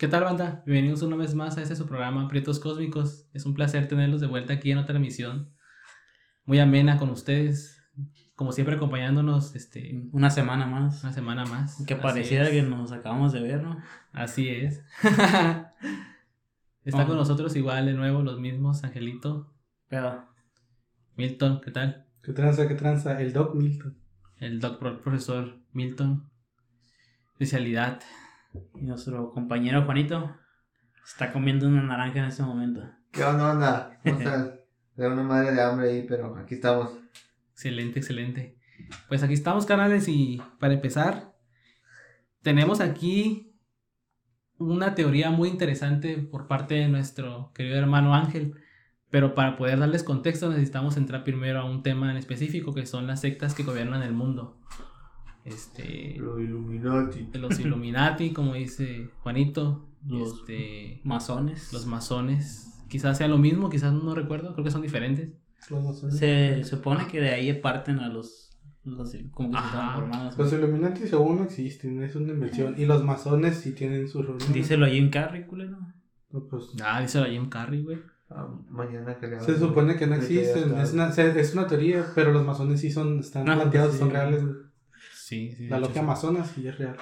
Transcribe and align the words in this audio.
¿Qué 0.00 0.08
tal, 0.08 0.24
banda? 0.24 0.62
Bienvenidos 0.64 1.02
una 1.02 1.16
vez 1.16 1.34
más 1.34 1.58
a 1.58 1.62
este 1.62 1.76
su 1.76 1.86
programa 1.86 2.26
Prietos 2.26 2.58
Cósmicos. 2.58 3.28
Es 3.34 3.44
un 3.44 3.52
placer 3.52 3.86
tenerlos 3.86 4.22
de 4.22 4.28
vuelta 4.28 4.54
aquí 4.54 4.70
en 4.72 4.78
otra 4.78 4.96
emisión. 4.96 5.52
Muy 6.46 6.58
amena 6.58 6.96
con 6.96 7.10
ustedes. 7.10 7.76
Como 8.34 8.52
siempre, 8.52 8.76
acompañándonos 8.76 9.54
este, 9.54 10.08
Una 10.12 10.30
semana 10.30 10.64
más. 10.64 11.04
una 11.04 11.12
semana 11.12 11.44
más. 11.44 11.84
Que 11.86 11.96
pareciera 11.96 12.50
que 12.50 12.62
nos 12.62 12.92
acabamos 12.92 13.32
de 13.32 13.42
ver, 13.42 13.62
¿no? 13.62 13.76
Así 14.12 14.48
es. 14.48 14.82
Está 16.82 17.04
con 17.04 17.16
Oh. 17.16 17.16
nosotros 17.16 17.54
igual 17.56 17.84
de 17.84 17.92
nuevo 17.92 18.22
los 18.22 18.40
mismos, 18.40 18.82
Angelito, 18.84 19.52
Pero 19.88 20.24
Milton, 21.16 21.60
¿qué 21.62 21.72
tal? 21.72 22.06
¿Qué 22.22 22.32
tranza, 22.32 22.66
qué 22.66 22.74
tranza? 22.74 23.20
El 23.20 23.34
Doc 23.34 23.54
Milton. 23.54 23.98
El 24.38 24.60
doctor 24.60 25.02
profesor 25.02 25.58
Milton. 25.74 26.30
Especialidad. 27.32 28.00
Y 28.74 28.84
nuestro 28.84 29.30
compañero 29.30 29.84
Juanito 29.84 30.36
está 31.04 31.32
comiendo 31.32 31.66
una 31.66 31.82
naranja 31.82 32.20
en 32.20 32.24
este 32.26 32.42
momento. 32.42 32.82
¿Qué 33.10 33.24
onda, 33.24 33.52
onda? 33.52 34.00
De 34.96 35.06
una 35.08 35.22
madre 35.22 35.52
de 35.52 35.62
hambre 35.62 35.90
ahí, 35.90 36.06
pero 36.08 36.36
aquí 36.36 36.54
estamos. 36.54 36.90
Excelente, 37.52 37.98
excelente. 37.98 38.58
Pues 39.08 39.22
aquí 39.22 39.34
estamos, 39.34 39.66
canales, 39.66 40.08
y 40.08 40.40
para 40.58 40.74
empezar, 40.74 41.34
tenemos 42.42 42.80
aquí 42.80 43.50
una 44.58 44.94
teoría 44.94 45.30
muy 45.30 45.48
interesante 45.48 46.18
por 46.18 46.46
parte 46.46 46.74
de 46.74 46.88
nuestro 46.88 47.50
querido 47.54 47.78
hermano 47.78 48.14
Ángel. 48.14 48.54
Pero 49.10 49.34
para 49.34 49.56
poder 49.56 49.80
darles 49.80 50.04
contexto 50.04 50.48
necesitamos 50.48 50.96
entrar 50.96 51.24
primero 51.24 51.58
a 51.60 51.64
un 51.64 51.82
tema 51.82 52.10
en 52.12 52.16
específico 52.16 52.72
que 52.72 52.86
son 52.86 53.08
las 53.08 53.20
sectas 53.20 53.54
que 53.54 53.64
gobiernan 53.64 54.02
el 54.02 54.12
mundo. 54.12 54.60
Este, 55.44 56.16
Los 56.18 56.40
Illuminati. 56.40 57.28
los 57.34 57.58
Illuminati, 57.58 58.32
como 58.32 58.54
dice 58.54 59.08
Juanito, 59.22 59.88
Los- 60.06 60.40
este, 60.40 61.00
Masones. 61.04 61.72
los 61.72 61.86
masones. 61.86 62.66
Quizás 62.88 63.18
sea 63.18 63.28
lo 63.28 63.38
mismo, 63.38 63.70
quizás 63.70 63.92
no 63.92 64.14
recuerdo, 64.14 64.52
creo 64.52 64.64
que 64.64 64.70
son 64.70 64.82
diferentes. 64.82 65.30
Los 65.70 65.84
masones. 65.84 66.16
Se 66.18 66.64
supone 66.64 67.06
que 67.06 67.20
de 67.20 67.30
ahí 67.30 67.52
parten 67.54 67.98
a 68.00 68.08
los. 68.08 68.48
los 68.84 69.14
como 69.32 69.50
que 69.50 69.58
se 69.58 69.62
Ajá. 69.62 69.94
formando. 69.94 70.34
Los 70.36 70.52
Illuminati 70.52 71.06
según 71.06 71.36
no 71.36 71.44
existen, 71.44 72.02
es 72.02 72.16
una 72.16 72.32
invención. 72.32 72.74
Y 72.78 72.86
los 72.86 73.04
masones 73.04 73.56
sí 73.58 73.72
tienen 73.74 74.08
sus 74.08 74.22
reuniones. 74.26 74.52
Díselo 74.54 74.86
a 74.86 74.88
Jim 74.88 75.10
Carrey, 75.10 75.46
culero. 75.46 75.78
No, 76.30 76.46
pues, 76.48 76.64
Ah, 76.84 77.00
dice 77.00 77.20
la 77.20 77.26
Jim 77.26 77.48
Carrey, 77.48 77.82
güey. 77.82 77.98
Ah, 78.30 78.48
mañana 78.68 79.18
que 79.18 79.26
le 79.26 79.40
se 79.40 79.58
supone 79.58 79.96
que 79.96 80.06
no 80.06 80.14
existen. 80.14 80.74
Es 80.78 80.92
una, 80.92 81.08
es 81.10 81.52
una 81.54 81.66
teoría, 81.66 82.06
pero 82.14 82.32
los 82.32 82.44
masones 82.46 82.80
sí 82.80 82.90
son, 82.90 83.18
están 83.18 83.48
Ah, 83.50 83.56
planteados, 83.56 83.92
sí. 83.94 83.98
son 83.98 84.10
reales. 84.10 84.42
güey. 84.44 84.56
Sí, 85.30 85.52
sí. 85.52 85.68
La 85.68 85.76
de 85.76 85.82
hecho, 85.82 85.88
logia 85.88 85.92
sí. 85.94 85.98
amazona 86.00 86.44
sí 86.44 86.66
es 86.66 86.76
real. 86.78 86.96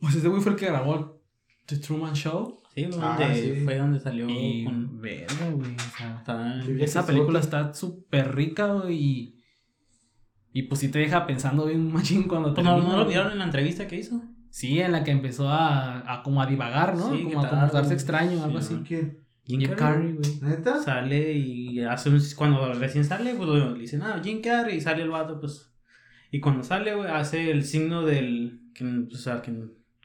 Pues 0.00 0.16
ese 0.16 0.26
güey 0.28 0.42
fue 0.42 0.52
el 0.52 0.58
que 0.58 0.66
grabó 0.66 1.22
The 1.66 1.76
Truman 1.76 2.14
Show. 2.14 2.58
Sí, 2.74 2.86
fue 2.90 3.00
Ah, 3.02 3.16
donde, 3.20 3.34
sí. 3.54 3.60
fue 3.64 3.76
donde 3.78 4.00
salió 4.00 4.26
Y 4.28 4.64
con. 4.64 5.00
verga, 5.00 5.50
güey. 5.52 5.74
o 5.76 5.96
sea, 5.96 6.16
está- 6.18 6.62
Sí, 6.64 6.76
esa 6.80 7.06
película 7.06 7.38
está 7.40 7.72
súper 7.72 8.34
rica, 8.34 8.66
güey. 8.72 8.96
Y, 8.98 9.40
y 10.52 10.62
pues 10.64 10.80
sí 10.80 10.88
te 10.88 10.98
deja 10.98 11.26
pensando 11.26 11.66
bien 11.66 11.92
machín 11.92 12.24
cuando 12.24 12.52
Pues 12.52 12.64
no, 12.64 12.74
termina, 12.74 12.92
no 12.96 13.02
lo 13.04 13.08
vieron 13.08 13.30
en 13.32 13.38
la 13.38 13.44
entrevista 13.44 13.86
que 13.86 13.96
hizo. 13.96 14.20
Sí, 14.50 14.80
en 14.80 14.90
la 14.90 15.04
que 15.04 15.12
empezó 15.12 15.48
a, 15.48 16.12
a 16.12 16.22
como 16.24 16.42
a 16.42 16.46
divagar, 16.46 16.96
¿no? 16.96 17.14
Sí, 17.16 17.22
como 17.24 17.44
a 17.44 17.48
comportarse 17.48 17.94
extraño, 17.94 18.42
algo 18.42 18.60
sí, 18.60 18.74
así. 18.74 18.84
¿Quién? 18.86 19.20
Jim, 19.44 19.60
Jim 19.60 19.70
Carrey. 19.76 20.12
Güey. 20.14 20.40
¿Neta? 20.42 20.82
Sale 20.82 21.32
y 21.32 21.80
hace 21.84 22.08
un, 22.10 22.20
cuando 22.36 22.72
recién 22.74 23.04
sale, 23.04 23.34
pues 23.34 23.48
le 23.48 23.74
dicen, 23.78 24.02
ah, 24.02 24.20
Jim 24.22 24.40
Carrey, 24.42 24.78
y 24.78 24.80
sale 24.80 25.02
el 25.04 25.10
vato, 25.10 25.38
pues. 25.40 25.69
Y 26.30 26.40
cuando 26.40 26.62
sale, 26.62 26.94
güey, 26.94 27.10
hace 27.10 27.50
el 27.50 27.64
signo 27.64 28.02
del. 28.02 28.60
Que, 28.74 28.84
o 29.12 29.16
sea, 29.16 29.42
que, 29.42 29.52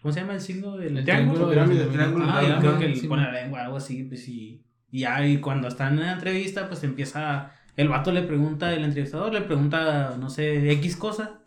¿Cómo 0.02 0.14
se 0.14 0.20
llama 0.22 0.34
el 0.34 0.42
signo 0.42 0.78
del 0.78 0.98
El 0.98 1.04
triángulo? 1.04 1.48
triángulo, 1.48 1.50
pirámide, 1.50 1.80
del- 1.80 1.92
triángulo. 1.94 2.26
Ah, 2.28 2.44
y 2.44 2.52
Ah, 2.52 2.58
creo 2.59 2.78
que 2.80 2.88
le 2.90 2.95
sí, 2.95 3.08
pone 3.08 3.23
la 3.23 3.31
lengua, 3.31 3.64
algo 3.64 3.78
así, 3.78 4.04
pues 4.04 4.28
y. 4.28 4.62
Y 4.92 5.00
ya, 5.02 5.26
y 5.28 5.38
cuando 5.40 5.68
están 5.68 5.94
en 6.00 6.06
la 6.06 6.14
entrevista, 6.14 6.68
pues 6.68 6.84
empieza. 6.84 7.52
El 7.75 7.90
vato 7.90 8.12
le 8.14 8.22
pregunta, 8.22 8.74
el 8.74 8.84
entrevistador 8.85 9.34
le 9.34 9.41
pregunta, 9.41 10.16
no 10.19 10.30
sé, 10.30 10.72
X 10.74 10.96
cosa. 10.96 11.41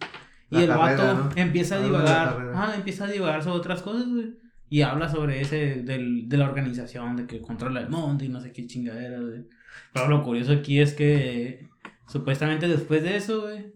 Y 0.50 0.56
La 0.56 0.60
el 0.62 0.68
carrera, 0.68 1.04
vato 1.12 1.14
¿no? 1.24 1.30
empieza 1.42 1.76
a 1.76 1.80
divagar. 1.82 2.52
Ah, 2.54 2.72
empieza 2.76 3.04
a 3.04 3.10
divagar 3.10 3.42
sobre 3.42 3.56
otras 3.58 3.82
cosas, 3.82 4.08
güey. 4.08 4.34
Y 4.70 4.82
habla 4.82 5.08
sobre 5.08 5.40
ese, 5.40 5.82
del, 5.82 6.28
de 6.28 6.36
la 6.36 6.44
organización, 6.44 7.16
de 7.16 7.26
que 7.26 7.40
controla 7.40 7.80
el 7.80 7.88
monte 7.88 8.26
y 8.26 8.28
no 8.28 8.40
sé 8.40 8.52
qué 8.52 8.66
chingadera, 8.66 9.18
güey. 9.20 9.46
Pero 9.94 10.08
lo 10.08 10.22
curioso 10.22 10.52
aquí 10.52 10.80
es 10.80 10.92
que 10.92 11.66
supuestamente 12.06 12.68
después 12.68 13.02
de 13.02 13.16
eso, 13.16 13.42
güey, 13.42 13.72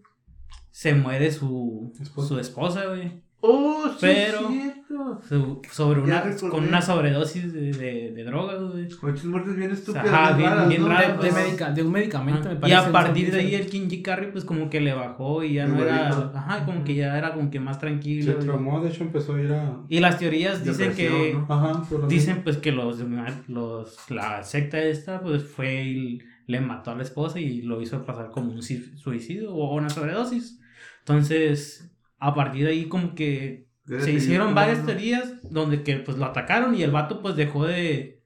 se 0.75 0.95
muere 0.95 1.31
su 1.31 1.93
Esposa. 2.01 2.27
su 2.27 2.39
esposa, 2.39 2.85
güey. 2.87 3.21
¡Oh, 3.45 3.83
sí! 3.91 3.97
Pero- 4.01 4.39
es 4.39 4.47
cierto! 4.47 5.19
Su- 5.27 5.61
sobre 5.69 5.99
una, 6.01 6.23
con 6.49 6.63
una 6.65 6.81
sobredosis 6.81 7.51
de, 7.53 7.73
de, 7.73 8.11
de 8.13 8.23
drogas, 8.23 8.59
güey. 8.71 8.87
Muchas 9.01 9.25
muertes 9.25 9.55
bien 9.57 9.69
estúpidas. 9.69 10.07
Ajá, 10.07 10.31
bien- 10.37 10.49
raras, 10.49 10.69
bien 10.69 10.81
¿no? 10.81 10.87
raras, 10.87 11.07
De, 11.21 11.29
pues. 11.29 11.33
medica- 11.33 11.71
de 11.71 11.83
un 11.83 11.91
medicamento, 11.91 12.47
me 12.49 12.55
y 12.55 12.57
parece. 12.57 12.77
a 12.79 12.91
partir 12.91 13.31
de 13.31 13.39
ahí 13.41 13.53
el 13.55 13.67
King 13.67 14.01
Carrey 14.01 14.31
pues 14.31 14.45
como 14.45 14.69
que 14.69 14.79
le 14.81 14.93
bajó 14.93 15.43
y 15.43 15.55
ya 15.55 15.65
El 15.65 15.73
no 15.73 15.83
era, 15.83 16.07
ajá, 16.33 16.65
como 16.65 16.83
que 16.85 16.95
ya 16.95 17.17
era 17.17 17.33
como 17.33 17.51
que 17.51 17.59
más 17.59 17.75
Se 17.75 17.81
tranquilo. 17.81 18.33
güey. 18.33 18.45
traumó, 18.45 18.81
de 18.81 18.89
hecho 18.89 19.03
empezó 19.03 19.35
a 19.35 19.41
ir 19.41 19.51
a... 19.51 19.77
Y 19.89 19.99
las 19.99 20.17
teorías 20.17 20.63
dicen 20.63 20.93
que 20.95 21.33
¿no? 21.33 21.45
Ajá, 21.53 21.83
por 21.89 21.99
lo 21.99 22.07
dicen 22.07 22.41
pues 22.43 22.57
que 22.57 22.71
los, 22.71 22.99
los 23.47 24.09
la 24.09 24.41
secta 24.43 24.79
esta 24.81 25.19
pues 25.21 25.43
fue 25.43 25.83
y 25.83 26.19
le 26.47 26.61
mató 26.61 26.91
a 26.91 26.95
la 26.95 27.03
esposa 27.03 27.39
y 27.39 27.61
lo 27.61 27.81
hizo 27.81 28.03
pasar 28.05 28.31
como 28.31 28.51
un 28.53 28.61
suicidio 28.63 29.53
o 29.53 29.75
una 29.75 29.89
sobredosis. 29.89 30.59
Entonces, 31.03 31.91
a 32.17 32.33
partir 32.33 32.65
de 32.65 32.71
ahí 32.71 32.85
como 32.87 33.13
que 33.15 33.67
se 33.85 34.11
hicieron 34.13 34.55
varias 34.55 34.85
teorías 34.85 35.33
donde 35.51 35.83
que 35.83 35.97
pues 35.97 36.17
lo 36.17 36.25
atacaron 36.25 36.73
y 36.75 36.83
el 36.83 36.91
vato 36.91 37.21
pues 37.21 37.35
dejó 37.35 37.65
de, 37.65 38.21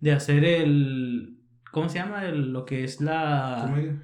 de 0.00 0.12
hacer 0.12 0.44
el 0.44 1.38
¿cómo 1.70 1.88
se 1.90 1.98
llama? 1.98 2.24
El- 2.26 2.52
lo 2.52 2.64
que 2.64 2.84
es 2.84 3.00
la 3.02 3.66
Comedia. 3.68 4.02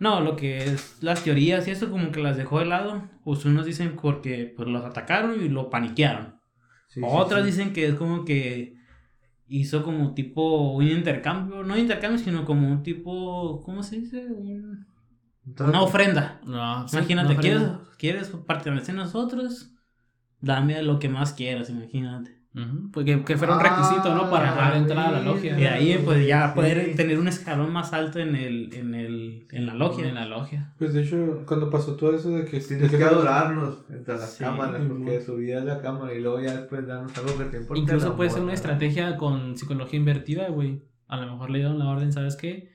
no, 0.00 0.20
lo 0.20 0.34
que 0.34 0.64
es 0.64 0.98
las 1.02 1.22
teorías 1.22 1.68
y 1.68 1.70
eso 1.70 1.90
como 1.90 2.10
que 2.10 2.20
las 2.20 2.36
dejó 2.36 2.58
de 2.58 2.66
lado. 2.66 3.08
Pues 3.24 3.44
unos 3.44 3.66
dicen 3.66 3.94
porque 4.00 4.52
pues 4.56 4.68
los 4.68 4.84
atacaron 4.84 5.40
y 5.40 5.48
lo 5.48 5.70
paniquearon. 5.70 6.40
Sí, 6.88 7.00
sí, 7.00 7.06
Otras 7.08 7.42
sí. 7.42 7.46
dicen 7.46 7.72
que 7.72 7.86
es 7.86 7.94
como 7.94 8.24
que 8.24 8.74
hizo 9.46 9.84
como 9.84 10.14
tipo 10.14 10.72
un 10.72 10.88
intercambio, 10.88 11.62
no 11.62 11.76
intercambio, 11.76 12.18
sino 12.18 12.44
como 12.44 12.68
un 12.68 12.82
tipo, 12.82 13.60
¿cómo 13.64 13.82
se 13.84 14.00
dice? 14.00 14.26
Un- 14.26 14.86
Entonces, 15.46 15.74
una 15.74 15.82
ofrenda. 15.82 16.40
No, 16.44 16.86
sí, 16.88 16.96
Imagínate, 16.96 17.36
¿quieres, 17.36 17.62
¿quieres 17.98 18.28
pertenecer 18.46 18.94
a 18.94 19.04
nosotros? 19.04 19.70
Dame 20.40 20.82
lo 20.82 20.98
que 20.98 21.08
más 21.08 21.32
quieras, 21.32 21.70
imagínate. 21.70 22.38
Ujú, 22.52 22.90
Pues 22.90 23.06
que, 23.06 23.22
que 23.24 23.36
fuera 23.36 23.54
un 23.54 23.60
Ah, 23.60 23.62
requisito, 23.62 24.12
¿no? 24.12 24.28
Para 24.28 24.76
entrar 24.76 25.06
a 25.06 25.10
la 25.12 25.20
logia. 25.20 25.58
Y 25.58 25.66
ahí 25.66 26.02
pues 26.04 26.26
ya 26.26 26.48
Sí. 26.48 26.54
poder 26.56 26.96
tener 26.96 27.18
un 27.18 27.28
escalón 27.28 27.72
más 27.72 27.92
alto 27.92 28.18
en 28.18 28.34
el, 28.34 28.74
en 28.74 28.94
el, 28.96 29.46
en 29.52 29.66
la 29.66 29.74
logia. 29.74 30.08
En 30.08 30.16
la 30.16 30.26
logia. 30.26 30.74
Pues 30.76 30.92
de 30.92 31.02
hecho, 31.04 31.44
cuando 31.46 31.70
pasó 31.70 31.94
todo 31.94 32.14
eso 32.16 32.30
de 32.30 32.44
que... 32.46 32.58
Tienes 32.58 32.90
que 32.90 33.04
adorarnos 33.04 33.84
entre 33.88 34.14
las 34.16 34.32
Sí, 34.32 34.42
cámaras, 34.42 34.82
porque 34.88 35.12
mon. 35.18 35.22
su 35.24 35.36
vida 35.36 35.58
es 35.60 35.64
la 35.64 35.80
cámara 35.80 36.12
y 36.12 36.20
luego 36.20 36.40
ya 36.40 36.56
después 36.56 36.84
darnos 36.86 37.16
algo 37.16 37.38
que 37.38 37.44
te 37.44 37.56
importa. 37.58 37.80
Incluso 37.80 38.16
puede 38.16 38.30
ser 38.30 38.42
una 38.42 38.54
estrategia 38.54 39.16
con 39.16 39.56
psicología 39.56 39.98
invertida, 40.00 40.48
güey. 40.48 40.82
A 41.06 41.18
lo 41.18 41.30
mejor 41.32 41.50
le 41.50 41.58
dieron 41.58 41.78
la 41.78 41.86
orden, 41.86 42.12
¿sabes 42.12 42.34
qué? 42.34 42.70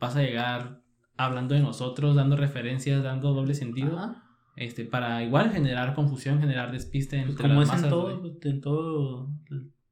Vas 0.00 0.16
a 0.16 0.22
llegar 0.22 0.82
hablando 1.16 1.54
de 1.54 1.60
nosotros, 1.60 2.16
dando 2.16 2.36
referencias, 2.36 3.02
dando 3.02 3.32
doble 3.32 3.54
sentido. 3.54 3.98
Ajá. 3.98 4.20
Este, 4.56 4.84
para 4.84 5.22
igual 5.24 5.50
generar 5.50 5.94
confusión, 5.94 6.38
generar 6.40 6.70
despiste 6.70 7.16
Pues 7.18 7.30
entre 7.30 7.48
como 7.48 7.60
las 7.60 7.68
es 7.68 7.68
masas, 7.74 7.84
en 7.84 7.90
todo, 7.90 8.20
pues, 8.20 8.32
en 8.44 8.60
todo. 8.60 9.28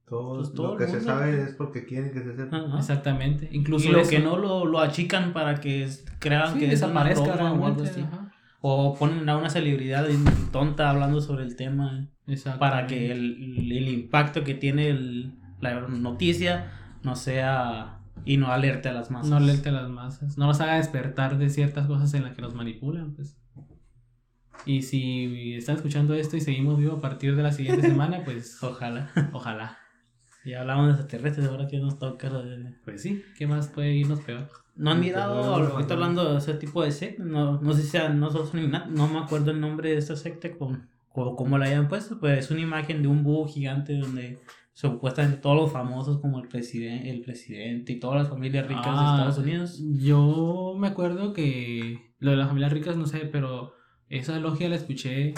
Todo, 0.06 0.37
Pues 0.41 0.53
todo 0.53 0.72
lo 0.72 0.77
que 0.78 0.87
se 0.88 1.00
sabe 1.00 1.43
es 1.43 1.55
porque 1.55 1.87
quieren 1.87 2.12
que 2.12 2.21
se 2.22 2.37
sepa. 2.37 2.59
Ajá. 2.59 2.78
Exactamente. 2.78 3.49
Incluso 3.50 3.88
Y 3.88 3.93
lo 3.93 4.00
eso. 4.00 4.11
que 4.11 4.19
no 4.21 4.37
lo, 4.37 4.66
lo 4.66 4.78
achican 4.81 5.32
para 5.32 5.55
que 5.61 5.88
crean 6.19 6.53
Sí, 6.55 6.59
que 6.61 6.72
es 6.72 6.82
una 6.82 7.03
desaparezca 7.05 7.53
o 7.53 7.66
algo 7.66 7.82
así. 7.82 8.00
ajá. 8.03 8.31
O 8.61 8.94
ponen 8.94 9.28
a 9.28 9.37
una 9.38 9.49
celebridad 9.49 10.06
tonta 10.53 10.91
hablando 10.91 11.21
sobre 11.21 11.44
el 11.44 11.56
tema 11.56 12.06
para 12.59 12.87
que 12.87 13.11
el, 13.11 13.73
el 13.73 13.88
impacto 13.88 14.44
que 14.44 14.55
tiene 14.55 14.88
el- 14.91 15.32
la 15.61 15.81
noticia 15.88 16.70
no 17.02 17.17
sea 17.17 17.99
y 18.25 18.37
no 18.37 18.49
alerte 18.53 18.89
a 18.89 18.93
las 18.93 19.11
masas. 19.11 19.31
No 19.31 19.41
lente 19.41 19.69
a 19.69 19.73
las 19.73 19.89
masas. 19.91 20.39
No 20.39 20.47
nos 20.47 20.61
haga 20.61 20.77
despertar 20.77 21.39
de 21.39 21.49
ciertas 21.51 21.87
cosas 21.87 22.13
en 22.15 22.25
las 22.25 22.35
que 22.35 22.43
nos 22.43 22.55
manipulan, 22.55 23.15
pues. 23.15 23.37
Y 24.65 24.83
si 24.83 25.55
están 25.55 25.77
escuchando 25.77 26.15
esto 26.15 26.37
y 26.37 26.41
seguimos 26.41 26.79
vivos 26.79 26.99
a 26.99 27.01
partir 27.01 27.35
de 27.35 27.43
la 27.43 27.53
siguiente 27.53 27.83
semana, 27.89 28.23
pues 28.25 28.63
Ojalá. 28.63 29.11
ojalá. 29.33 29.79
Ya 30.45 30.61
hablamos 30.61 30.87
de 30.87 30.93
extraterrestres, 31.03 31.47
ahora 31.49 31.69
que 31.69 31.79
nos 31.79 31.99
toca. 31.99 32.29
lo 32.29 32.43
Pues 32.85 33.03
sí, 33.03 33.23
¿qué 33.39 33.47
más 33.47 33.69
puede 33.69 33.95
irnos 33.95 34.21
peor? 34.21 34.49
¿No 34.75 34.91
han 34.91 35.01
mirado, 35.01 35.41
pero- 35.57 35.75
ahorita 35.75 35.95
hablando 35.95 36.33
de 36.33 36.39
ese 36.39 36.55
tipo 36.55 36.83
de 36.83 36.91
secta? 36.93 37.23
No, 37.25 37.61
no 37.61 37.73
sé 37.75 37.83
si 37.83 37.89
sean, 37.89 38.19
no, 38.19 38.31
no 38.31 39.09
me 39.09 39.19
acuerdo 39.19 39.51
el 39.51 39.61
nombre 39.61 39.91
de 39.91 39.99
esta 39.99 40.17
secta 40.17 40.51
con, 40.57 40.89
o 41.13 41.37
cómo 41.37 41.59
la 41.59 41.67
hayan 41.67 41.89
puesto, 41.89 42.19
pues 42.19 42.39
es 42.39 42.51
una 42.51 42.61
imagen 42.61 43.03
de 43.03 43.09
un 43.09 43.23
búho 43.23 43.47
gigante 43.47 43.97
donde 43.99 44.41
supuestamente 44.73 45.39
todos 45.39 45.57
los 45.57 45.73
famosos 45.73 46.21
como 46.21 46.39
el 46.41 46.49
presidente, 46.49 47.11
el 47.11 47.21
presidente 47.21 47.93
y 47.93 48.01
todas 48.01 48.23
las 48.23 48.29
familias 48.29 48.67
ricas 48.67 48.85
de 48.87 48.91
Ah, 48.95 49.15
Estados 49.19 49.39
Unidos. 49.39 49.83
Yo 49.99 50.75
me 50.79 50.89
acuerdo 50.89 51.33
que 51.33 52.15
lo 52.19 52.31
de 52.31 52.37
las 52.37 52.49
familias 52.49 52.73
ricas, 52.73 52.97
no 52.97 53.07
sé, 53.07 53.21
pero 53.21 53.75
esa 54.09 54.39
logia 54.39 54.69
la 54.69 54.77
escuché 54.77 55.35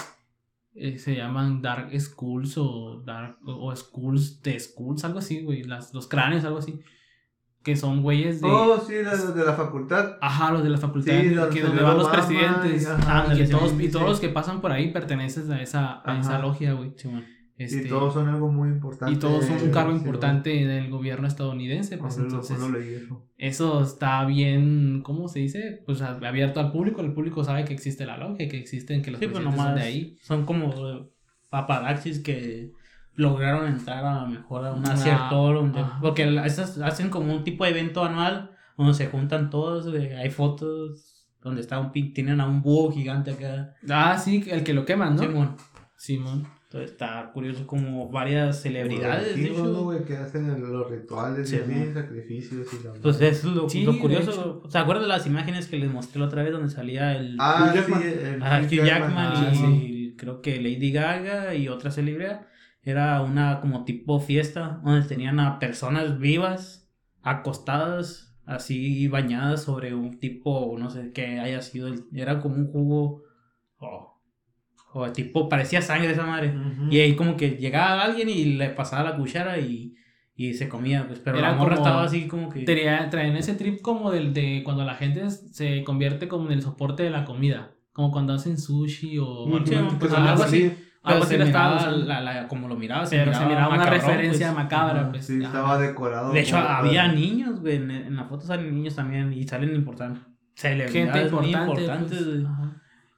eh, 0.77 0.99
se 0.99 1.15
llaman 1.17 1.63
Dark 1.63 1.91
Skulls 2.01 2.59
o 2.59 3.01
Dark 3.07 3.39
o 3.47 3.75
Skulls 3.75 4.43
de 4.43 4.59
Skulls, 4.59 5.05
algo 5.05 5.21
así, 5.21 5.43
güey, 5.43 5.63
las, 5.63 5.95
los 5.95 6.09
cráneos, 6.09 6.45
algo 6.45 6.59
así. 6.59 6.81
Que 7.63 7.77
son 7.77 8.03
güeyes 8.03 8.43
de. 8.43 8.49
Oh, 8.49 8.79
sí, 8.79 8.93
los 9.03 9.35
de 9.35 9.43
la 9.45 9.55
facultad. 9.55 10.19
Ajá, 10.21 10.51
los 10.53 10.63
de 10.63 10.69
la 10.69 10.77
facultad, 10.77 11.13
Sí, 11.13 11.31
que 11.53 11.63
donde 11.63 11.83
van 11.83 11.97
los 11.97 12.09
presidentes. 12.09 12.83
y- 12.83 12.87
ajá, 12.87 13.25
Ah, 13.31 13.35
y, 13.35 13.49
todos, 13.49 13.71
sí, 13.71 13.77
y 13.79 13.87
sí, 13.87 13.91
todos 13.91 14.05
sí. 14.05 14.11
los 14.11 14.21
que 14.21 14.29
pasan 14.29 14.61
por 14.61 14.71
ahí 14.71 14.93
pertenecen 14.93 15.51
a 15.51 15.63
esa, 15.63 16.03
a 16.05 16.19
esa 16.19 16.39
logia, 16.41 16.75
güey. 16.75 16.93
Simón. 16.97 17.25
Este, 17.57 17.83
Y 17.87 17.89
todos 17.89 18.15
son 18.15 18.29
algo 18.29 18.51
muy 18.51 18.69
importante. 18.69 19.15
y 19.15 19.19
todos 19.19 19.45
son 19.45 19.63
un 19.63 19.71
cargo 19.71 19.93
Sí, 19.93 19.99
importante 19.99 20.51
del 20.51 20.91
gobierno 20.91 21.29
estadounidense, 21.29 21.99
pues 21.99 22.19
entonces 22.19 22.59
leí 22.69 22.95
eso. 22.95 23.23
eso 23.39 23.83
está 23.83 24.25
bien, 24.25 25.03
¿cómo 25.05 25.29
se 25.29 25.39
dice? 25.39 25.83
Pues 25.87 26.03
abierto 26.03 26.59
al 26.59 26.73
público, 26.73 27.01
el 27.01 27.13
público 27.13 27.45
sabe 27.45 27.65
que 27.65 27.73
existe 27.73 28.07
la 28.07 28.17
logia, 28.17 28.49
que 28.49 28.59
existen, 28.59 29.03
que 29.03 29.13
los 29.13 29.21
Sí, 29.21 29.27
pues 29.29 29.37
presidentes 29.45 29.57
son 29.61 29.67
nomás 29.69 29.75
de 29.81 29.89
ahí. 29.89 30.19
son 30.23 30.45
como 30.45 30.73
eh, 30.91 31.07
paparazzis 31.49 32.19
que 32.21 32.73
lograron 33.15 33.69
entrar 33.69 34.05
a 34.05 34.23
lo 34.23 34.27
mejor 34.29 34.67
a 34.67 34.73
un 34.73 34.85
Ah, 34.89 34.95
acierto 34.95 35.53
donde 35.53 35.79
ajá. 35.79 35.99
porque 36.03 36.25
esas 36.45 36.79
hacen 36.79 37.09
como 37.11 37.33
un 37.33 37.45
tipo 37.45 37.63
de 37.63 37.71
evento 37.71 38.03
anual 38.05 38.51
donde 38.77 38.95
se 38.95 39.07
juntan 39.07 39.51
todos, 39.51 39.87
hay 39.95 40.31
fotos 40.31 41.29
donde 41.41 41.61
está 41.61 41.79
un 41.79 41.93
pin- 41.93 42.13
tienen 42.13 42.41
a 42.41 42.49
un 42.49 42.63
búho 42.63 42.91
gigante 42.91 43.31
acá. 43.31 43.75
Ah, 43.89 44.19
sí, 44.19 44.43
el 44.51 44.65
que 44.65 44.75
lo 44.75 44.85
queman, 44.85 45.15
¿no? 45.15 45.23
Simón. 45.23 45.57
Simón. 45.97 46.49
Entonces 46.75 46.91
está 46.91 47.31
curioso 47.33 47.69
como 47.69 48.09
varias 48.11 48.61
celebridades. 48.61 49.37
¿no, 49.57 49.85
güey? 49.85 50.05
Que 50.05 50.17
hacen 50.17 50.61
los 50.61 50.91
rituales 50.91 51.49
Sí, 51.49 51.55
y 51.57 51.61
así, 51.61 51.93
sacrificios 51.93 52.67
y 52.75 52.85
la 52.85 52.93
Pues 52.95 53.21
es 53.21 53.45
lo, 53.45 53.69
Sí, 53.69 53.85
lo 53.85 53.93
de 53.93 53.99
curioso. 54.01 54.63
¿Se 54.69 54.79
acuerdan 54.79 55.05
de 55.05 55.09
las 55.09 55.25
imágenes 55.25 55.69
que 55.69 55.77
les 55.79 55.89
mostré 55.89 56.19
la 56.19 56.27
otra 56.27 56.43
vez 56.43 56.51
donde 56.51 56.71
salía 56.71 57.17
el 57.17 57.37
Ah, 57.39 57.71
Hugh 57.73 57.85
sí, 57.85 57.93
Jackman. 57.93 58.03
el 58.03 58.65
Hugh 58.67 58.85
Jackman 58.87 59.33
ah, 59.37 59.53
y 59.85 60.17
creo 60.17 60.43
que 60.43 60.57
Lady 60.61 60.91
Gaga 60.91 61.55
y 61.55 61.69
otra 61.69 61.93
celebridad. 61.93 62.49
Era 62.83 63.23
una 63.23 63.61
como 63.61 63.85
tipo 63.85 64.19
fiesta 64.19 64.81
donde 64.85 65.07
tenían 65.07 65.39
a 65.39 65.61
personas 65.61 66.19
vivas 66.19 66.91
acostadas 67.23 68.37
así 68.47 69.07
bañadas 69.09 69.63
sobre 69.63 69.95
un 69.95 70.19
tipo, 70.19 70.75
no 70.79 70.91
sé 70.91 71.13
qué 71.13 71.39
haya 71.39 71.63
sido. 71.63 71.87
el- 71.89 72.05
Era 72.13 72.41
como 72.41 72.57
un 72.57 72.67
jugo 72.67 73.23
oh, 73.79 74.14
o 74.95 75.11
tipo, 75.13 75.49
parecía 75.49 75.83
sangre 75.83 76.13
esa 76.13 76.25
madre. 76.27 76.49
Ujú. 76.57 76.87
Y 76.91 77.01
ahí 77.01 77.15
como 77.15 77.37
que 77.37 77.51
llegaba 77.57 78.03
alguien 78.03 78.29
y 78.29 78.45
le 78.57 78.71
pasaba 78.71 79.11
la 79.11 79.17
cuchara 79.17 79.59
y, 79.59 79.95
y 80.37 80.55
se 80.55 80.69
comía, 80.69 81.07
pues, 81.07 81.19
pero 81.21 81.39
Era 81.39 81.51
la 81.51 81.57
morra 81.57 81.77
como- 81.77 81.87
estaba 81.87 82.05
así 82.05 82.27
como 82.29 82.49
que... 82.49 82.65
Traía- 82.65 83.09
traen 83.11 83.37
ese 83.37 83.55
trip 83.55 83.81
como 83.83 84.11
del 84.11 84.33
de 84.33 84.63
cuando 84.65 84.85
la 84.85 84.95
gente 84.95 85.29
se 85.31 85.83
convierte 85.85 86.29
como 86.29 86.47
en 86.47 86.53
el 86.53 86.63
soporte 86.63 87.03
de 87.03 87.11
la 87.11 87.25
comida. 87.25 87.73
Como 87.93 88.11
cuando 88.11 88.33
hacen 88.35 88.59
sushi 88.59 89.19
o 89.21 89.47
Sí, 89.65 89.75
pues, 90.01 90.13
algo 90.13 90.43
así. 90.43 90.65
así. 90.65 90.77
Pero 91.05 91.17
Algo 91.17 91.25
así 91.27 91.35
se 91.35 91.39
la 91.53 91.91
la- 91.93 92.21
la- 92.23 92.49
como 92.49 92.67
lo 92.67 92.77
miraba, 92.77 93.05
se 93.05 93.17
Pero 93.19 93.27
miraba, 93.33 93.45
se 93.45 93.49
miraba 93.51 93.69
una 93.69 93.77
macabrón, 93.77 94.01
referencia 94.01 94.47
pues. 94.47 94.57
macabra, 94.65 95.11
pues. 95.11 95.27
Sí, 95.27 95.43
estaba 95.45 95.79
decorado. 95.79 96.33
De 96.33 96.41
hecho, 96.41 96.57
había 96.57 97.09
niños, 97.13 97.61
güey. 97.61 97.77
En, 97.77 97.91
en 97.91 98.17
la 98.17 98.25
foto 98.25 98.47
salen 98.47 98.75
niños 98.75 98.95
también 98.97 99.31
y 99.33 99.47
salen 99.47 99.75
importantes. 99.75 100.23
Gente 100.57 100.89
Celebridades 100.89 101.33
muy 101.33 101.47
importante. 101.53 101.83
importantes, 101.83 102.19
pues. 102.25 102.47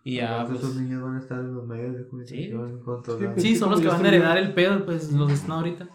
Y 0.06 0.16
ya, 0.16 0.34
Aparte, 0.42 0.52
pues. 0.52 0.64
esos 0.64 0.76
niños 0.80 1.02
van 1.02 1.16
a 1.16 1.18
estar 1.18 1.40
en 1.40 1.52
los 1.54 1.66
medios 1.66 1.96
de 1.96 2.06
comunicación 2.06 2.80
controlando. 2.84 3.32
pues, 3.32 3.42
Sí, 3.42 3.48
Sí, 3.54 3.56
son 3.56 3.70
los 3.72 3.80
que 3.80 3.88
van 3.88 4.04
a 4.04 4.08
heredar 4.08 4.38
el 4.38 4.54
pedo, 4.54 4.84
pues 4.84 5.10
los 5.12 5.32
están 5.32 5.50
ahorita. 5.52 5.88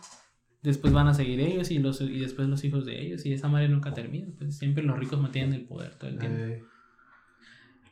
Después 0.63 0.91
van 0.93 1.07
a 1.07 1.13
seguir 1.13 1.39
ellos 1.39 1.71
y 1.71 1.79
los 1.79 2.01
y 2.01 2.19
después 2.19 2.47
los 2.49 2.63
hijos 2.65 2.85
de 2.85 3.01
ellos. 3.01 3.25
Y 3.25 3.31
esa 3.33 3.47
madre 3.47 3.69
nunca 3.69 3.93
termina. 3.93 4.27
Pues 4.37 4.57
siempre 4.57 4.83
los 4.83 4.99
ricos 4.99 5.19
mantienen 5.21 5.53
el 5.53 5.65
poder 5.65 5.95
todo 5.95 6.09
el 6.09 6.19
tiempo. 6.19 6.37
Eh, 6.39 6.63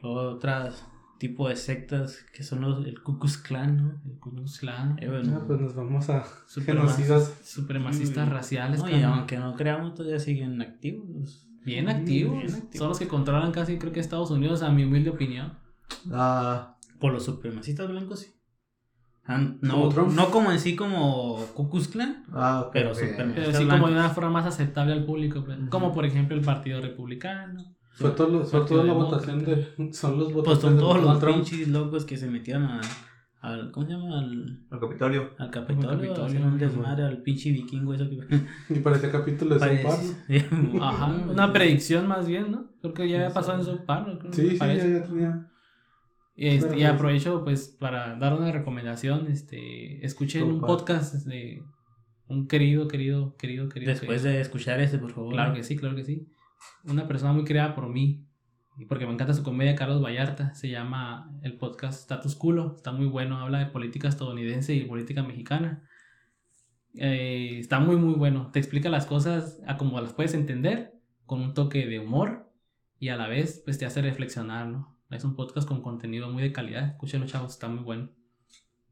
Luego 0.01 0.19
otras 0.21 0.85
tipo 1.19 1.49
de 1.49 1.55
sectas 1.57 2.25
que 2.33 2.43
son 2.43 2.61
los, 2.61 2.85
el 2.85 3.01
Ku 3.03 3.19
Klux 3.19 3.37
Klan, 3.37 3.77
¿no? 3.77 4.01
El 4.09 4.19
Ku 4.19 4.31
Klux 4.33 4.59
Klan, 4.59 4.97
Eh, 5.01 5.07
bueno, 5.09 5.37
Ah, 5.41 5.43
pues 5.45 5.59
nos 5.59 5.75
vamos 5.75 6.09
a 6.09 6.23
genocidas. 6.65 7.37
supremacistas 7.43 8.27
Mm. 8.27 8.31
raciales. 8.31 8.79
no, 8.81 8.87
y 8.87 8.91
carnal. 8.91 9.13
aunque 9.19 9.37
no 9.37 9.55
creamos, 9.55 9.95
todavía 9.95 10.19
siguen 10.19 10.61
activos. 10.61 11.45
Bien 11.65 11.89
activos. 11.89 12.37
Bien 12.37 12.53
activos. 12.53 12.77
Son 12.77 12.87
los 12.89 12.99
que 12.99 13.07
controlan 13.07 13.51
casi, 13.51 13.77
creo 13.77 13.91
que 13.91 13.99
Estados 13.99 14.31
Unidos, 14.31 14.61
a 14.63 14.69
mi 14.71 14.83
humilde 14.85 15.09
opinión. 15.09 15.57
Ah, 16.11 16.77
Por 16.99 17.13
los 17.13 17.23
supremacistas 17.25 17.87
blancos, 17.89 18.19
sí. 18.21 18.27
Ah, 19.25 19.39
Como 19.61 19.83
no, 19.85 19.89
Trump. 19.89 20.11
no 20.13 20.31
como 20.31 20.51
en 20.51 20.59
sí 20.59 20.75
como 20.75 21.37
Ku 21.53 21.69
Klux 21.69 21.87
Klan, 21.89 22.23
ah, 22.33 22.63
ok, 22.65 22.69
Pero 22.73 22.89
ok. 22.91 22.97
súper- 22.97 23.33
Pero 23.35 23.53
sí 23.53 23.65
como 23.67 23.87
de 23.87 23.93
una 23.93 24.09
forma 24.09 24.31
más 24.31 24.45
aceptable 24.47 24.93
al 24.93 25.05
público. 25.05 25.43
pues. 25.45 25.59
Ujú. 25.59 25.69
Como 25.69 25.93
por 25.93 26.05
ejemplo 26.05 26.35
el 26.35 26.41
Partido 26.43 26.81
Republicano. 26.81 27.75
Fue, 27.91 28.09
todo 28.11 28.27
lo- 28.29 28.45
fue 28.45 28.65
toda 28.65 28.83
la 28.85 28.93
votación 28.93 29.43
de. 29.45 29.67
Son 29.93 30.17
los 30.17 30.31
pues 30.31 30.35
votos 30.45 30.61
son 30.61 30.77
todos 30.77 30.95
de 30.95 31.01
los 31.01 31.19
Trump. 31.19 31.35
pinches 31.35 31.67
locos 31.67 32.05
que 32.05 32.17
se 32.17 32.27
metieron 32.27 32.63
a, 32.63 32.81
al, 33.41 33.71
¿cómo 33.71 33.85
se 33.85 33.91
llama? 33.93 34.19
Al, 34.19 34.65
El 34.71 34.79
Capitolio. 34.79 35.29
al 35.37 35.51
Capitolio, 35.51 35.89
Capitolio, 35.89 36.23
a 36.23 36.25
hacer 36.25 36.41
un 36.41 36.57
desmadre 36.57 37.03
al 37.05 37.21
pinche 37.21 37.51
vikingo 37.51 37.93
eso 37.93 38.09
que 38.09 38.17
Y 38.73 38.79
parecía 38.79 39.11
capítulo 39.11 39.55
de 39.55 39.59
South 39.59 39.83
Park. 39.83 39.99
parece. 40.27 40.49
Ajá. 40.81 41.05
Una 41.29 41.53
predicción 41.53 42.07
más 42.07 42.25
bien, 42.27 42.51
¿no? 42.51 42.65
Creo 42.81 42.93
que 42.95 43.07
ya 43.09 43.17
había 43.17 43.33
pasado 43.33 43.59
en 43.59 43.65
su 43.65 43.85
paro. 43.85 44.17
creo, 44.17 44.33
Sí, 44.33 44.47
sí, 44.49 44.53
ya, 44.53 44.59
parece. 44.59 44.91
ya 44.93 45.03
tenía. 45.03 45.45
Y, 46.41 46.47
este, 46.47 46.73
y 46.77 46.79
Pero- 46.79 46.93
aprovecho 46.93 47.43
pues 47.43 47.67
para 47.67 48.15
dar 48.15 48.33
una 48.33 48.49
recomendación. 48.49 49.27
Este, 49.27 50.05
escuchen 50.05 50.43
un 50.43 50.61
podcast 50.61 51.13
de 51.25 51.61
un 52.27 52.47
querido, 52.47 52.87
querido, 52.87 53.35
querido, 53.35 53.67
querido. 53.67 53.91
Después 53.91 54.21
querido. 54.21 54.35
de 54.37 54.41
escuchar 54.41 54.79
este, 54.79 54.99
por 54.99 55.11
favor. 55.11 55.33
Claro 55.33 55.53
que 55.53 55.63
sí, 55.63 55.75
claro 55.75 55.97
que 55.97 56.05
sí. 56.05 56.29
Una 56.85 57.09
persona 57.09 57.33
muy 57.33 57.43
creada 57.43 57.75
por 57.75 57.89
mí. 57.89 58.25
y 58.77 58.85
Porque 58.85 59.05
me 59.05 59.11
encanta 59.11 59.33
su 59.33 59.43
comedia, 59.43 59.75
Carlos 59.75 60.01
Vallarta. 60.01 60.53
Se 60.53 60.69
llama 60.69 61.29
el 61.43 61.57
podcast 61.57 61.99
Status 61.99 62.35
Culo. 62.35 62.73
Está 62.77 62.93
muy 62.93 63.07
bueno. 63.07 63.37
Habla 63.37 63.59
de 63.59 63.65
política 63.65 64.07
estadounidense 64.07 64.73
y 64.73 64.85
política 64.85 65.23
mexicana. 65.23 65.83
Eh, 66.93 67.57
está 67.59 67.81
muy, 67.81 67.97
muy 67.97 68.13
bueno. 68.13 68.49
Te 68.53 68.59
explica 68.59 68.87
las 68.87 69.05
cosas 69.05 69.61
a 69.67 69.75
como 69.75 69.99
las 69.99 70.13
puedes 70.13 70.33
entender, 70.33 70.93
con 71.25 71.41
un 71.41 71.53
toque 71.53 71.85
de 71.85 71.99
humor 71.99 72.49
y 72.97 73.09
a 73.09 73.17
la 73.17 73.27
vez 73.27 73.61
pues 73.65 73.77
te 73.77 73.85
hace 73.85 74.01
reflexionar, 74.01 74.67
¿no? 74.67 74.98
Es 75.09 75.23
un 75.23 75.35
podcast 75.35 75.67
con 75.67 75.81
contenido 75.81 76.29
muy 76.29 76.43
de 76.43 76.51
calidad. 76.51 76.89
Escúchenlo, 76.89 77.25
chavos. 77.25 77.53
Está 77.53 77.67
muy 77.67 77.83
bueno. 77.83 78.09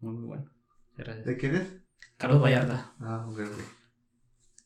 Muy, 0.02 0.14
muy 0.14 0.26
bueno. 0.26 0.52
Gracias. 0.98 1.26
¿De 1.26 1.38
quién 1.38 1.56
es? 1.56 1.78
Carlos 2.18 2.42
Vallarta. 2.42 2.94
Ah, 3.00 3.28
ok, 3.30 3.40
ok. 3.40 3.60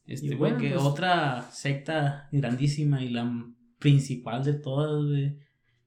Este, 0.05 0.27
Y 0.27 0.35
bueno, 0.35 0.55
bueno, 0.55 0.57
que 0.59 0.75
pues, 0.75 0.81
otra 0.81 1.41
secta 1.51 2.29
grandísima 2.31 3.03
y 3.03 3.09
la 3.09 3.29
principal 3.79 4.45
de 4.45 4.53
todas, 4.53 5.05
güey, 5.05 5.39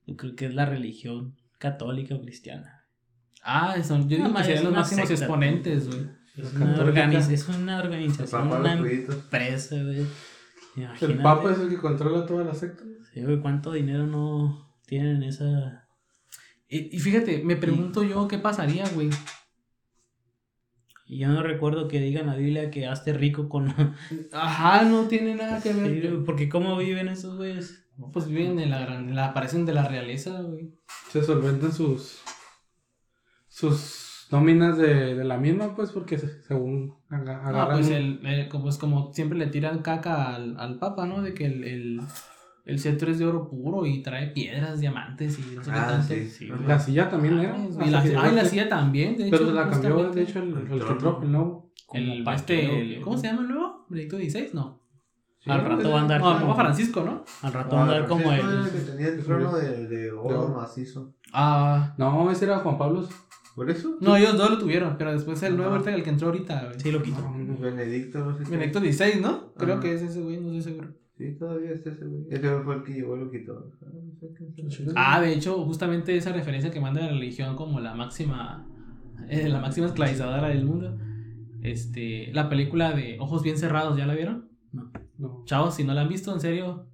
yo 0.06 0.16
creo 0.16 0.36
que 0.36 0.46
es 0.46 0.54
la 0.54 0.66
religión 0.66 1.34
católica 1.58 2.14
o 2.14 2.20
cristiana. 2.20 2.84
Ah, 3.42 3.82
son, 3.82 4.08
yo 4.08 4.18
digo 4.18 4.34
que 4.34 4.44
serían 4.44 4.64
los 4.64 4.72
máximos 4.74 5.08
secta. 5.08 5.24
exponentes, 5.24 5.88
güey. 5.88 6.06
Es 6.36 6.52
una, 6.54 6.74
es 6.74 6.80
organización, 6.80 7.62
una 8.48 8.72
empresa, 8.72 9.76
güey. 9.82 10.06
El 11.00 11.18
Papa 11.22 11.52
es 11.52 11.58
el 11.58 11.68
que 11.70 11.78
controla 11.78 12.26
toda 12.26 12.44
la 12.44 12.54
secta. 12.54 12.82
sí, 13.12 13.22
güey, 13.22 13.40
¿Cuánto 13.40 13.72
dinero 13.72 14.06
no 14.06 14.63
tienen 14.86 15.22
esa... 15.22 15.88
Y, 16.68 16.96
y 16.96 16.98
fíjate, 16.98 17.42
me 17.44 17.56
pregunto 17.56 18.02
yo 18.02 18.26
qué 18.28 18.38
pasaría, 18.38 18.84
güey. 18.94 19.10
Y 21.06 21.18
yo 21.18 21.28
no 21.28 21.42
recuerdo 21.42 21.86
que 21.88 22.00
diga 22.00 22.20
en 22.20 22.28
la 22.28 22.36
Biblia 22.36 22.70
que 22.70 22.86
hazte 22.86 23.12
rico 23.12 23.48
con... 23.48 23.72
Ajá, 24.32 24.84
no 24.84 25.06
tiene 25.06 25.34
nada 25.34 25.62
que 25.62 25.72
ver. 25.72 26.24
porque 26.24 26.48
¿cómo 26.48 26.76
viven 26.78 27.08
esos 27.08 27.36
güeyes? 27.36 27.86
Pues 28.12 28.26
viven 28.26 28.58
en 28.58 28.70
la, 28.70 28.80
gran- 28.80 29.08
en 29.08 29.14
la 29.14 29.26
aparecen 29.26 29.66
de 29.66 29.74
la 29.74 29.86
realeza, 29.86 30.40
güey. 30.40 30.72
Se 31.10 31.22
solventan 31.22 31.72
sus. 31.72 32.20
sus 33.48 34.26
nóminas 34.32 34.76
de, 34.78 35.14
de 35.14 35.24
la 35.24 35.36
misma, 35.36 35.76
pues, 35.76 35.92
porque 35.92 36.18
se- 36.18 36.42
según 36.42 36.96
aga- 37.08 37.40
Ah, 37.44 37.48
agarran. 37.50 37.76
pues, 37.76 37.90
el, 37.90 38.26
el- 38.26 38.48
como, 38.48 38.64
pues 38.64 38.78
como 38.78 39.12
siempre 39.12 39.38
le 39.38 39.46
tiran 39.46 39.80
caca 39.82 40.34
al, 40.34 40.58
al 40.58 40.78
papa, 40.80 41.06
¿no? 41.06 41.22
De 41.22 41.34
que 41.34 41.46
el, 41.46 41.62
el, 41.64 42.00
el 42.64 42.78
cetro 42.78 43.10
es 43.10 43.18
de 43.18 43.26
oro 43.26 43.48
puro 43.48 43.84
y 43.86 44.02
trae 44.02 44.28
piedras, 44.28 44.80
diamantes 44.80 45.38
y 45.38 45.54
no 45.54 45.62
sé 45.62 45.70
qué 45.70 45.76
Ah, 45.78 45.86
tanto. 45.88 46.14
sí. 46.14 46.28
Sí. 46.30 46.48
La 46.66 46.78
silla 46.78 47.08
también 47.10 47.38
era. 47.38 47.54
Ah, 47.54 47.84
y 47.86 47.90
la, 47.90 47.98
ah, 48.00 48.42
y 48.42 48.46
silla 48.46 48.68
también, 48.68 49.16
de 49.16 49.28
hecho. 49.28 49.36
Pero 49.38 49.52
la 49.52 49.68
cambió, 49.68 49.90
justamente. 49.90 50.18
de 50.18 50.22
hecho, 50.24 50.38
el, 50.40 50.48
El 50.48 50.56
el 50.72 51.22
el 51.24 51.32
nuevo. 51.32 51.72
El, 51.92 52.28
este, 52.28 52.96
el- 52.96 53.00
¿Cómo 53.02 53.18
se 53.18 53.26
llama 53.26 53.42
el 53.42 53.48
nuevo? 53.48 53.86
¿Benedicto 53.88 54.16
XVI? 54.16 54.50
No. 54.54 54.80
Sí, 55.38 55.50
Al 55.50 55.62
rato 55.62 55.90
va 55.90 55.98
a 55.98 56.02
andar 56.02 56.20
No, 56.22 56.32
el 56.32 56.38
como- 56.40 56.52
Papa 56.54 56.62
Francisco, 56.64 57.02
¿no? 57.04 57.22
Al 57.42 57.52
rato 57.52 57.76
va 57.76 57.82
a 57.82 57.84
andar 57.84 58.06
como 58.08 58.32
el... 58.32 58.40
el 58.40 58.70
que 58.70 58.78
tenía 58.78 59.08
el 59.08 59.22
trono 59.22 59.54
de, 59.54 59.86
de 59.86 60.10
oro 60.12 60.48
macizo. 60.56 61.14
Ah. 61.34 61.94
No, 61.98 62.30
ese 62.30 62.46
era 62.46 62.60
Juan 62.60 62.78
Pablo. 62.78 63.06
¿Por 63.54 63.70
eso? 63.70 63.98
No, 64.00 64.16
ellos 64.16 64.36
dos 64.38 64.50
lo 64.50 64.58
tuvieron, 64.58 64.96
pero 64.98 65.12
después 65.12 65.40
el 65.42 65.56
nuevo, 65.56 65.72
ahorita 65.72 65.94
el 65.94 66.02
que 66.02 66.10
entró 66.10 66.28
ahorita, 66.28 66.64
güey. 66.64 66.80
Sí, 66.80 66.90
lo 66.90 67.00
no. 67.00 67.58
Benedicto, 67.60 68.24
no 68.24 68.36
sé 68.36 68.42
qué. 68.44 68.50
Benedicto 68.50 68.80
XVI, 68.80 69.20
¿no? 69.20 69.52
Creo 69.54 69.74
Ajá. 69.74 69.82
que 69.82 69.92
es 69.94 70.02
ese 70.02 70.20
güey, 70.22 70.40
no 70.40 70.50
estoy 70.52 70.72
seguro. 70.72 70.88
Sí, 71.16 71.32
todavía 71.38 71.70
es 71.70 71.86
ese, 71.86 72.04
güey. 72.04 72.24
Ese 72.28 72.60
fue 72.60 72.74
el 72.74 72.82
que 72.82 72.92
llevó 72.92 73.16
y 73.16 73.20
lo 73.20 73.30
quitó. 73.30 73.70
Ah, 73.80 73.86
no. 73.92 74.92
Ah, 74.96 75.20
de 75.20 75.32
hecho, 75.32 75.64
justamente 75.64 76.16
esa 76.16 76.32
referencia 76.32 76.72
que 76.72 76.80
manda 76.80 77.02
la 77.02 77.08
religión 77.08 77.54
como 77.54 77.78
la 77.78 77.94
máxima, 77.94 78.66
eh, 79.28 79.48
la 79.48 79.60
máxima 79.60 79.86
esclavizadora 79.86 80.48
del 80.48 80.64
mundo. 80.64 80.98
Este, 81.62 82.32
la 82.32 82.48
película 82.48 82.92
de 82.92 83.18
Ojos 83.20 83.44
Bien 83.44 83.56
Cerrados, 83.56 83.96
¿ya 83.96 84.06
la 84.06 84.14
vieron? 84.14 84.48
No. 85.18 85.44
Chavos, 85.44 85.76
si 85.76 85.84
no 85.84 85.94
la 85.94 86.00
han 86.00 86.08
visto, 86.08 86.32
en 86.32 86.40
serio, 86.40 86.88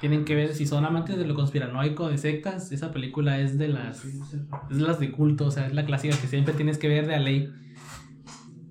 Tienen 0.00 0.24
que 0.24 0.34
ver, 0.34 0.54
si 0.54 0.66
son 0.66 0.84
amantes 0.84 1.16
de 1.16 1.26
lo 1.26 1.34
conspiranoico, 1.34 2.08
de 2.08 2.18
sectas, 2.18 2.72
esa 2.72 2.92
película 2.92 3.40
es 3.40 3.56
de 3.56 3.68
las, 3.68 4.04
es 4.04 4.76
de 4.78 4.82
las 4.82 5.00
de 5.00 5.10
culto, 5.10 5.46
o 5.46 5.50
sea, 5.50 5.66
es 5.66 5.74
la 5.74 5.86
clásica 5.86 6.14
que 6.20 6.26
siempre 6.26 6.54
tienes 6.54 6.76
que 6.78 6.88
ver 6.88 7.06
de 7.06 7.14
a 7.14 7.20
ley. 7.20 7.50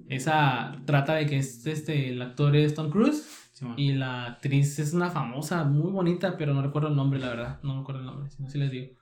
Esa 0.08 0.82
trata 0.86 1.16
de 1.16 1.26
que 1.26 1.38
es 1.38 1.66
este, 1.66 2.10
el 2.10 2.22
actor 2.22 2.56
es 2.56 2.76
Tom 2.76 2.92
Cruise 2.92 3.35
Sí, 3.56 3.66
y 3.78 3.94
la 3.94 4.26
actriz 4.26 4.80
es 4.80 4.92
una 4.92 5.10
famosa, 5.10 5.64
muy 5.64 5.90
bonita, 5.90 6.36
pero 6.38 6.54
no 6.54 6.62
recuerdo 6.62 6.90
el 6.90 6.96
nombre, 6.98 7.20
la 7.20 7.30
verdad. 7.30 7.60
No 7.64 7.80
recuerdo 7.80 8.02
el 8.02 8.06
nombre, 8.06 8.30
si 8.30 8.44
no, 8.44 8.50
sí 8.50 8.58
les 8.58 8.70
digo. 8.70 8.98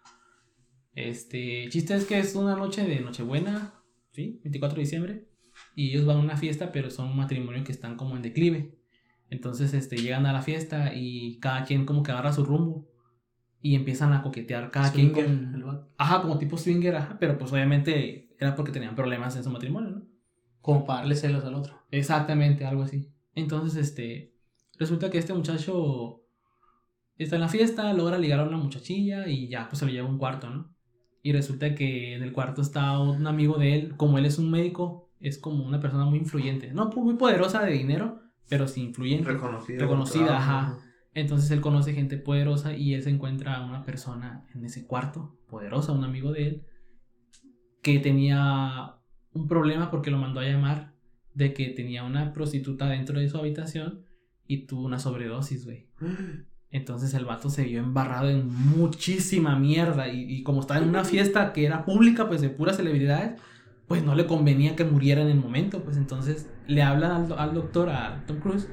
Este, 0.94 1.64
el 1.64 1.72
chiste 1.72 1.96
es 1.96 2.06
que 2.06 2.20
es 2.20 2.36
una 2.36 2.56
noche 2.56 2.86
de 2.88 3.00
Nochebuena, 3.00 3.74
¿sí? 4.12 4.40
24 4.44 4.76
de 4.76 4.82
diciembre. 4.84 5.28
Y 5.76 5.90
ellos 5.90 6.06
van 6.06 6.18
a 6.18 6.20
una 6.20 6.38
fiesta, 6.38 6.72
pero 6.72 6.92
son 6.92 7.10
un 7.10 7.18
matrimonio 7.18 7.64
que 7.64 7.72
están 7.72 7.98
como 7.98 8.16
en 8.16 8.22
declive. 8.22 8.78
Entonces, 9.32 9.74
este, 9.74 9.98
llegan 9.98 10.28
a 10.28 10.34
la 10.34 10.44
fiesta 10.44 10.94
y 10.94 11.40
cada 11.40 11.66
quien 11.66 11.88
como 11.88 12.04
que 12.04 12.12
agarra 12.12 12.32
su 12.32 12.46
rumbo. 12.46 12.88
Y 13.60 13.74
empiezan 13.74 14.14
a 14.14 14.22
coquetear 14.22 14.70
cada 14.70 14.92
quien 14.92 15.14
con... 15.14 15.26
el. 15.26 15.66
Ajá, 15.98 16.22
como 16.22 16.38
tipo 16.38 16.58
swinger, 16.58 16.96
ajá. 16.96 17.18
Pero 17.20 17.40
pues 17.40 17.52
obviamente 17.52 18.36
era 18.38 18.56
porque 18.56 18.72
tenían 18.72 18.94
problemas 18.94 19.36
en 19.36 19.44
su 19.44 19.50
matrimonio, 19.50 19.90
¿no? 19.90 20.08
Como 20.62 20.86
para 20.86 21.00
darle 21.00 21.16
celos 21.16 21.44
al 21.44 21.56
otro. 21.56 21.82
Exactamente, 21.90 22.68
algo 22.68 22.84
así. 22.84 23.10
Entonces, 23.34 23.78
este, 23.78 24.33
resulta 24.78 25.10
que 25.10 25.18
este 25.18 25.34
muchacho 25.34 26.24
está 27.18 27.36
en 27.36 27.42
la 27.42 27.50
fiesta, 27.50 27.94
logra 27.94 28.18
ligar 28.18 28.40
a 28.40 28.48
una 28.48 28.58
muchachilla 28.58 29.28
y 29.28 29.48
ya, 29.48 29.68
pues 29.70 29.80
se 29.80 29.86
lo 29.86 29.92
lleva 29.92 30.08
a 30.08 30.12
un 30.12 30.18
cuarto, 30.18 30.50
¿no? 30.50 30.74
Y 31.22 31.32
resulta 31.32 31.74
que 31.74 32.16
en 32.16 32.24
el 32.24 32.34
cuarto 32.34 32.62
está 32.62 33.00
un 33.00 33.26
amigo 33.28 33.58
de 33.58 33.76
él, 33.76 33.96
como 33.96 34.18
él 34.18 34.26
es 34.26 34.38
un 34.40 34.52
médico, 34.52 35.10
es 35.20 35.38
como 35.38 35.66
una 35.66 35.80
persona 35.80 36.06
muy 36.06 36.20
influyente, 36.20 36.74
no 36.74 36.90
muy 36.90 37.16
poderosa 37.16 37.64
de 37.64 37.72
dinero, 37.72 38.20
pero 38.50 38.68
sí 38.68 38.82
influyente. 38.82 39.32
Reconocida. 39.32 39.80
Reconocida, 39.80 40.38
ajá. 40.38 40.78
Entonces 41.14 41.50
él 41.52 41.62
conoce 41.62 41.94
gente 41.94 42.18
poderosa 42.18 42.76
y 42.76 42.94
él 42.94 43.04
se 43.04 43.12
encuentra 43.12 43.56
a 43.56 43.66
una 43.66 43.84
persona 43.84 44.46
en 44.54 44.66
ese 44.66 44.86
cuarto, 44.86 45.38
poderosa, 45.48 45.94
un 45.94 46.04
amigo 46.04 46.32
de 46.32 46.48
él, 46.48 46.66
que 47.82 48.00
tenía 48.00 48.96
un 49.34 49.48
problema 49.48 49.92
porque 49.92 50.12
lo 50.12 50.18
mandó 50.18 50.40
a 50.40 50.46
llamar 50.46 50.94
de 51.34 51.54
que 51.54 51.70
tenía 51.70 52.04
una 52.04 52.34
prostituta 52.34 52.88
dentro 52.88 53.20
de 53.20 53.30
su 53.30 53.38
habitación 53.38 54.06
y 54.48 54.66
tuvo 54.66 54.84
una 54.86 55.00
sobredosis, 55.00 55.66
güey. 55.66 55.88
Entonces 56.70 57.14
el 57.14 57.26
vato 57.26 57.50
se 57.52 57.64
vio 57.66 57.80
embarrado 57.80 58.30
en 58.30 58.48
muchísima 58.48 59.58
mierda 59.60 60.08
y, 60.08 60.24
y 60.24 60.42
como 60.44 60.62
estaba 60.62 60.80
en 60.82 60.90
una 60.90 61.04
fiesta 61.04 61.54
que 61.54 61.66
era 61.66 61.86
pública, 61.86 62.28
pues 62.28 62.42
de 62.42 62.50
puras 62.50 62.78
celebridades, 62.78 63.40
pues 63.88 64.04
no 64.04 64.16
le 64.16 64.26
convenía 64.26 64.76
que 64.76 64.84
muriera 64.84 65.22
en 65.22 65.28
el 65.30 65.38
momento, 65.38 65.84
pues 65.84 65.98
entonces 65.98 66.50
le 66.66 66.82
hablan 66.82 67.32
al, 67.32 67.40
al 67.40 67.54
doctor, 67.54 67.90
a 67.90 68.26
Tom 68.26 68.40
Cruise, 68.40 68.68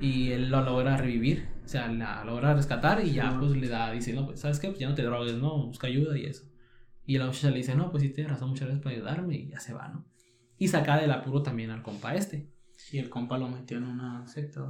y 0.00 0.30
él 0.30 0.48
lo 0.48 0.62
logra 0.62 0.96
revivir, 0.96 1.48
o 1.64 1.68
sea, 1.68 1.88
la 1.88 2.24
logra 2.24 2.54
rescatar 2.54 3.04
y 3.04 3.12
ya 3.12 3.30
Sí. 3.30 3.36
pues 3.40 3.56
le 3.56 3.68
da, 3.68 3.90
dice, 3.92 4.14
no, 4.14 4.24
pues 4.26 4.40
sabes 4.40 4.58
qué, 4.58 4.68
pues 4.68 4.78
ya 4.78 4.88
no 4.88 4.94
te 4.94 5.02
drogues, 5.02 5.34
no, 5.34 5.66
busca 5.66 5.86
ayuda 5.86 6.16
y 6.16 6.24
eso. 6.24 6.44
Y 7.06 7.18
la 7.18 7.26
muchacha 7.26 7.50
le 7.50 7.58
dice, 7.58 7.74
no, 7.74 7.90
pues 7.90 8.02
sí, 8.02 8.08
tienes 8.08 8.32
razón, 8.32 8.48
muchas 8.50 8.68
gracias 8.68 8.82
por 8.82 8.92
ayudarme 8.92 9.36
y 9.36 9.48
ya 9.48 9.60
se 9.60 9.74
va, 9.74 9.88
¿no? 9.88 10.06
Y 10.56 10.68
saca 10.68 10.96
del 10.96 11.10
apuro 11.10 11.42
también 11.42 11.70
al 11.70 11.82
compa 11.82 12.14
este. 12.14 12.48
Y 12.90 12.98
el 12.98 13.10
compa 13.10 13.36
lo 13.36 13.48
metió 13.48 13.76
en 13.76 13.84
una 13.84 14.26
secta. 14.26 14.64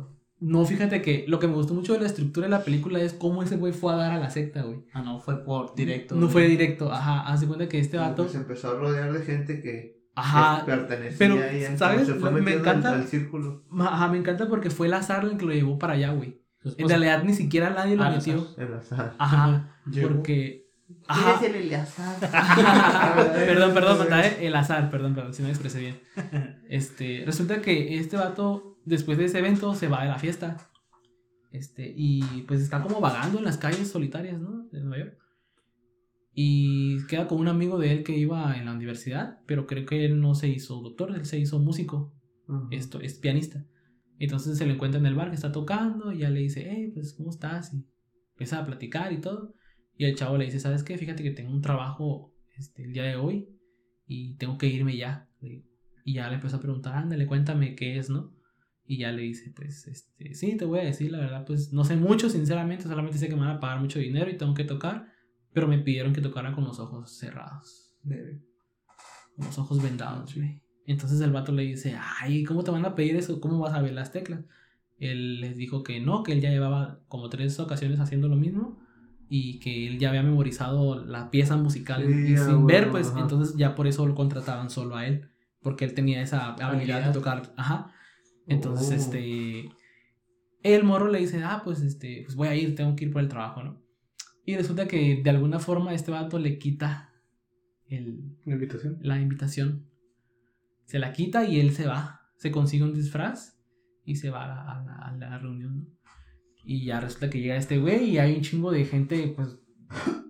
No, 0.46 0.64
fíjate 0.66 1.00
que 1.00 1.24
lo 1.26 1.38
que 1.38 1.46
me 1.48 1.54
gustó 1.54 1.72
mucho 1.72 1.94
de 1.94 2.00
la 2.00 2.06
estructura 2.06 2.46
de 2.46 2.50
la 2.50 2.62
película 2.64 3.00
es 3.00 3.14
cómo 3.14 3.42
ese 3.42 3.56
güey 3.56 3.72
fue 3.72 3.92
a 3.94 3.96
dar 3.96 4.12
a 4.12 4.18
la 4.18 4.28
secta, 4.28 4.62
güey. 4.62 4.84
Ah, 4.92 5.00
no, 5.02 5.18
fue 5.20 5.42
por 5.42 5.74
directo. 5.74 6.14
No 6.16 6.28
fue 6.28 6.46
directo, 6.48 6.92
ajá, 6.92 7.22
haz 7.22 7.40
de 7.40 7.46
cuenta 7.46 7.68
que 7.68 7.78
este 7.78 7.96
vato, 7.96 8.28
Se 8.28 8.36
empezó 8.36 8.72
a 8.72 8.74
rodear 8.78 9.12
de 9.12 9.24
gente 9.24 9.62
que, 9.62 10.02
ajá, 10.14 10.64
pertenecía 10.66 11.16
pero, 11.18 11.36
¿sabes? 11.78 12.06
Se 12.06 12.14
fue 12.14 12.30
Me 12.30 12.52
encanta- 12.52 12.90
al, 12.90 13.00
al 13.00 13.06
círculo. 13.06 13.64
ajá, 13.80 14.08
me 14.08 14.18
encanta 14.18 14.46
porque 14.48 14.68
fue 14.70 14.86
el 14.88 14.92
azar 14.94 15.24
el 15.24 15.36
que 15.38 15.46
lo 15.46 15.52
llevó 15.52 15.78
para 15.78 15.94
allá, 15.94 16.12
güey. 16.12 16.42
Su 16.60 16.68
En 16.68 16.74
esposa. 16.76 16.96
realidad 16.98 17.24
ni 17.24 17.34
siquiera 17.34 17.70
nadie 17.70 17.96
lo 17.96 18.04
metió. 18.10 18.42
azar. 18.42 18.64
El 18.64 18.74
azar. 18.74 19.14
Ajá, 19.18 19.78
porque... 20.02 20.64
Ajá. 21.08 21.40
el 21.46 21.54
Eleazar? 21.54 22.16
perdón, 23.34 23.72
perdón, 23.74 23.98
Mata, 24.00 24.26
eh, 24.26 24.46
el 24.46 24.54
azar, 24.56 24.90
perdón, 24.90 25.14
perdón, 25.14 25.32
si 25.32 25.42
no 25.42 25.48
me 25.48 25.52
expresé 25.52 25.80
bien. 25.80 26.00
Este, 26.68 27.22
resulta 27.26 27.60
que 27.62 27.98
este 27.98 28.16
vato, 28.16 28.73
después 28.84 29.18
de 29.18 29.26
ese 29.26 29.38
evento, 29.38 29.74
se 29.74 29.88
va 29.88 30.02
de 30.02 30.08
la 30.08 30.18
fiesta. 30.18 30.70
Este, 31.50 31.92
y 31.96 32.20
pues 32.48 32.60
está 32.60 32.82
como 32.82 33.00
vagando 33.00 33.38
en 33.38 33.44
las 33.44 33.58
calles 33.58 33.88
solitarias, 33.88 34.40
¿no? 34.40 34.66
De 34.72 34.80
Nueva 34.80 35.04
York. 35.04 35.18
Y 36.32 37.06
queda 37.06 37.28
con 37.28 37.38
un 37.38 37.46
amigo 37.46 37.78
de 37.78 37.92
él 37.92 38.02
que 38.02 38.18
iba 38.18 38.56
en 38.58 38.64
la 38.64 38.72
universidad, 38.72 39.38
pero 39.46 39.66
creo 39.66 39.86
que 39.86 40.04
él 40.04 40.20
no 40.20 40.34
se 40.34 40.48
hizo 40.48 40.80
doctor, 40.80 41.14
él 41.14 41.24
se 41.26 41.38
hizo 41.38 41.60
músico, 41.60 42.12
esto, 42.72 43.00
es 43.00 43.14
pianista. 43.14 43.64
Entonces 44.18 44.58
se 44.58 44.66
lo 44.66 44.72
encuentra 44.72 44.98
en 44.98 45.06
el 45.06 45.14
bar 45.14 45.28
que 45.28 45.36
está 45.36 45.52
tocando 45.52 46.12
y 46.12 46.18
ya 46.18 46.30
le 46.30 46.40
dice, 46.40 46.68
hey, 46.68 46.90
pues, 46.92 47.14
¿cómo 47.14 47.30
estás? 47.30 47.72
Y 47.72 47.86
empieza 48.32 48.58
a 48.58 48.66
platicar 48.66 49.12
y 49.12 49.20
todo. 49.20 49.54
Y 49.96 50.06
el 50.06 50.16
chavo 50.16 50.36
le 50.36 50.46
dice, 50.46 50.58
¿sabes 50.58 50.82
qué? 50.82 50.98
Fíjate 50.98 51.22
que 51.22 51.30
tengo 51.30 51.52
un 51.52 51.62
trabajo 51.62 52.34
este, 52.56 52.82
el 52.82 52.92
día 52.92 53.04
de 53.04 53.16
hoy 53.16 53.48
y 54.06 54.36
tengo 54.36 54.58
que 54.58 54.66
irme 54.66 54.96
ya. 54.96 55.28
Y 56.04 56.14
ya 56.14 56.28
le 56.28 56.34
empezó 56.34 56.56
a 56.56 56.60
preguntar, 56.60 56.94
ándale, 56.94 57.26
cuéntame 57.26 57.76
qué 57.76 57.98
es, 57.98 58.10
¿no? 58.10 58.33
Y 58.86 58.98
ya 58.98 59.12
le 59.12 59.22
dice, 59.22 59.50
pues, 59.56 59.86
este, 59.86 60.34
sí, 60.34 60.56
te 60.56 60.64
voy 60.66 60.80
a 60.80 60.84
decir, 60.84 61.10
la 61.10 61.18
verdad, 61.18 61.44
pues, 61.46 61.72
no 61.72 61.84
sé 61.84 61.96
mucho, 61.96 62.28
sinceramente, 62.28 62.84
solamente 62.84 63.16
sé 63.18 63.28
que 63.28 63.34
me 63.34 63.40
van 63.42 63.56
a 63.56 63.60
pagar 63.60 63.80
mucho 63.80 63.98
dinero 63.98 64.30
y 64.30 64.36
tengo 64.36 64.52
que 64.54 64.64
tocar, 64.64 65.06
pero 65.52 65.66
me 65.68 65.78
pidieron 65.78 66.12
que 66.12 66.20
tocara 66.20 66.52
con 66.52 66.64
los 66.64 66.78
ojos 66.80 67.10
cerrados, 67.16 67.94
con 69.36 69.46
los 69.46 69.58
ojos 69.58 69.82
vendados, 69.82 70.34
güey. 70.34 70.60
Entonces 70.86 71.20
el 71.22 71.32
vato 71.32 71.50
le 71.52 71.62
dice, 71.62 71.96
ay, 72.20 72.44
¿cómo 72.44 72.62
te 72.62 72.70
van 72.70 72.84
a 72.84 72.94
pedir 72.94 73.16
eso? 73.16 73.40
¿Cómo 73.40 73.58
vas 73.58 73.72
a 73.74 73.80
ver 73.80 73.94
las 73.94 74.12
teclas? 74.12 74.40
Él 74.98 75.40
les 75.40 75.56
dijo 75.56 75.82
que 75.82 75.98
no, 76.00 76.22
que 76.22 76.32
él 76.32 76.40
ya 76.42 76.50
llevaba 76.50 77.00
como 77.08 77.30
tres 77.30 77.58
ocasiones 77.58 78.00
haciendo 78.00 78.28
lo 78.28 78.36
mismo 78.36 78.78
y 79.30 79.58
que 79.60 79.86
él 79.88 79.98
ya 79.98 80.10
había 80.10 80.22
memorizado 80.22 81.02
la 81.04 81.30
pieza 81.30 81.56
musical 81.56 82.04
Sí, 82.06 82.32
y 82.32 82.36
sin 82.36 82.66
ver, 82.66 82.82
bueno, 82.84 82.92
pues 82.92 83.08
ajá. 83.08 83.20
entonces 83.20 83.56
ya 83.56 83.74
por 83.74 83.86
eso 83.86 84.06
lo 84.06 84.14
contrataban 84.14 84.68
solo 84.68 84.96
a 84.96 85.06
él, 85.06 85.30
porque 85.62 85.86
él 85.86 85.94
tenía 85.94 86.20
esa 86.22 86.48
habilidad 86.48 86.70
Habilidad. 86.74 87.06
de 87.06 87.12
tocar, 87.14 87.52
ajá. 87.56 87.90
Entonces, 88.46 88.90
Oh. 88.90 88.94
este, 88.94 89.70
el 90.62 90.84
morro 90.84 91.08
le 91.08 91.18
dice, 91.20 91.42
ah, 91.44 91.62
pues 91.64 91.80
este, 91.82 92.22
pues 92.24 92.36
voy 92.36 92.48
a 92.48 92.54
ir, 92.54 92.74
tengo 92.74 92.94
que 92.96 93.04
ir 93.06 93.12
por 93.12 93.22
el 93.22 93.28
trabajo, 93.28 93.62
¿no? 93.62 93.82
Y 94.46 94.56
resulta 94.56 94.86
que 94.86 95.20
de 95.22 95.30
alguna 95.30 95.58
forma 95.58 95.94
este 95.94 96.10
vato 96.10 96.38
le 96.38 96.58
quita 96.58 97.10
el, 97.88 98.36
¿La 98.44 98.54
invitación? 98.54 98.98
la 99.00 99.20
invitación. 99.20 99.86
Se 100.84 100.98
la 100.98 101.12
quita 101.12 101.44
y 101.46 101.60
él 101.60 101.72
se 101.72 101.86
va. 101.86 102.20
Se 102.36 102.50
consigue 102.50 102.84
un 102.84 102.92
disfraz 102.92 103.58
y 104.04 104.16
se 104.16 104.28
va 104.30 104.44
a 104.44 104.48
la, 104.48 104.62
a 104.62 105.08
a 105.08 105.16
la 105.16 105.38
reunión. 105.38 105.78
¿no? 105.78 105.86
Y 106.62 106.84
ya 106.84 107.00
resulta 107.00 107.30
que 107.30 107.40
llega 107.40 107.56
este 107.56 107.78
güey 107.78 108.10
y 108.10 108.18
hay 108.18 108.36
un 108.36 108.42
chingo 108.42 108.70
de 108.70 108.84
gente, 108.84 109.32
pues, 109.36 109.58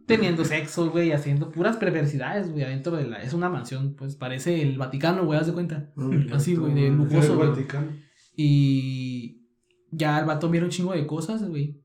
teniendo 0.07 0.45
sexo, 0.45 0.91
güey, 0.91 1.13
haciendo 1.13 1.51
puras 1.51 1.77
perversidades, 1.77 2.51
güey, 2.53 2.65
adentro 2.65 2.97
de 2.97 3.09
la... 3.09 3.23
Es 3.23 3.33
una 3.35 3.49
mansión, 3.49 3.95
pues, 3.95 4.15
parece 4.17 4.63
el 4.63 4.77
Vaticano, 4.79 5.25
güey, 5.25 5.39
haz 5.41 5.47
de 5.47 5.53
cuenta. 5.55 5.93
Así, 6.33 6.55
güey, 6.57 6.75
de 6.75 6.91
lujoso. 6.91 7.37
Vaticano. 7.39 7.89
Y 8.37 9.43
ya 9.91 10.19
el 10.19 10.27
vato 10.27 10.49
mira 10.49 10.65
un 10.65 10.71
chingo 10.71 10.93
de 10.93 11.07
cosas, 11.07 11.49
güey. 11.49 11.81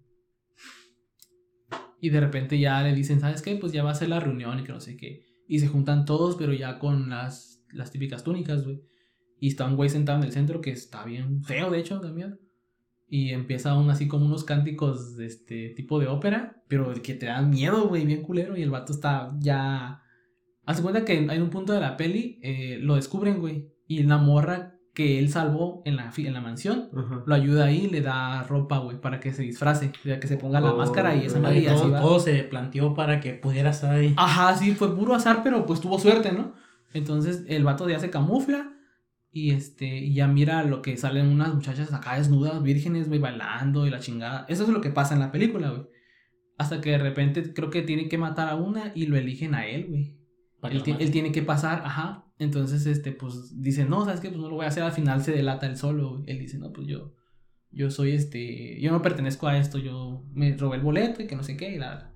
Y 2.02 2.10
de 2.10 2.20
repente 2.20 2.60
ya 2.60 2.82
le 2.82 2.96
dicen, 2.96 3.20
¿sabes 3.20 3.42
qué? 3.42 3.56
Pues 3.56 3.72
ya 3.72 3.84
va 3.84 3.92
a 3.92 3.96
ser 3.96 4.10
la 4.10 4.20
reunión 4.20 4.60
y 4.60 4.64
que 4.64 4.72
no 4.72 4.80
sé 4.80 4.96
qué. 4.98 5.26
Y 5.48 5.60
se 5.60 5.68
juntan 5.68 6.06
todos, 6.06 6.36
pero 6.36 6.54
ya 6.54 6.80
con 6.80 7.10
las, 7.10 7.64
las 7.72 7.92
típicas 7.92 8.24
túnicas, 8.24 8.64
güey. 8.64 8.82
Y 9.40 9.50
está 9.50 9.66
un 9.66 9.76
güey 9.76 9.90
sentado 9.90 10.20
en 10.20 10.26
el 10.26 10.32
centro 10.32 10.62
que 10.62 10.72
está 10.72 11.04
bien 11.04 11.44
feo, 11.44 11.70
de 11.70 11.80
hecho, 11.80 12.00
también. 12.00 12.40
Y 13.08 13.32
empieza 13.32 13.72
aún 13.72 13.90
así 13.90 14.08
como 14.08 14.26
unos 14.26 14.44
cánticos 14.44 15.18
de 15.18 15.26
este 15.26 15.70
tipo 15.70 16.00
de 16.00 16.08
ópera, 16.08 16.64
pero 16.68 16.94
que 17.02 17.16
te 17.16 17.26
dan 17.26 17.50
miedo, 17.50 17.88
güey, 17.88 18.06
bien 18.06 18.22
culero. 18.22 18.56
Y 18.56 18.62
el 18.62 18.70
vato 18.70 18.94
está 18.94 19.36
ya... 19.40 20.04
Hace 20.66 20.84
cuenta 20.84 21.04
que 21.04 21.28
hay 21.30 21.40
un 21.40 21.50
punto 21.50 21.74
de 21.74 21.80
la 21.80 21.98
peli, 21.98 22.40
eh, 22.44 22.78
lo 22.82 22.96
descubren, 22.96 23.40
güey. 23.40 23.74
Y 23.88 24.04
la 24.04 24.20
morra 24.20 24.79
que 25.00 25.18
él 25.18 25.30
salvó 25.30 25.82
en 25.86 25.96
la, 25.96 26.12
en 26.18 26.34
la 26.34 26.42
mansión 26.42 26.90
Ajá. 26.94 27.24
lo 27.26 27.34
ayuda 27.34 27.64
ahí, 27.64 27.88
le 27.88 28.02
da 28.02 28.44
ropa, 28.44 28.80
güey, 28.80 29.00
para 29.00 29.22
que 29.22 29.32
se 29.32 29.44
disfrace, 29.44 29.94
o 29.98 30.04
sea, 30.04 30.20
que 30.20 30.28
se 30.28 30.36
ponga 30.36 30.60
la 30.60 30.74
Oh, 30.74 30.78
máscara 30.78 31.16
y 31.16 31.26
esa 31.26 31.40
madre 31.40 31.62
todo, 31.62 31.90
todo 32.02 32.20
se 32.20 32.44
planteó 32.44 32.94
para 32.94 33.22
que 33.22 33.32
pudiera 33.32 33.70
estar 33.70 33.96
ahí. 33.96 34.14
Ajá, 34.18 34.54
sí, 34.58 34.74
fue 34.76 34.94
puro 34.94 35.16
azar, 35.16 35.40
pero 35.42 35.66
pues 35.66 35.80
tuvo 35.80 35.98
suerte, 36.00 36.34
¿no? 36.34 36.52
Entonces 36.94 37.46
el 37.48 37.64
vato 37.64 37.88
ya 37.88 37.98
se 37.98 38.10
camufla 38.10 38.74
y 39.32 39.52
este 39.52 39.88
y 40.00 40.14
ya 40.16 40.28
mira 40.28 40.64
lo 40.66 40.82
que 40.82 40.98
salen 40.98 41.28
unas 41.28 41.54
muchachas 41.56 41.94
acá 41.94 42.18
desnudas, 42.18 42.62
vírgenes, 42.62 43.08
güey, 43.08 43.22
bailando 43.22 43.88
y 43.88 43.90
la 43.90 44.02
chingada. 44.02 44.46
Eso 44.50 44.64
es 44.64 44.70
lo 44.70 44.82
que 44.82 44.90
pasa 44.90 45.14
en 45.14 45.22
la 45.22 45.32
película, 45.32 45.70
güey. 45.70 45.84
Hasta 46.58 46.82
que 46.82 46.90
de 46.90 46.98
repente 46.98 47.54
creo 47.54 47.70
que 47.70 47.84
tienen 47.84 48.10
que 48.10 48.18
matar 48.18 48.50
a 48.50 48.56
una 48.58 48.92
y 48.94 49.06
lo 49.06 49.16
eligen 49.16 49.56
a 49.56 49.66
él, 49.66 49.86
güey. 49.88 50.19
Él, 50.64 51.12
tiene 51.12 51.32
que 51.32 51.42
pasar, 51.42 51.84
ajá. 51.86 52.26
Entonces, 52.38 52.86
este, 52.86 53.12
pues, 53.12 53.62
dice, 53.62 53.86
no, 53.86 54.04
¿sabes 54.06 54.20
qué? 54.20 54.30
Pues 54.30 54.42
no 54.42 54.50
lo 54.50 54.56
voy 54.56 54.66
a 54.66 54.70
hacer. 54.70 54.84
Al 54.84 54.92
final 54.92 55.24
se 55.24 55.32
delata 55.32 55.68
él 55.68 55.78
solo. 55.78 56.24
Él 56.28 56.40
dice, 56.40 56.58
no, 56.58 56.74
pues 56.74 56.88
yo, 56.88 57.16
yo 57.72 57.90
soy 57.92 58.12
este, 58.12 58.80
yo 58.82 58.92
no 58.92 59.02
pertenezco 59.02 59.48
a 59.48 59.58
esto. 59.58 59.78
Yo 59.78 60.26
me 60.34 60.56
robé 60.58 60.78
el 60.78 60.84
boleto 60.84 61.24
y 61.24 61.28
que 61.28 61.36
no 61.36 61.44
sé 61.44 61.56
qué. 61.56 61.74
Y 61.74 61.78
la, 61.78 61.96
la. 61.96 62.14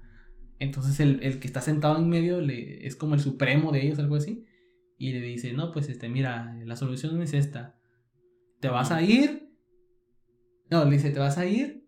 Entonces, 0.60 1.00
el, 1.00 1.22
el 1.24 1.40
que 1.40 1.48
está 1.48 1.62
sentado 1.62 1.98
en 1.98 2.10
medio 2.10 2.42
le, 2.42 2.86
es 2.86 2.96
como 2.96 3.16
el 3.16 3.22
supremo 3.22 3.72
de 3.72 3.86
ellos, 3.86 4.00
algo 4.00 4.16
así. 4.16 4.46
Y 4.98 5.14
le 5.14 5.22
dice, 5.22 5.54
no, 5.54 5.72
pues, 5.72 5.90
este, 5.90 6.10
mira, 6.10 6.58
la 6.66 6.76
solución 6.76 7.22
es 7.22 7.34
esta. 7.34 7.80
Te 8.60 8.68
vas 8.68 8.92
a 8.92 9.02
ir. 9.02 9.54
No, 10.70 10.84
le 10.86 10.92
dice, 10.92 11.12
te 11.12 11.20
vas 11.20 11.38
a 11.38 11.46
ir. 11.46 11.84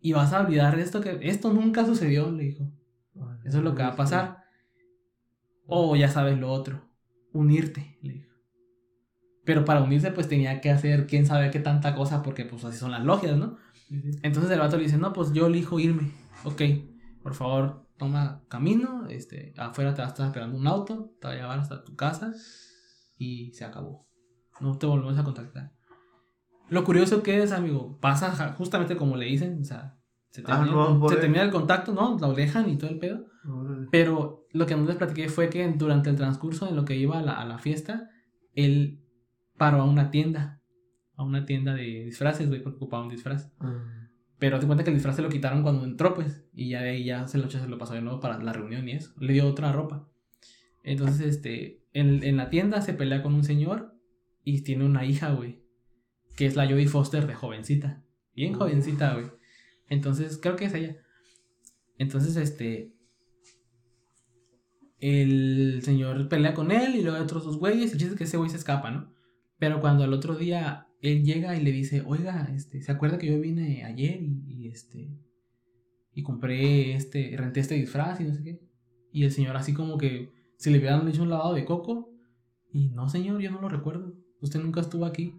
Y 0.00 0.12
vas 0.12 0.32
a 0.32 0.40
olvidar 0.40 0.78
esto 0.78 1.00
que 1.00 1.18
esto 1.22 1.52
nunca 1.52 1.86
sucedió, 1.86 2.30
le 2.30 2.44
dijo. 2.44 2.72
Eso 3.44 3.58
es 3.58 3.64
lo 3.64 3.74
que 3.74 3.82
va 3.82 3.90
a 3.90 3.96
pasar. 3.96 4.41
O 5.66 5.96
ya 5.96 6.08
sabes 6.08 6.38
lo 6.38 6.50
otro, 6.52 6.82
unirte, 7.32 7.98
le 8.02 8.12
dijo. 8.14 8.32
Pero 9.44 9.64
para 9.64 9.82
unirse 9.82 10.10
pues 10.12 10.28
tenía 10.28 10.60
que 10.60 10.70
hacer 10.70 11.06
quién 11.06 11.26
sabe 11.26 11.50
qué 11.50 11.58
tanta 11.60 11.94
cosa 11.94 12.22
porque 12.22 12.44
pues 12.44 12.64
así 12.64 12.78
son 12.78 12.90
las 12.92 13.04
logias, 13.04 13.36
¿no? 13.36 13.56
Entonces 14.22 14.50
el 14.50 14.58
vato 14.60 14.76
le 14.76 14.84
dice, 14.84 14.98
no, 14.98 15.12
pues 15.12 15.32
yo 15.32 15.46
elijo 15.46 15.78
irme. 15.80 16.10
Ok, 16.44 16.62
por 17.22 17.34
favor, 17.34 17.86
toma 17.98 18.42
camino. 18.48 19.06
Este, 19.08 19.52
afuera 19.58 19.94
te 19.94 20.00
va 20.02 20.08
a 20.08 20.10
estar 20.10 20.26
esperando 20.26 20.56
un 20.56 20.66
auto, 20.66 21.14
te 21.20 21.26
va 21.28 21.34
a 21.34 21.36
llevar 21.36 21.58
hasta 21.58 21.84
tu 21.84 21.94
casa 21.96 22.32
y 23.18 23.52
se 23.52 23.64
acabó. 23.64 24.06
No 24.60 24.78
te 24.78 24.86
volvemos 24.86 25.18
a 25.18 25.24
contactar. 25.24 25.72
Lo 26.68 26.84
curioso 26.84 27.22
que 27.22 27.42
es, 27.42 27.52
amigo, 27.52 27.98
pasa 28.00 28.54
justamente 28.56 28.96
como 28.96 29.16
le 29.16 29.26
dicen, 29.26 29.60
o 29.60 29.64
sea, 29.64 29.98
se 30.30 30.40
Ah, 30.42 30.56
termina, 30.58 30.72
no, 30.72 31.00
por 31.00 31.10
se 31.10 31.16
él. 31.16 31.20
termina 31.20 31.42
el 31.42 31.50
contacto, 31.50 31.92
¿no? 31.92 32.16
Lo 32.18 32.32
dejan 32.32 32.70
y 32.70 32.78
todo 32.78 32.90
el 32.90 32.98
pedo. 32.98 33.26
Pero 33.90 34.46
lo 34.52 34.66
que 34.66 34.76
no 34.76 34.84
les 34.84 34.96
platiqué 34.96 35.28
fue 35.28 35.48
que 35.50 35.66
durante 35.72 36.10
el 36.10 36.16
transcurso 36.16 36.68
en 36.68 36.76
lo 36.76 36.84
que 36.84 36.96
iba 36.96 37.18
a 37.18 37.22
la, 37.22 37.40
a 37.40 37.44
la 37.44 37.58
fiesta, 37.58 38.10
él 38.54 39.00
paró 39.56 39.80
a 39.82 39.84
una 39.84 40.10
tienda. 40.10 40.60
A 41.16 41.24
una 41.24 41.44
tienda 41.44 41.74
de 41.74 42.04
disfraces, 42.04 42.48
güey, 42.48 42.62
porque 42.62 42.76
ocupaba 42.76 43.02
un 43.02 43.10
disfraz. 43.10 43.52
Pero 44.38 44.58
te 44.58 44.66
cuenta 44.66 44.82
que 44.82 44.90
el 44.90 44.96
disfraz 44.96 45.16
se 45.16 45.22
lo 45.22 45.28
quitaron 45.28 45.62
cuando 45.62 45.84
entró, 45.84 46.14
pues. 46.14 46.44
Y 46.52 46.70
ya 46.70 46.82
de 46.82 46.90
ahí 46.90 47.04
ya 47.04 47.28
se 47.28 47.38
lo, 47.38 47.48
se 47.48 47.68
lo 47.68 47.78
pasó 47.78 47.94
de 47.94 48.02
nuevo 48.02 48.18
para 48.18 48.42
la 48.42 48.52
reunión 48.52 48.88
y 48.88 48.92
eso. 48.92 49.12
Le 49.20 49.32
dio 49.32 49.46
otra 49.46 49.72
ropa. 49.72 50.08
Entonces, 50.82 51.20
este, 51.26 51.84
en, 51.92 52.24
en 52.24 52.36
la 52.36 52.50
tienda 52.50 52.80
se 52.80 52.94
pelea 52.94 53.22
con 53.22 53.34
un 53.34 53.44
señor 53.44 53.94
y 54.42 54.62
tiene 54.62 54.84
una 54.84 55.04
hija, 55.04 55.32
güey. 55.32 55.62
Que 56.36 56.46
es 56.46 56.56
la 56.56 56.66
Jodie 56.66 56.88
Foster 56.88 57.26
de 57.26 57.34
jovencita. 57.34 58.02
Bien 58.34 58.54
jovencita, 58.54 59.14
güey. 59.14 59.26
Entonces, 59.88 60.38
creo 60.42 60.56
que 60.56 60.64
es 60.64 60.74
ella. 60.74 60.96
Entonces, 61.98 62.36
este. 62.36 62.91
El 65.02 65.80
señor 65.82 66.28
pelea 66.28 66.54
con 66.54 66.70
él 66.70 66.94
y 66.94 67.02
luego 67.02 67.16
hay 67.16 67.24
otros 67.24 67.44
dos 67.44 67.58
güeyes. 67.58 67.92
Y 67.92 67.98
chiste 67.98 68.14
que 68.14 68.22
ese 68.22 68.36
güey 68.36 68.48
se 68.50 68.56
escapa, 68.56 68.92
¿no? 68.92 69.12
Pero 69.58 69.80
cuando 69.80 70.04
al 70.04 70.12
otro 70.12 70.36
día 70.36 70.86
él 71.00 71.24
llega 71.24 71.56
y 71.56 71.60
le 71.60 71.72
dice, 71.72 72.04
oiga, 72.06 72.48
este, 72.54 72.80
¿se 72.82 72.92
acuerda 72.92 73.18
que 73.18 73.26
yo 73.26 73.40
vine 73.40 73.84
ayer 73.84 74.22
y, 74.22 74.68
este. 74.68 75.10
y 76.14 76.22
compré 76.22 76.94
este. 76.94 77.34
renté 77.36 77.58
este 77.58 77.74
disfraz 77.74 78.20
y 78.20 78.24
no 78.24 78.34
sé 78.34 78.44
qué? 78.44 78.60
Y 79.10 79.24
el 79.24 79.32
señor 79.32 79.56
así 79.56 79.74
como 79.74 79.98
que 79.98 80.30
si 80.56 80.70
le 80.70 80.78
hubieran 80.78 81.08
hecho 81.08 81.22
un 81.22 81.30
lavado 81.30 81.54
de 81.54 81.64
coco. 81.64 82.14
Y 82.72 82.90
no, 82.90 83.08
señor, 83.08 83.40
yo 83.40 83.50
no 83.50 83.60
lo 83.60 83.68
recuerdo. 83.68 84.14
Usted 84.40 84.60
nunca 84.60 84.82
estuvo 84.82 85.04
aquí. 85.04 85.34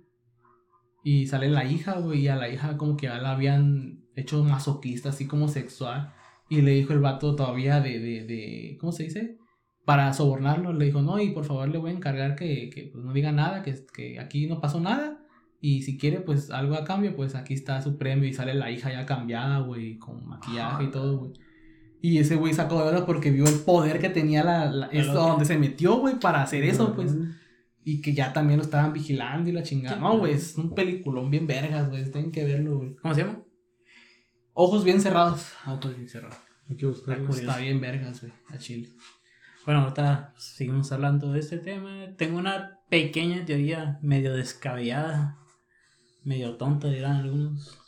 Y 1.05 1.27
sale 1.27 1.47
la 1.47 1.63
hija, 1.63 1.99
güey, 1.99 2.19
y 2.19 2.27
a 2.27 2.35
la 2.35 2.49
hija 2.49 2.75
como 2.75 2.97
que 2.97 3.05
ya 3.05 3.17
la 3.17 3.31
habían 3.31 4.03
hecho 4.17 4.43
masoquista, 4.43 5.09
así 5.09 5.25
como 5.25 5.47
sexual. 5.47 6.11
Y 6.49 6.61
le 6.61 6.71
dijo 6.71 6.91
el 6.91 6.99
vato 6.99 7.37
todavía 7.37 7.79
de, 7.79 7.99
de, 7.99 8.25
de 8.25 8.77
¿cómo 8.81 8.91
se 8.91 9.03
dice? 9.03 9.37
Para 9.85 10.13
sobornarlo, 10.13 10.71
le 10.71 10.85
dijo, 10.85 11.01
no, 11.01 11.19
y 11.19 11.31
por 11.31 11.43
favor 11.45 11.67
le 11.67 11.77
voy 11.77 11.91
a 11.91 11.93
encargar 11.93 12.35
que, 12.35 12.69
que 12.69 12.83
pues, 12.83 13.03
no 13.03 13.11
diga 13.11 13.31
nada, 13.33 13.63
que, 13.63 13.75
que 13.93 14.19
aquí 14.19 14.47
no 14.47 14.61
pasó 14.61 14.79
nada. 14.79 15.19
Y 15.59 15.81
si 15.83 15.97
quiere, 15.97 16.19
pues 16.19 16.51
algo 16.51 16.75
a 16.75 16.83
cambio, 16.83 17.15
pues 17.15 17.35
aquí 17.35 17.53
está 17.53 17.81
su 17.81 17.97
premio. 17.97 18.27
Y 18.27 18.33
sale 18.33 18.53
la 18.53 18.69
hija 18.71 18.91
ya 18.91 19.05
cambiada, 19.05 19.59
güey, 19.59 19.97
con 19.97 20.25
maquillaje 20.27 20.85
y 20.85 20.91
todo, 20.91 21.17
güey. 21.19 21.33
Y 22.01 22.17
ese 22.17 22.35
güey 22.35 22.53
sacó 22.53 22.81
de 22.83 22.89
oro 22.89 23.05
porque 23.05 23.31
vio 23.31 23.45
el 23.45 23.59
poder 23.59 23.99
que 23.99 24.09
tenía 24.09 24.43
la, 24.43 24.65
la- 24.69 24.87
otro. 24.87 25.13
donde 25.13 25.45
se 25.45 25.57
metió, 25.57 25.97
güey, 25.99 26.19
para 26.19 26.41
hacer 26.41 26.63
eso, 26.65 26.93
pues. 26.95 27.15
Y 27.85 28.01
que 28.01 28.13
ya 28.13 28.31
también 28.33 28.59
lo 28.59 28.63
estaban 28.65 28.91
vigilando 28.93 29.49
y 29.49 29.53
la 29.53 29.63
chingada. 29.63 29.97
No, 29.97 30.17
güey, 30.17 30.33
es 30.33 30.57
un 30.57 30.73
peliculón 30.75 31.29
bien 31.29 31.47
vergas, 31.47 31.89
güey. 31.89 32.09
Tienen 32.11 32.31
que 32.31 32.43
verlo, 32.43 32.77
güey. 32.77 32.95
¿Cómo 32.95 33.13
se 33.13 33.21
llama? 33.21 33.41
Ojos 34.53 34.83
bien 34.83 35.01
cerrados. 35.01 35.51
Ojos 35.65 35.95
bien 35.95 36.07
cerrados. 36.07 36.37
Hay 36.69 36.75
que 36.77 36.85
buscarlo. 36.85 37.29
Está 37.29 37.57
bien 37.57 37.79
vergas, 37.81 38.21
güey. 38.21 38.33
A 38.49 38.57
Chile. 38.57 38.89
Bueno, 39.65 39.81
ahorita 39.81 40.33
seguimos 40.35 40.91
hablando 40.91 41.31
de 41.31 41.39
este 41.39 41.57
tema. 41.57 42.07
Tengo 42.17 42.37
una 42.37 42.79
pequeña 42.89 43.45
teoría 43.45 43.97
medio 44.01 44.33
descabellada, 44.35 45.37
medio 46.23 46.57
tonta 46.57 46.89
dirán 46.89 47.17
algunos, 47.17 47.79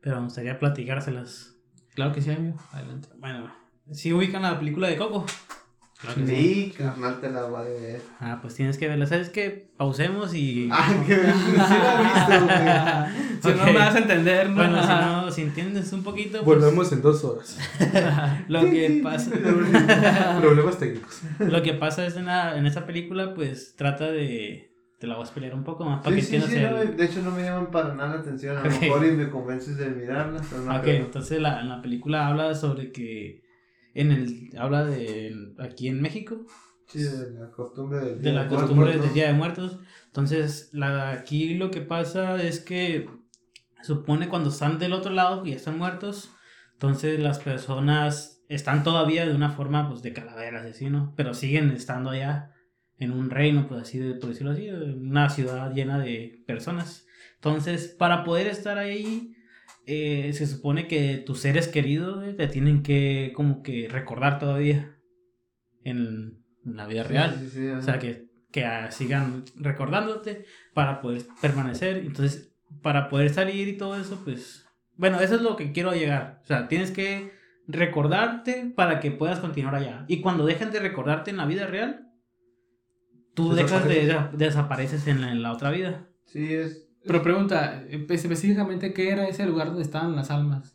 pero 0.00 0.16
me 0.16 0.24
gustaría 0.24 0.58
platicárselas. 0.58 1.54
Claro 1.94 2.12
que 2.12 2.22
sí, 2.22 2.30
amigo. 2.30 2.58
Adelante. 2.72 3.08
Bueno, 3.18 3.54
si 3.92 4.12
ubican 4.12 4.42
la 4.42 4.58
película 4.58 4.88
de 4.88 4.96
Coco. 4.96 5.26
Claro 6.00 6.16
que 6.16 6.26
sí. 6.26 6.36
Sí, 6.36 6.74
carnal, 6.76 7.20
te 7.20 7.30
la 7.30 7.44
voy 7.44 7.60
a 7.60 7.64
ver. 7.64 8.02
Ah, 8.20 8.38
pues 8.42 8.54
tienes 8.54 8.76
que 8.76 8.86
verla. 8.86 9.06
¿Sabes 9.06 9.30
qué? 9.30 9.70
Pausemos 9.78 10.34
y... 10.34 10.68
Ah, 10.72 10.92
que 11.06 11.14
sí 11.16 11.22
la 11.56 11.94
he 11.94 12.02
visto, 12.34 12.46
güey. 12.46 13.26
Si 13.42 13.48
no 13.60 13.64
me 13.66 13.72
vas 13.78 13.94
a 13.94 13.98
entender, 13.98 14.48
¿no? 14.50 14.56
Bueno, 14.56 14.82
si 14.82 14.88
no, 14.88 15.30
si 15.30 15.42
entiendes 15.42 15.92
un 15.92 16.02
poquito, 16.02 16.42
pues, 16.42 16.58
Volvemos 16.60 16.90
en 16.92 17.02
dos 17.02 17.22
horas. 17.24 17.58
lo 18.48 18.60
que 18.62 19.00
pasa... 19.02 19.30
Problemas 20.40 20.78
técnicos. 20.78 21.20
Lo 21.38 21.62
que 21.62 21.72
pasa 21.74 22.06
es 22.06 22.16
en, 22.16 22.26
la- 22.26 22.56
en 22.58 22.66
esa 22.66 22.86
película, 22.86 23.34
pues 23.34 23.74
trata 23.76 24.10
de. 24.10 24.72
Te 24.98 25.06
la 25.06 25.14
voy 25.14 25.22
a 25.22 25.26
explicar 25.26 25.54
un 25.54 25.64
poco 25.64 25.84
más 25.84 26.02
para 26.02 26.16
Sí, 26.16 26.22
que 26.22 26.26
sí, 26.26 26.36
entiendas 26.36 26.70
sí, 26.70 26.74
no, 26.74 26.80
el. 26.90 26.96
de 26.96 27.04
hecho 27.04 27.20
no 27.22 27.30
me 27.30 27.42
llaman 27.42 27.70
para 27.70 27.94
nada 27.94 28.14
la 28.14 28.20
atención. 28.20 28.56
A 28.56 28.64
lo 28.64 28.70
mejor 28.70 29.04
y 29.06 29.10
me 29.12 29.28
convences 29.28 29.76
de 29.76 29.90
mirarla, 29.90 30.40
pero 30.48 30.62
no 30.62 30.74
Ok, 30.76 30.82
creo. 30.82 30.96
entonces 31.04 31.40
la, 31.40 31.60
en 31.60 31.68
la 31.68 31.82
película 31.82 32.26
habla 32.28 32.54
sobre 32.54 32.92
que. 32.92 33.42
En 33.96 34.12
el. 34.12 34.50
Habla 34.58 34.84
de. 34.84 35.54
Aquí 35.58 35.88
en 35.88 36.00
México. 36.00 36.44
Sí, 36.86 37.02
de 37.02 37.32
la 37.32 37.50
costumbre 37.50 37.98
del 37.98 38.22
De 38.22 38.32
la 38.32 38.42
Día 38.44 38.50
costumbre 38.58 38.84
Muertos. 38.86 39.04
del 39.04 39.14
Día 39.14 39.26
de 39.26 39.32
Muertos. 39.32 39.78
Entonces, 40.06 40.70
la, 40.72 41.10
aquí 41.10 41.54
lo 41.54 41.70
que 41.70 41.80
pasa 41.80 42.40
es 42.42 42.60
que. 42.60 43.08
Supone 43.82 44.28
cuando 44.28 44.48
están 44.50 44.78
del 44.78 44.92
otro 44.92 45.12
lado 45.12 45.46
y 45.46 45.52
están 45.52 45.78
muertos. 45.78 46.32
Entonces 46.72 47.20
las 47.20 47.38
personas 47.38 48.42
están 48.48 48.82
todavía 48.82 49.26
de 49.26 49.34
una 49.34 49.50
forma 49.50 49.88
pues 49.88 50.02
de 50.02 50.12
calaveras 50.12 50.66
así, 50.66 50.90
¿no? 50.90 51.14
Pero 51.16 51.34
siguen 51.34 51.70
estando 51.70 52.10
allá 52.10 52.52
en 52.98 53.12
un 53.12 53.30
reino, 53.30 53.68
pues 53.68 53.82
así 53.82 53.98
de, 53.98 54.14
por 54.14 54.30
decirlo 54.30 54.52
así, 54.52 54.68
una 54.70 55.28
ciudad 55.28 55.72
llena 55.72 55.98
de 55.98 56.42
personas. 56.46 57.06
Entonces, 57.36 57.88
para 57.88 58.24
poder 58.24 58.46
estar 58.48 58.76
ahí, 58.78 59.35
eh, 59.86 60.32
se 60.34 60.46
supone 60.46 60.88
que 60.88 61.16
tus 61.18 61.40
seres 61.40 61.68
queridos 61.68 62.24
eh, 62.26 62.34
te 62.34 62.48
tienen 62.48 62.82
que 62.82 63.32
como 63.34 63.62
que 63.62 63.88
recordar 63.88 64.38
todavía 64.38 64.96
en, 65.84 66.42
en 66.64 66.76
la 66.76 66.86
vida 66.86 67.04
Sí, 67.04 67.08
real. 67.08 67.36
sí, 67.40 67.48
sí, 67.50 67.66
O 67.68 67.80
sea, 67.82 67.98
que, 67.98 68.26
que 68.50 68.64
ah, 68.64 68.90
sigan 68.90 69.44
recordándote 69.56 70.44
para 70.74 71.00
poder 71.00 71.22
permanecer. 71.40 71.98
Entonces, 71.98 72.52
para 72.82 73.08
poder 73.08 73.30
salir 73.30 73.68
y 73.68 73.76
todo 73.76 73.96
eso, 74.00 74.20
pues... 74.24 74.66
Bueno, 74.96 75.20
eso 75.20 75.34
es 75.36 75.42
lo 75.42 75.56
que 75.56 75.72
quiero 75.72 75.92
llegar. 75.92 76.40
O 76.42 76.46
sea, 76.46 76.68
tienes 76.68 76.90
que 76.90 77.30
recordarte 77.68 78.72
para 78.74 78.98
que 79.00 79.10
puedas 79.10 79.40
continuar 79.40 79.74
allá. 79.74 80.04
Y 80.08 80.20
cuando 80.20 80.46
dejen 80.46 80.70
de 80.70 80.80
recordarte 80.80 81.30
en 81.30 81.36
la 81.36 81.46
vida 81.46 81.66
real, 81.66 82.10
tú 83.34 83.52
dejas 83.54 83.86
de, 83.86 84.06
Desapareces. 84.06 84.38
desapareces 84.38 85.06
en 85.06 85.20
la, 85.20 85.32
en 85.32 85.42
la 85.42 85.52
otra 85.52 85.70
vida. 85.70 86.08
Sí, 86.24 86.52
es. 86.54 86.85
Pero 87.06 87.22
pregunta, 87.22 87.84
espe- 87.90 88.14
específicamente, 88.14 88.92
¿qué 88.92 89.10
era 89.10 89.28
ese 89.28 89.46
lugar 89.46 89.68
donde 89.68 89.82
estaban 89.82 90.16
las 90.16 90.30
almas? 90.30 90.72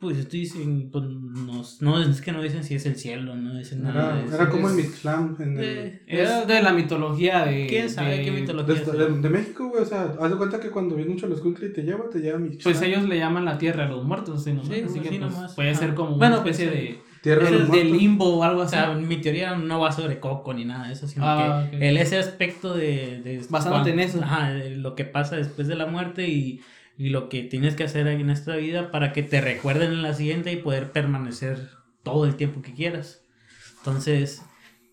Pues 0.00 0.16
estoy 0.16 0.40
dicen, 0.40 0.90
pues, 0.92 1.04
no, 1.04 1.62
no, 1.80 2.00
es 2.02 2.20
que 2.20 2.30
no 2.30 2.40
dicen 2.40 2.62
si 2.62 2.76
es 2.76 2.86
el 2.86 2.94
cielo, 2.94 3.34
no 3.34 3.58
dicen 3.58 3.82
nada 3.82 4.14
de 4.14 4.20
Era, 4.20 4.26
eso. 4.26 4.34
era 4.36 4.48
como 4.48 4.68
el 4.68 4.78
Es- 4.78 4.86
Mictlán 4.86 5.36
en 5.40 5.58
el, 5.58 5.64
eh, 5.64 6.02
Era 6.06 6.44
de 6.44 6.62
la 6.62 6.72
mitología 6.72 7.44
de. 7.44 7.66
¿Quién 7.66 7.90
sabe 7.90 8.18
de- 8.18 8.22
qué 8.24 8.30
de, 8.30 8.40
mitología? 8.40 8.74
es? 8.76 8.86
de- 8.92 9.08
de 9.20 9.28
México, 9.28 9.68
güey. 9.68 9.82
O 9.82 9.86
sea, 9.86 10.14
haz 10.20 10.30
de 10.30 10.36
cuenta 10.36 10.60
que 10.60 10.70
cuando 10.70 10.94
viene 10.94 11.10
mucho 11.14 11.26
los 11.26 11.40
y 11.44 11.72
te 11.72 11.82
lleva, 11.82 12.08
te 12.08 12.20
lleva 12.20 12.38
Mictlán. 12.38 12.60
Pues 12.62 12.80
ellos 12.82 13.08
le 13.08 13.18
llaman 13.18 13.44
la 13.44 13.58
tierra 13.58 13.86
a 13.86 13.88
los 13.88 14.04
muertos, 14.04 14.44
¿sí, 14.44 14.52
no? 14.52 14.62
Sí, 14.64 14.82
así 14.86 15.00
que 15.00 15.08
sí, 15.08 15.18
pues, 15.18 15.32
nomás. 15.32 15.54
puede 15.56 15.74
ser 15.74 15.94
como 15.94 16.10
Bueno, 16.16 16.40
una 16.40 16.48
especie 16.48 16.66
pues, 16.68 16.78
de, 16.78 16.98
Tierra 17.22 17.50
de 17.50 17.56
es 17.56 17.70
de 17.70 17.84
limbo 17.84 18.36
o 18.38 18.44
algo 18.44 18.60
O 18.60 18.64
así. 18.64 18.76
sea, 18.76 18.92
mi 18.94 19.20
teoría 19.20 19.54
no 19.56 19.80
va 19.80 19.92
sobre 19.92 20.20
Coco 20.20 20.54
ni 20.54 20.64
nada 20.64 20.86
de 20.86 20.92
eso, 20.92 21.06
sino 21.08 21.24
Ah, 21.26 21.66
que 21.70 21.76
ok. 21.76 21.82
el 21.82 21.96
ese 21.96 22.18
aspecto 22.18 22.74
de... 22.74 23.20
de 23.22 23.44
Basándote 23.48 23.90
en 23.90 24.00
eso. 24.00 24.22
Ajá, 24.22 24.50
de 24.52 24.70
lo 24.70 24.94
que 24.94 25.04
pasa 25.04 25.36
después 25.36 25.66
de 25.68 25.74
la 25.76 25.86
muerte 25.86 26.28
y, 26.28 26.60
y 26.96 27.08
lo 27.10 27.28
que 27.28 27.42
tienes 27.42 27.74
que 27.74 27.84
hacer 27.84 28.06
en 28.06 28.30
esta 28.30 28.56
vida 28.56 28.90
para 28.90 29.12
que 29.12 29.22
te 29.22 29.40
recuerden 29.40 29.92
en 29.92 30.02
la 30.02 30.14
siguiente 30.14 30.52
y 30.52 30.56
poder 30.56 30.92
permanecer 30.92 31.70
todo 32.02 32.24
el 32.24 32.36
tiempo 32.36 32.62
que 32.62 32.74
quieras. 32.74 33.24
Entonces, 33.78 34.42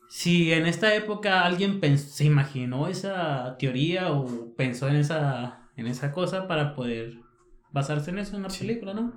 si 0.10 0.52
en 0.54 0.66
esta 0.66 0.94
época 0.96 1.44
alguien 1.46 1.80
se 1.98 2.26
imaginó 2.26 2.88
esa 2.88 3.58
teoría 3.58 4.12
o 4.12 4.54
pensó 4.56 4.88
en 4.88 4.96
esa, 4.96 5.70
en 5.76 5.88
esa 5.88 6.12
cosa 6.12 6.48
para 6.48 6.76
poder 6.76 7.16
basarse 7.72 8.12
en 8.12 8.20
eso 8.20 8.36
en 8.38 8.44
la 8.44 8.50
película, 8.50 8.94
¿no? 8.94 9.14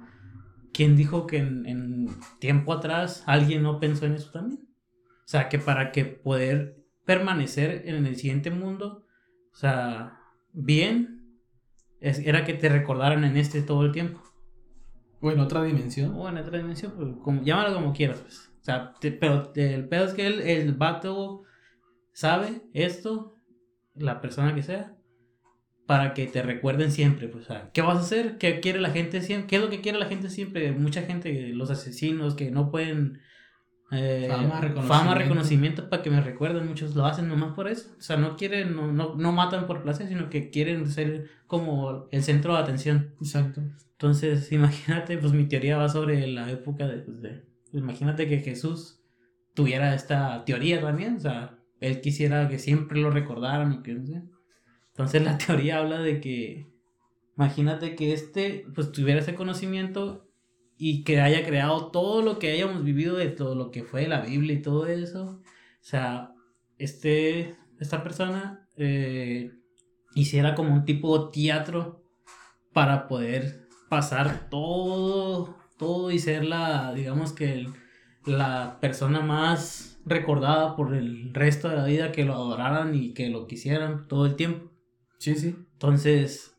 ¿Quién 0.79 0.95
dijo 0.95 1.27
que 1.27 1.39
en, 1.39 1.67
en 1.67 2.07
tiempo 2.39 2.73
atrás 2.73 3.25
alguien 3.27 3.65
no 3.65 3.81
pensó 3.81 4.07
en 4.07 4.13
eso 4.13 4.31
también? 4.31 4.61
O 4.63 5.27
sea, 5.29 5.49
que 5.49 5.59
para 5.59 5.91
que 5.91 6.05
poder 6.05 6.77
permanecer 7.05 7.83
en 7.87 8.07
el 8.07 8.15
siguiente 8.15 8.53
mundo, 8.53 9.05
o 9.53 9.57
sea, 9.57 10.21
bien, 10.53 11.35
es- 12.01 12.21
era 12.21 12.45
que 12.45 12.55
te 12.55 12.69
recordaran 12.69 13.25
en 13.25 13.37
este 13.37 13.61
todo 13.61 13.85
el 13.85 13.91
tiempo. 13.91 14.23
O 15.21 15.33
en 15.33 15.41
otra 15.41 15.65
dimensión. 15.65 16.15
O 16.15 16.29
en 16.29 16.39
otra 16.39 16.59
dimensión, 16.59 16.93
pues, 16.97 17.09
como, 17.25 17.43
llámalo 17.43 17.75
como 17.75 17.93
quieras, 17.93 18.21
pues. 18.21 18.49
O 18.61 18.65
sea, 18.65 18.95
te- 19.01 19.11
pero 19.11 19.51
el 19.57 19.89
pedo 19.89 20.05
es 20.05 20.15
que 20.15 20.29
el, 20.29 20.41
el 20.43 20.75
vato 20.75 21.43
sabe 22.13 22.63
esto, 22.73 23.35
la 23.97 24.21
persona 24.21 24.55
que 24.55 24.63
sea, 24.63 24.95
para 25.89 26.15
que 26.15 26.27
te 26.29 26.43
recuerden 26.43 26.93
siempre, 26.93 27.29
pues, 27.29 27.49
¿qué 27.73 27.83
vas 27.83 27.97
a 27.97 28.01
hacer? 28.03 28.39
¿Qué 28.39 28.61
quiere 28.61 28.81
la 28.81 28.91
gente 28.91 29.23
siempre? 29.23 29.49
¿Qué 29.49 29.57
es 29.57 29.63
lo 29.63 29.71
que 29.71 29.81
quiere 29.81 29.99
la 29.99 30.07
gente 30.07 30.31
siempre? 30.31 30.73
Mucha 30.73 31.03
gente, 31.03 31.49
los 31.55 31.71
asesinos 31.71 32.37
que 32.37 32.51
no 32.53 32.71
pueden... 32.71 33.21
eh, 33.93 34.27
Fama, 34.29 34.61
reconocimiento. 34.61 34.95
fama, 34.95 35.15
reconocimiento 35.17 35.89
para 35.91 36.03
que 36.03 36.11
me 36.11 36.21
recuerden, 36.21 36.67
muchos 36.69 36.95
lo 36.97 37.07
hacen 37.07 37.29
nomás 37.29 37.55
por 37.55 37.69
eso, 37.69 37.91
o 37.99 38.03
sea, 38.03 38.19
no 38.19 38.37
quieren, 38.37 38.77
no, 38.77 38.93
no, 38.93 39.15
no 39.17 39.33
matan 39.33 39.67
por 39.67 39.83
placer, 39.83 40.09
sino 40.09 40.31
que 40.31 40.51
quieren 40.51 40.87
ser 40.91 41.31
como 41.47 42.09
el 42.13 42.23
centro 42.23 42.55
de 42.55 42.61
atención. 42.61 43.15
Exacto. 43.21 43.63
Entonces, 43.93 44.53
imagínate, 44.61 45.19
pues 45.19 45.33
mi 45.33 45.47
teoría 45.49 45.79
va 45.79 45.89
sobre 45.89 46.27
la 46.29 46.51
época 46.51 46.87
de, 46.87 46.99
pues, 47.01 47.23
de- 47.23 47.43
pues, 47.73 47.83
imagínate 47.83 48.29
que 48.29 48.41
Jesús 48.41 49.01
tuviera 49.55 49.95
esta 49.95 50.45
teoría 50.45 50.81
también, 50.81 51.17
o 51.17 51.21
sea, 51.21 51.59
él 51.81 52.01
quisiera 52.01 52.49
que 52.49 52.59
siempre 52.59 53.01
lo 53.01 53.11
recordaran 53.11 53.73
y 53.73 53.83
que 53.83 53.95
no 53.95 54.07
sé. 54.07 54.23
Entonces 54.99 55.23
la 55.23 55.39
teoría 55.47 55.79
habla 55.79 56.01
de 56.01 56.21
que, 56.21 56.67
imagínate 57.37 57.95
que 57.95 58.13
este, 58.13 58.67
pues 58.75 58.91
tuviera 58.91 59.21
ese 59.21 59.37
conocimiento 59.37 60.29
y 60.77 61.05
que 61.05 61.21
haya 61.21 61.45
creado 61.47 61.93
todo 61.93 62.21
lo 62.21 62.41
que 62.41 62.51
hayamos 62.51 62.83
vivido 62.83 63.17
de 63.17 63.29
todo 63.29 63.55
lo 63.55 63.71
que 63.71 63.85
fue 63.85 64.09
la 64.09 64.23
Biblia 64.23 64.55
y 64.55 64.63
todo 64.63 64.87
eso. 64.87 65.41
O 65.41 65.85
sea, 65.85 66.33
este, 66.79 67.57
esta 67.79 68.03
persona 68.03 68.69
eh, 68.77 69.53
hiciera 70.17 70.57
como 70.57 70.75
un 70.75 70.85
tipo 70.85 71.31
teatro 71.31 72.03
para 72.73 73.07
poder 73.07 73.69
pasar 73.89 74.51
todo, 74.51 75.57
todo 75.77 76.11
y 76.11 76.19
ser 76.19 76.45
la, 76.45 76.93
digamos 76.93 77.33
que 77.33 77.69
la 78.27 78.79
persona 78.81 79.21
más 79.21 80.01
recordada 80.05 80.75
por 80.75 80.93
el 80.93 81.33
resto 81.35 81.69
de 81.69 81.77
la 81.77 81.85
vida, 81.85 82.11
que 82.11 82.25
lo 82.25 82.35
adoraran 82.35 82.97
y 82.97 83.15
que 83.15 83.29
lo 83.29 83.47
quisieran 83.47 84.09
todo 84.09 84.27
el 84.27 84.35
tiempo. 84.35 84.68
Sí, 85.19 85.35
sí. 85.35 85.57
Entonces, 85.73 86.55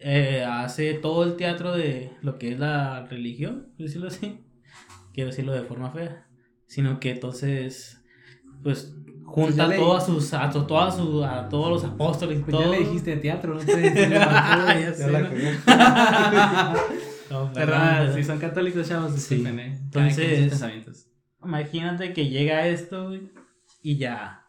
eh, 0.00 0.44
hace 0.48 0.94
todo 0.94 1.24
el 1.24 1.36
teatro 1.36 1.72
de 1.72 2.12
lo 2.22 2.38
que 2.38 2.52
es 2.52 2.58
la 2.58 3.06
religión, 3.06 3.68
por 3.76 3.86
decirlo 3.86 4.08
así. 4.08 4.44
Quiero 5.12 5.30
decirlo 5.30 5.52
de 5.52 5.62
forma 5.62 5.90
fea. 5.90 6.26
Sino 6.66 6.98
que 7.00 7.10
entonces, 7.10 8.02
pues, 8.62 8.94
junta 9.24 9.66
le- 9.68 9.76
todas 9.76 10.06
sus, 10.06 10.32
a, 10.34 10.50
to- 10.50 10.66
todas 10.66 10.96
sus- 10.96 11.24
a 11.24 11.48
todos 11.48 11.70
los 11.70 11.84
apóstoles 11.84 12.40
Pues 12.40 12.50
todo. 12.50 12.62
ya 12.72 12.78
le 12.78 12.78
dijiste 12.84 13.16
teatro, 13.16 13.54
no 13.54 13.60
Perdón, 17.28 17.52
perdón. 17.54 18.14
si 18.14 18.24
son 18.24 18.38
católicos, 18.38 18.88
chavos, 18.88 19.12
Sí. 19.12 19.34
disculpen, 19.36 19.58
eh. 19.60 19.78
Entonces- 19.82 20.48
pensamientos. 20.50 21.06
Imagínate 21.42 22.12
que 22.12 22.28
llega 22.28 22.66
esto 22.68 23.12
y 23.82 23.96
ya 23.96 24.43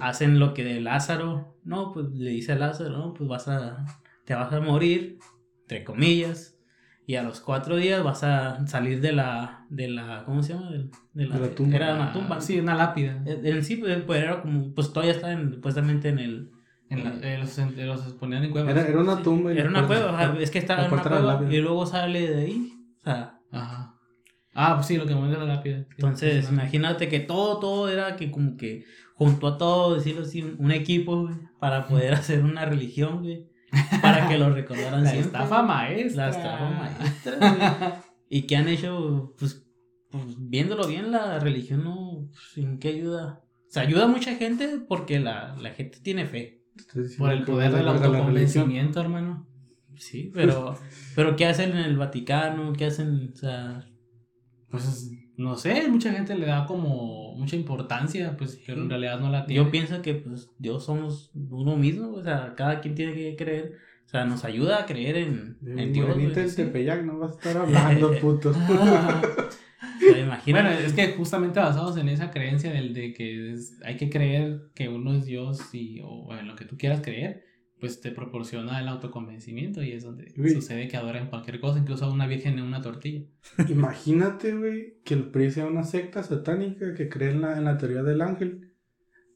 hacen 0.00 0.38
lo 0.38 0.54
que 0.54 0.64
de 0.64 0.80
Lázaro. 0.80 1.56
No, 1.64 1.92
pues 1.92 2.06
le 2.12 2.30
dice 2.30 2.52
a 2.52 2.56
Lázaro, 2.56 2.90
no, 2.90 3.14
pues 3.14 3.28
vas 3.28 3.48
a, 3.48 3.84
te 4.24 4.34
vas 4.34 4.52
a 4.52 4.60
morir, 4.60 5.18
entre 5.62 5.84
comillas. 5.84 6.54
Y 7.06 7.14
a 7.16 7.22
los 7.22 7.40
cuatro 7.40 7.76
días 7.76 8.04
vas 8.04 8.22
a 8.22 8.66
salir 8.66 9.00
de 9.00 9.12
la, 9.12 9.64
de 9.70 9.88
la, 9.88 10.24
¿cómo 10.26 10.42
se 10.42 10.52
llama? 10.52 10.70
De, 10.70 10.90
de 11.14 11.26
la, 11.26 11.38
De 11.38 11.48
la 11.48 11.54
tumba. 11.54 11.76
Era 11.76 11.94
una 11.94 12.12
tumba. 12.12 12.40
Sí, 12.40 12.60
una 12.60 12.74
lápida. 12.74 13.22
En 13.24 13.64
sí, 13.64 13.76
pues 13.76 14.02
pues, 14.02 14.22
era 14.22 14.42
como, 14.42 14.74
pues 14.74 14.92
todavía 14.92 15.14
está 15.14 15.32
en, 15.32 15.54
supuestamente 15.54 16.10
en 16.10 16.18
el... 16.18 16.50
En 16.90 17.04
la- 17.04 17.14
eh, 17.22 17.38
los, 17.38 17.58
en- 17.58 17.86
los 17.86 18.00
ponían 18.14 18.44
en 18.44 18.50
cuevas. 18.50 18.70
Era, 18.70 18.86
era 18.86 19.00
una 19.00 19.22
tumba. 19.22 19.52
y 19.54 19.58
Era 19.58 19.68
una 19.70 19.86
cueva, 19.86 20.10
ajá, 20.10 20.36
es 20.38 20.50
que 20.50 20.58
estaba 20.58 20.84
en 20.86 20.92
una 20.92 21.02
cueva 21.02 21.46
y 21.50 21.58
luego 21.58 21.86
sale 21.86 22.30
de 22.30 22.42
ahí. 22.42 22.72
O 22.98 23.04
sea, 23.04 23.38
Ajá. 23.52 23.94
Ah, 24.54 24.74
pues 24.74 24.86
sí, 24.86 24.96
lo 24.98 25.06
que 25.06 25.14
mueve 25.14 25.36
la 25.38 25.44
lápida. 25.44 25.86
Entonces, 25.96 26.46
Sí, 26.46 26.52
imagínate 26.52 27.08
que 27.08 27.20
todo, 27.20 27.58
todo 27.58 27.88
era 27.88 28.16
que 28.16 28.30
como 28.30 28.56
que 28.56 28.84
junto 29.18 29.48
a 29.48 29.58
todo, 29.58 29.96
decirlo 29.96 30.22
así, 30.22 30.42
un 30.58 30.70
equipo, 30.70 31.22
güey, 31.22 31.34
para 31.58 31.86
poder 31.88 32.14
hacer 32.14 32.42
una 32.44 32.64
religión, 32.64 33.22
güey, 33.22 33.48
para 34.00 34.28
que 34.28 34.38
lo 34.38 34.50
recordaran 34.54 35.02
La 35.04 35.10
siempre. 35.10 35.32
estafa 35.32 35.62
maestra. 35.62 36.24
La 36.26 36.30
estafa 36.30 36.70
maestra, 36.70 37.36
güey. 37.82 37.92
Y 38.30 38.42
que 38.46 38.56
han 38.56 38.68
hecho, 38.68 39.34
pues, 39.38 39.66
pues, 40.10 40.24
viéndolo 40.38 40.86
bien, 40.86 41.10
la 41.10 41.38
religión 41.40 41.82
no, 41.84 42.28
pues, 42.30 42.64
¿en 42.64 42.78
qué 42.78 42.88
ayuda? 42.88 43.42
O 43.66 43.70
sea, 43.70 43.82
ayuda 43.82 44.04
a 44.04 44.08
mucha 44.08 44.34
gente 44.36 44.80
porque 44.88 45.18
la, 45.18 45.56
la 45.60 45.70
gente 45.70 45.98
tiene 46.00 46.24
fe, 46.26 46.62
Por 47.18 47.32
el 47.32 47.42
poder 47.44 47.72
del 47.72 47.88
autoconvencimiento, 47.88 49.00
hermano. 49.00 49.46
sí, 49.96 50.30
pero, 50.32 50.78
pero 51.16 51.34
¿qué 51.36 51.44
hacen 51.46 51.70
en 51.72 51.78
el 51.84 51.96
Vaticano? 51.98 52.72
¿Qué 52.72 52.86
hacen? 52.86 53.30
O 53.34 53.36
sea, 53.36 53.84
Pues 54.70 55.10
no 55.38 55.56
sé, 55.56 55.88
mucha 55.88 56.12
gente 56.12 56.34
le 56.34 56.44
da 56.46 56.66
como 56.66 57.34
mucha 57.36 57.56
importancia, 57.56 58.36
pues, 58.36 58.60
pero 58.66 58.82
en 58.82 58.90
realidad 58.90 59.18
no 59.20 59.30
la 59.30 59.46
tiene. 59.46 59.64
Yo 59.64 59.70
pienso 59.70 60.02
que 60.02 60.14
pues 60.14 60.50
Dios 60.58 60.84
somos 60.84 61.30
uno 61.34 61.76
mismo, 61.76 62.10
o 62.12 62.22
sea, 62.22 62.54
cada 62.56 62.80
quien 62.80 62.94
tiene 62.94 63.14
que 63.14 63.36
creer, 63.36 63.72
o 64.04 64.08
sea, 64.08 64.24
nos 64.24 64.44
ayuda 64.44 64.80
a 64.80 64.86
creer 64.86 65.16
en, 65.16 65.56
De 65.60 65.82
en 65.82 65.92
Dios. 65.92 66.14
Güey, 66.14 66.48
sí. 66.48 66.56
Tepeyac, 66.56 67.04
no 67.04 67.18
vas 67.18 67.32
a 67.32 67.34
estar 67.38 67.56
hablando, 67.56 68.12
puto. 68.20 68.50
O 68.50 68.52
sea, 70.12 70.18
imagínate. 70.18 70.52
Bueno, 70.52 70.68
es 70.70 70.92
que 70.92 71.12
justamente 71.14 71.60
basados 71.60 71.96
en 71.96 72.08
esa 72.08 72.30
creencia 72.30 72.72
del 72.72 72.94
de 72.94 73.12
que 73.14 73.52
es- 73.52 73.78
hay 73.84 73.96
que 73.96 74.10
creer 74.10 74.62
que 74.74 74.88
uno 74.88 75.14
es 75.14 75.24
Dios 75.24 75.72
y, 75.74 76.00
o 76.04 76.34
en 76.36 76.46
lo 76.48 76.56
que 76.56 76.64
tú 76.64 76.76
quieras 76.76 77.00
creer, 77.00 77.44
pues 77.80 78.00
te 78.00 78.10
proporciona 78.10 78.80
el 78.80 78.88
autoconvencimiento 78.88 79.82
y 79.82 79.92
es 79.92 80.02
donde 80.04 80.30
sucede 80.52 80.88
que 80.88 80.96
adoran 80.96 81.28
cualquier 81.28 81.60
cosa, 81.60 81.78
incluso 81.78 82.04
a 82.06 82.12
una 82.12 82.26
virgen 82.26 82.58
en 82.58 82.64
una 82.64 82.82
tortilla. 82.82 83.22
Imagínate, 83.68 84.56
güey, 84.56 84.98
que 85.04 85.14
el 85.14 85.30
PRI 85.30 85.50
sea 85.50 85.66
una 85.66 85.84
secta 85.84 86.22
satánica 86.22 86.94
que 86.94 87.08
cree 87.08 87.30
en 87.30 87.40
la, 87.42 87.56
en 87.56 87.64
la 87.64 87.78
teoría 87.78 88.02
del 88.02 88.20
ángel 88.22 88.72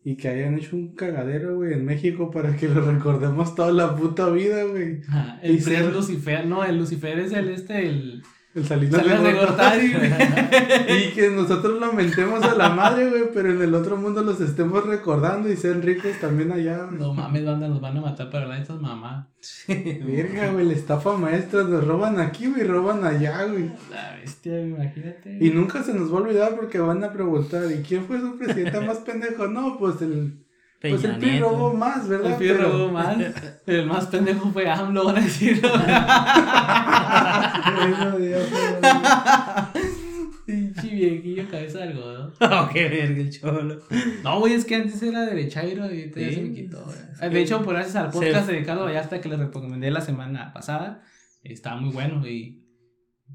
y 0.05 0.17
que 0.17 0.29
hayan 0.29 0.59
hecho 0.59 0.75
un 0.75 0.95
cagadero, 0.97 1.57
güey, 1.57 1.75
en 1.75 1.85
México 1.85 2.31
para 2.33 2.57
que 2.57 2.69
lo 2.69 2.81
recordemos 2.81 3.55
toda 3.55 3.71
la 3.73 3.95
puta 3.95 4.29
vida, 4.31 4.65
güey. 4.65 5.01
Ajá, 5.09 5.39
Y 5.45 5.47
el 5.47 5.53
PRI 5.59 5.61
ser- 5.77 5.85
es 5.85 5.93
Lucifer, 5.93 6.47
no, 6.47 6.65
el 6.65 6.79
Lucifer 6.79 7.19
es 7.21 7.33
el 7.33 7.49
este, 7.51 7.87
el 7.87 8.23
El 8.55 8.67
Salinas, 8.67 9.01
Salinas 9.01 9.23
de 9.23 9.33
Gortari, 9.33 9.95
güey. 9.95 11.07
Y 11.07 11.13
que 11.13 11.31
nosotros 11.31 11.81
lamentemos 11.81 12.43
a 12.43 12.55
la 12.55 12.69
madre, 12.69 13.09
güey, 13.09 13.23
pero 13.33 13.51
en 13.51 13.63
el 13.63 13.75
otro 13.75 13.97
mundo 13.97 14.23
los 14.23 14.43
estemos 14.43 14.85
recordando 14.85 15.51
y 15.51 15.57
sean 15.57 15.81
ricos 15.81 16.13
también 16.21 16.53
allá. 16.53 16.85
güey. 16.85 16.99
No 16.99 17.15
mames, 17.15 17.47
banda, 17.47 17.69
nos 17.69 17.81
van 17.81 17.97
a 17.97 18.03
matar 18.03 18.31
para 18.31 18.45
hablar 18.45 18.59
de 18.59 18.63
estas 18.63 18.81
mamás. 18.81 19.27
Verga, 19.69 20.53
güey, 20.53 20.67
la 20.67 20.75
estafa 20.75 21.17
maestra, 21.17 21.65
nos 21.65 21.87
roban 21.87 22.21
aquí, 22.21 22.47
güey, 22.49 22.65
roban 22.65 23.05
allá, 23.05 23.45
güey. 23.45 23.71
La 23.91 24.17
bestia, 24.17 24.61
imagínate. 24.61 25.39
Y 25.41 25.49
nunca 25.51 25.83
se 25.83 25.95
nos 25.95 26.13
va 26.13 26.19
a 26.19 26.23
olvidar 26.23 26.55
porque 26.55 26.79
van 26.79 27.03
a 27.05 27.13
preguntar, 27.13 27.65
¿y 27.73 27.83
quién 27.83 28.05
fue 28.05 28.21
su 28.21 28.37
presidente 28.37 28.81
más 28.81 28.99
pendejo? 28.99 29.49
No, 29.49 29.79
pues 29.79 30.03
el, 30.03 30.42
pues 30.91 31.05
el 31.05 31.17
PRI 31.19 31.39
robó 31.39 31.73
más, 31.73 32.09
¿verdad? 32.09 32.33
El 32.33 32.37
PRI 32.39 32.49
Pero- 32.49 32.73
robó 32.73 32.91
más. 32.93 33.17
El 33.67 33.87
más 33.87 34.07
pendejo 34.07 34.51
fue 34.51 34.69
AMLO, 34.69 35.05
van 35.05 35.19
a 35.19 35.21
güey. 35.21 35.53
Pinche 40.45 40.89
viejillo 40.89 41.49
cabeza 41.49 41.79
de 41.79 41.85
algodón. 41.85 42.33
Oh, 42.41 42.69
qué 42.73 42.89
verga 42.89 43.21
el 43.21 43.31
cholo. 43.31 43.79
No, 44.25 44.41
güey, 44.41 44.55
es 44.55 44.65
que 44.65 44.75
antes 44.75 45.01
era 45.03 45.25
derechairo 45.25 45.85
y 45.87 46.01
ahorita 46.01 46.21
ya 46.21 46.29
Sí. 46.29 46.35
se 46.35 46.43
me 46.43 46.53
quitó, 46.55 46.85
güey. 46.85 47.31
De 47.31 47.41
hecho, 47.41 47.63
por 47.63 47.75
gracias 47.75 47.95
al 47.97 48.11
podcast 48.11 48.49
de 48.49 48.59
Ricardo 48.59 48.85
Vallarta 48.85 49.21
que 49.21 49.29
les 49.29 49.39
recomendé 49.39 49.91
la 49.93 50.01
semana 50.01 50.53
pasada, 50.53 51.03
estaba 51.45 51.81
muy 51.81 51.93
bueno 51.93 52.27
y 52.27 52.59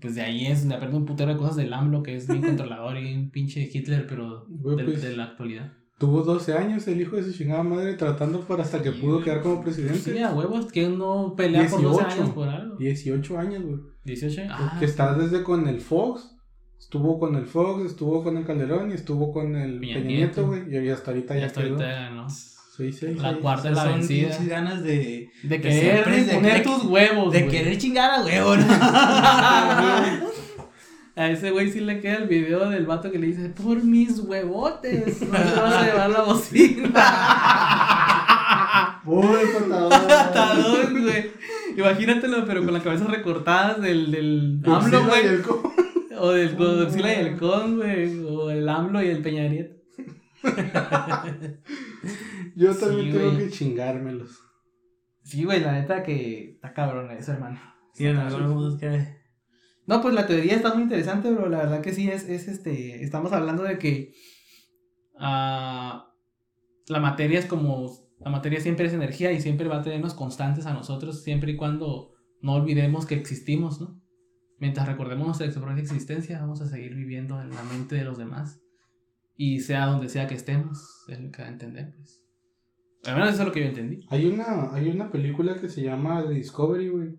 pues 0.01 0.15
de 0.15 0.21
ahí 0.21 0.47
es 0.47 0.59
donde 0.59 0.75
aprendo 0.75 0.97
un 0.97 1.05
putero 1.05 1.31
de 1.31 1.37
cosas 1.37 1.55
del 1.55 1.73
AMLO 1.73 2.03
que 2.03 2.17
es 2.17 2.27
bien 2.27 2.41
controlador 2.43 2.97
y 2.99 3.15
un 3.15 3.31
pinche 3.31 3.67
Hitler, 3.73 4.05
pero 4.05 4.45
de, 4.49 4.83
pues, 4.83 5.01
de 5.01 5.15
la 5.15 5.23
actualidad. 5.23 5.71
Tuvo 5.97 6.21
12 6.21 6.53
años 6.53 6.87
el 6.87 7.01
hijo 7.01 7.15
de 7.15 7.23
su 7.23 7.33
chingada 7.33 7.63
madre 7.63 7.95
tratando 7.95 8.41
para 8.41 8.61
hasta 8.63 8.83
que 8.83 8.91
pudo 8.91 9.13
güey. 9.13 9.23
quedar 9.25 9.41
como 9.41 9.63
presidente. 9.63 9.97
Sí, 10.13 10.19
a 10.19 10.31
huevos, 10.31 10.71
que 10.71 10.87
no 10.89 11.33
pelea 11.35 11.67
por 11.67 11.81
12 11.81 12.03
18. 12.03 12.21
años 12.21 12.33
por 12.35 12.49
algo. 12.49 12.75
18 12.77 13.39
años, 13.39 13.63
güey. 13.63 13.79
18 14.05 14.41
Ah, 14.51 14.75
que 14.79 14.85
está 14.85 15.13
desde 15.15 15.41
con 15.43 15.67
el 15.67 15.81
Fox. 15.81 16.35
Estuvo 16.79 17.19
con 17.19 17.35
el 17.35 17.47
Fox, 17.47 17.83
estuvo 17.87 18.23
con 18.23 18.37
el 18.37 18.45
Calderón 18.45 18.91
y 18.91 18.93
estuvo 18.93 19.33
con 19.33 19.55
el 19.55 19.79
Peña 19.79 19.99
Nieto. 20.01 20.45
Güey. 20.45 20.85
Y 20.85 20.89
hasta 20.89 21.09
ahorita 21.11 21.33
ya 21.33 21.39
ya, 21.41 21.45
hasta 21.47 21.61
quedó. 21.63 21.73
ahorita, 21.73 22.09
¿no? 22.11 22.29
Sí, 22.29 22.93
sí, 22.93 23.07
La 23.15 23.31
sí. 23.33 23.39
cuarta 23.41 23.69
es 23.71 23.75
la 23.75 23.83
Son 23.85 23.93
vencida. 23.93 24.37
ganas 24.47 24.83
de, 24.83 25.29
De 25.41 25.49
de 25.49 25.61
querer 25.61 25.81
siempre, 26.05 26.23
de- 26.25 26.33
poner 26.35 26.53
de- 26.57 26.61
tus 26.61 26.83
huevos, 26.85 27.33
de 27.33 27.39
güey. 27.39 27.51
querer 27.51 27.77
chingar 27.79 28.11
a 28.11 28.23
huevo. 28.23 28.55
¿no? 28.55 28.63
A 31.17 31.31
ese 31.31 31.49
güey 31.49 31.71
sí 31.71 31.79
le 31.79 31.99
queda 31.99 32.17
el 32.17 32.27
video 32.27 32.69
del 32.69 32.85
vato 32.85 33.11
que 33.11 33.17
le 33.17 33.27
dice, 33.27 33.49
por 33.49 33.83
mis 33.83 34.19
huevotes, 34.19 35.21
no 35.23 35.31
te 35.31 35.59
vas 35.59 35.73
a 35.73 35.85
llevar 35.85 36.09
la 36.11 36.21
bocina. 36.21 36.83
Uy, 39.05 39.25
patadón. 39.53 40.93
Güey. 41.03 41.31
Imagínatelo, 41.75 42.45
pero 42.45 42.63
con 42.63 42.73
las 42.73 42.83
cabezas 42.83 43.09
recortadas 43.09 43.81
del, 43.81 44.11
del 44.11 44.61
AMLO, 44.65 45.05
güey. 45.05 45.23
O 46.19 46.31
del 46.31 46.55
Godzilla 46.55 47.21
y 47.21 47.25
el 47.27 47.37
Kong, 47.37 47.77
güey. 47.77 48.19
O 48.25 48.49
el 48.51 48.67
AMLO 48.69 49.01
y 49.01 49.07
el 49.07 49.21
Peñariet. 49.21 49.71
Yo 52.55 52.75
también 52.75 53.11
Sí, 53.11 53.17
tengo 53.17 53.37
que 53.37 53.49
chingármelos. 53.49 54.39
Sí, 55.23 55.43
güey, 55.43 55.59
la 55.61 55.73
neta 55.73 56.03
que 56.03 56.51
está 56.51 56.73
cabrón 56.73 57.11
eso, 57.11 57.33
hermano. 57.33 57.59
Sí, 57.93 58.05
en 58.05 58.17
que- 58.79 59.17
No, 59.87 60.01
pues 60.01 60.13
la 60.13 60.27
teoría 60.27 60.55
está 60.55 60.73
muy 60.73 60.83
interesante, 60.83 61.29
pero 61.33 61.47
la 61.47 61.59
verdad 61.59 61.81
que 61.81 61.93
sí 61.93 62.09
es, 62.09 62.27
es 62.27 62.49
este. 62.49 63.03
Estamos 63.03 63.31
hablando 63.31 63.63
de 63.63 63.79
que 63.79 64.13
ah, 65.17 66.11
la 66.87 66.99
materia 66.99 67.39
es 67.39 67.45
como 67.45 67.89
La 68.19 68.29
materia 68.29 68.59
siempre 68.59 68.87
es 68.87 68.93
energía 68.93 69.31
y 69.31 69.41
siempre 69.41 69.69
va 69.69 69.77
a 69.77 69.83
tenernos 69.83 70.13
constantes 70.13 70.65
a 70.65 70.73
nosotros, 70.73 71.23
siempre 71.23 71.53
y 71.53 71.55
cuando 71.55 72.13
no 72.41 72.55
olvidemos 72.55 73.05
que 73.05 73.15
existimos, 73.15 73.79
¿no? 73.79 74.01
Mientras 74.59 74.87
recordemos 74.87 75.39
nuestra 75.39 75.61
propia 75.61 75.81
existencia, 75.81 76.39
vamos 76.39 76.61
a 76.61 76.67
seguir 76.67 76.93
viviendo 76.93 77.39
en 77.41 77.51
la 77.51 77.63
mente 77.63 77.95
de 77.95 78.03
los 78.03 78.17
demás. 78.17 78.59
Y 79.37 79.61
sea 79.61 79.85
donde 79.85 80.09
sea 80.09 80.27
que 80.27 80.33
estemos, 80.33 81.05
es 81.07 81.21
lo 81.21 81.31
que 81.31 81.43
da 81.43 81.47
a 81.47 81.51
entender, 81.51 81.93
pues. 81.95 82.23
Al 83.05 83.13
menos 83.13 83.29
eso 83.29 83.43
es 83.43 83.47
lo 83.47 83.53
que 83.53 83.61
yo 83.61 83.67
entendí. 83.67 84.05
Hay 84.09 84.25
una, 84.25 84.73
hay 84.73 84.89
una 84.89 85.11
película 85.11 85.61
que 85.61 85.69
se 85.69 85.83
llama 85.83 86.25
The 86.27 86.33
Discovery, 86.33 86.89
güey, 86.89 87.15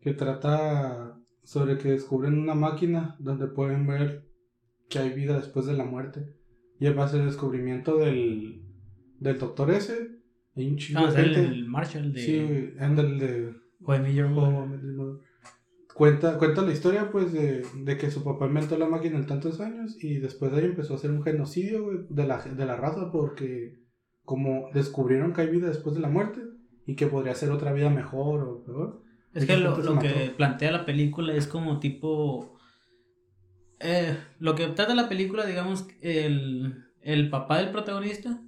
que 0.00 0.14
trata 0.14 1.15
sobre 1.46 1.78
que 1.78 1.92
descubren 1.92 2.36
una 2.40 2.56
máquina 2.56 3.14
donde 3.20 3.46
pueden 3.46 3.86
ver 3.86 4.26
que 4.88 4.98
hay 4.98 5.10
vida 5.10 5.36
después 5.36 5.64
de 5.66 5.74
la 5.74 5.84
muerte. 5.84 6.34
Y 6.80 6.86
en 6.86 6.96
base 6.96 7.20
al 7.20 7.26
descubrimiento 7.26 7.98
del, 7.98 8.62
del 9.20 9.38
doctor 9.38 9.70
ese, 9.70 10.10
hay 10.56 10.66
un 10.68 10.76
chingo 10.76 11.02
No, 11.02 11.12
de 11.12 11.20
el, 11.22 11.34
gente. 11.34 11.48
el 11.48 11.68
Marshall 11.68 12.12
de 12.12 12.20
Sí, 12.20 12.42
güey, 12.42 12.78
anda 12.80 13.02
el 13.02 13.18
de... 13.20 13.54
Moore. 13.78 15.20
Cuenta, 15.94 16.36
cuenta 16.36 16.62
la 16.62 16.72
historia, 16.72 17.12
pues, 17.12 17.32
de, 17.32 17.64
de 17.84 17.96
que 17.96 18.10
su 18.10 18.24
papá 18.24 18.46
inventó 18.46 18.76
la 18.76 18.88
máquina 18.88 19.16
en 19.16 19.26
tantos 19.26 19.60
años 19.60 19.96
y 20.02 20.18
después 20.18 20.50
de 20.50 20.58
ahí 20.58 20.64
empezó 20.64 20.94
a 20.94 20.96
hacer 20.96 21.12
un 21.12 21.22
genocidio, 21.22 22.06
de 22.08 22.26
la, 22.26 22.42
de 22.42 22.66
la 22.66 22.76
raza 22.76 23.12
porque 23.12 23.78
como 24.24 24.68
descubrieron 24.74 25.32
que 25.32 25.42
hay 25.42 25.48
vida 25.50 25.68
después 25.68 25.94
de 25.94 26.00
la 26.00 26.08
muerte 26.08 26.40
y 26.86 26.96
que 26.96 27.06
podría 27.06 27.36
ser 27.36 27.52
otra 27.52 27.72
vida 27.72 27.88
mejor 27.88 28.42
o 28.42 28.64
peor. 28.64 29.05
Es 29.36 29.46
que 29.46 29.56
lo, 29.56 29.76
lo 29.78 29.98
que 29.98 30.32
plantea 30.36 30.70
la 30.72 30.84
película 30.84 31.34
es 31.34 31.46
como 31.46 31.78
tipo... 31.78 32.58
eh, 33.80 34.16
lo 34.38 34.54
que 34.54 34.66
trata 34.68 34.94
la 34.94 35.08
película, 35.08 35.44
digamos, 35.44 35.86
el, 36.00 36.84
el 37.02 37.30
papá 37.30 37.58
del 37.58 37.70
protagonista 37.70 38.40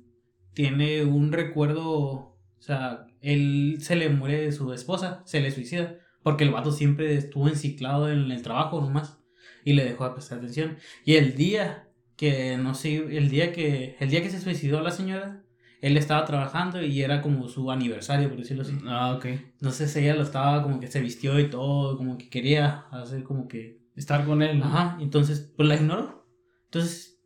tiene 0.55 1.05
un 1.05 1.31
recuerdo, 1.31 1.90
o 1.90 2.37
sea, 2.59 3.07
él 3.20 3.77
se 3.81 3.96
le 3.96 4.09
muere 4.09 4.40
de 4.40 4.53
su 4.53 4.72
esposa, 4.72 5.22
se 5.27 5.40
le 5.40 5.51
suicida, 5.51 5.98
porque 6.22 6.44
el 6.44 6.51
vato 6.51 6.72
siempre 6.72 7.14
estuvo 7.14 7.48
enciclado 7.48 8.11
en 8.11 8.31
el 8.31 8.42
trabajo 8.42 8.81
nomás 8.81 9.18
y 9.64 9.74
le 9.74 9.85
dejó 9.85 10.05
de 10.05 10.14
prestar 10.14 10.38
atención. 10.38 10.79
Y 11.05 11.16
el 11.16 11.35
día 11.35 11.88
que, 12.16 12.57
no 12.57 12.74
sé, 12.74 12.96
el 12.96 13.29
día 13.29 13.53
que, 13.53 13.96
el 14.01 14.11
día 14.11 14.22
que 14.22 14.31
se 14.31 14.40
suicidó 14.40 14.81
la 14.81 14.90
señora, 14.90 15.44
él 15.81 15.97
estaba 15.97 16.25
trabajando 16.25 16.83
y 16.83 17.03
era 17.03 17.23
como 17.23 17.49
su 17.49 17.71
aniversario, 17.71 18.29
por 18.29 18.38
decirlo 18.38 18.62
así. 18.62 18.77
Ah, 18.87 19.12
ok. 19.17 19.27
Entonces 19.27 19.95
ella 19.97 20.14
lo 20.14 20.23
estaba 20.23 20.62
como 20.62 20.81
que 20.81 20.88
se 20.88 21.01
vistió 21.01 21.38
y 21.38 21.51
todo, 21.51 21.97
como 21.97 22.19
que 22.19 22.29
quería 22.29 22.87
hacer 22.91 23.23
como 23.25 23.49
que... 23.49 23.79
Estar 23.95 24.25
con 24.25 24.43
él. 24.43 24.61
¿no? 24.61 24.67
Ajá, 24.67 24.97
entonces 25.01 25.53
pues 25.57 25.69
la 25.69 25.75
ignoró. 25.75 26.25
Entonces, 26.67 27.21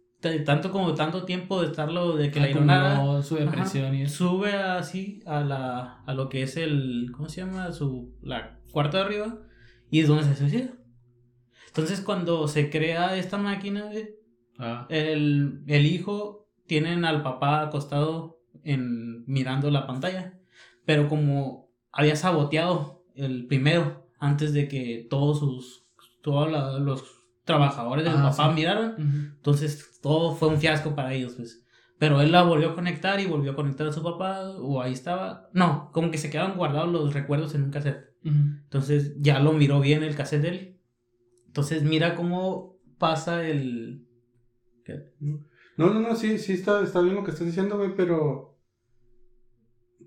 tanto 0.46 0.72
como 0.72 0.94
tanto 0.94 1.24
tiempo 1.24 1.60
de 1.60 1.66
estarlo, 1.66 2.16
de 2.16 2.30
que 2.30 2.40
la 2.40 2.48
ignorara, 2.48 3.22
su 3.22 3.36
depresión 3.36 3.94
y 3.94 4.02
eso. 4.02 4.28
sube 4.30 4.54
así 4.54 5.20
a, 5.26 5.40
la, 5.40 6.02
a 6.06 6.14
lo 6.14 6.30
que 6.30 6.42
es 6.42 6.56
el, 6.56 7.10
¿cómo 7.12 7.28
se 7.28 7.42
llama? 7.42 7.72
Su, 7.72 8.16
la 8.22 8.58
cuarta 8.70 8.98
de 8.98 9.04
arriba 9.04 9.38
y 9.90 10.00
es 10.00 10.08
donde 10.08 10.24
se 10.24 10.34
suicida. 10.36 10.70
Entonces 11.66 12.00
cuando 12.00 12.48
se 12.48 12.70
crea 12.70 13.16
esta 13.16 13.36
máquina, 13.36 13.90
Ah, 14.58 14.86
el, 14.90 15.64
el 15.66 15.86
hijo 15.86 16.48
tienen 16.66 17.04
al 17.04 17.22
papá 17.22 17.62
acostado 17.62 18.41
en 18.64 19.24
mirando 19.26 19.70
la 19.70 19.86
pantalla, 19.86 20.38
pero 20.84 21.08
como 21.08 21.68
había 21.92 22.16
saboteado 22.16 23.04
el 23.14 23.46
primero 23.46 24.06
antes 24.18 24.52
de 24.52 24.68
que 24.68 25.06
todos 25.10 25.40
sus 25.40 25.86
todos 26.22 26.50
la- 26.50 26.78
los 26.78 27.04
trabajadores 27.44 28.04
del 28.04 28.14
Ah, 28.16 28.30
papá 28.30 28.48
sí. 28.50 28.54
miraran, 28.54 28.92
ujú. 28.92 29.34
entonces 29.36 29.98
todo 30.00 30.34
fue 30.36 30.48
un 30.48 30.58
fiasco 30.58 30.94
para 30.94 31.12
ellos, 31.12 31.34
pues. 31.36 31.58
Pero 31.98 32.20
él 32.20 32.30
la 32.32 32.42
volvió 32.42 32.70
a 32.70 32.74
conectar 32.74 33.18
y 33.20 33.26
volvió 33.26 33.52
a 33.52 33.54
conectar 33.56 33.86
a 33.86 33.92
su 33.92 34.02
papá, 34.02 34.48
o 34.50 34.80
ahí 34.80 34.92
estaba. 34.92 35.48
No, 35.52 35.90
como 35.92 36.10
que 36.10 36.18
se 36.18 36.30
quedaron 36.30 36.56
guardados 36.56 36.90
los 36.92 37.12
recuerdos 37.14 37.54
en 37.54 37.64
un 37.64 37.70
cassette. 37.70 38.14
Ujú. 38.24 38.34
Entonces 38.64 39.14
ya 39.20 39.38
lo 39.40 39.52
miró 39.52 39.80
bien 39.80 40.02
el 40.04 40.14
cassette 40.16 40.42
de 40.42 40.48
él. 40.48 40.80
Entonces 41.46 41.82
mira 41.82 42.14
cómo 42.14 42.76
pasa 42.98 43.46
el. 43.46 44.06
¿qué? 44.84 45.12
No, 45.20 45.90
no, 45.92 46.00
no, 46.00 46.14
sí, 46.16 46.38
sí 46.38 46.52
está, 46.54 46.82
está 46.82 47.00
bien 47.00 47.14
lo 47.16 47.24
que 47.24 47.30
estás 47.32 47.46
diciendo, 47.46 47.76
güey, 47.78 47.94
pero... 47.96 48.51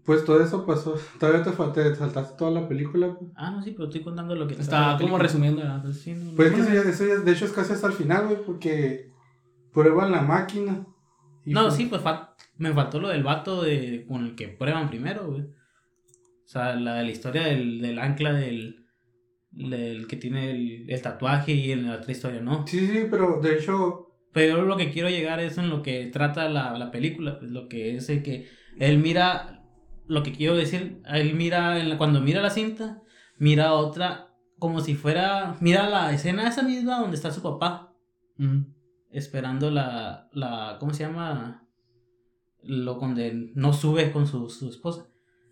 Pues 0.05 0.23
todo 0.23 0.41
eso 0.43 0.65
pasó, 0.65 0.95
todavía 1.19 1.43
te, 1.43 1.49
fal- 1.51 1.73
te 1.73 1.95
saltaste 1.95 2.37
toda 2.37 2.51
la 2.51 2.67
película. 2.67 3.15
pues. 3.17 3.31
Ah, 3.35 3.51
no, 3.51 3.61
sí, 3.63 3.71
pero 3.71 3.85
estoy 3.85 4.01
contando 4.01 4.35
lo 4.35 4.47
que 4.47 4.53
Está 4.53 4.93
la 4.93 4.97
como 4.99 5.17
resumiendo. 5.17 5.63
¿no? 5.63 5.75
Entonces, 5.77 6.01
Sí, 6.03 6.13
no, 6.13 6.35
Pues 6.35 6.51
no, 6.51 6.57
es 6.59 6.67
que 6.67 6.73
no. 6.73 6.79
eso 6.79 6.83
ya, 6.83 6.89
eso 6.91 7.07
ya- 7.07 7.19
de 7.23 7.31
hecho 7.31 7.45
es 7.45 7.51
casi 7.51 7.73
hasta 7.73 7.87
el 7.87 7.93
final, 7.93 8.27
güey, 8.27 8.37
porque 8.45 9.09
prueban 9.73 10.11
la 10.11 10.21
máquina. 10.21 10.85
y 11.43 11.51
No, 11.53 11.63
pues- 11.63 11.73
sí, 11.75 11.85
pues 11.87 12.01
fal- 12.03 12.29
me 12.57 12.71
faltó 12.73 12.99
lo 12.99 13.09
del 13.09 13.23
vato 13.23 13.61
de, 13.63 14.05
con 14.07 14.23
el 14.25 14.35
que 14.35 14.47
prueban 14.47 14.89
primero, 14.89 15.27
güey. 15.27 15.41
O 15.41 16.47
sea, 16.47 16.75
la 16.75 16.95
de 16.95 17.03
la 17.03 17.11
historia 17.11 17.43
del, 17.43 17.81
del 17.81 17.97
ancla 17.99 18.31
del, 18.33 18.85
del 19.51 20.05
que 20.07 20.15
tiene 20.15 20.51
el, 20.51 20.89
el 20.89 21.01
tatuaje 21.01 21.53
y 21.53 21.71
en 21.71 21.87
la 21.87 21.95
otra 21.95 22.11
historia, 22.11 22.41
¿no? 22.41 22.65
Sí, 22.67 22.85
sí, 22.87 23.07
pero 23.09 23.39
de 23.41 23.55
hecho, 23.57 24.11
Pero 24.31 24.57
yo 24.57 24.63
lo 24.65 24.77
que 24.77 24.91
quiero 24.91 25.09
llegar 25.09 25.39
es 25.39 25.57
en 25.57 25.69
lo 25.69 25.81
que 25.81 26.05
trata 26.07 26.47
la, 26.49 26.77
la 26.77 26.91
película, 26.91 27.39
pues 27.39 27.49
lo 27.51 27.67
que 27.67 27.95
es 27.95 28.09
el 28.09 28.21
que 28.21 28.47
él 28.79 28.97
mira, 28.99 29.54
lo 30.07 30.23
que 30.23 30.31
quiero 30.33 30.55
decir, 30.55 31.01
él 31.07 31.33
mira, 31.35 31.79
en 31.79 31.89
la- 31.89 31.97
cuando 31.97 32.21
mira 32.21 32.41
la 32.41 32.49
cinta, 32.49 33.01
mira 33.37 33.73
otra 33.73 34.33
como 34.59 34.79
si 34.79 34.95
fuera, 34.95 35.57
mira 35.59 35.89
la 35.89 36.13
escena 36.13 36.47
esa 36.47 36.63
misma 36.63 36.99
donde 36.99 37.15
está 37.17 37.31
su 37.31 37.41
papá 37.41 37.93
esperando 39.11 39.69
la, 39.71 40.29
la 40.33 40.77
¿cómo 40.79 40.93
se 40.93 41.03
llama? 41.03 41.67
Lo 42.63 42.95
donde 42.95 43.51
no 43.53 43.73
sube 43.73 44.11
con 44.11 44.27
su, 44.27 44.49
su 44.49 44.69
esposa. 44.69 45.07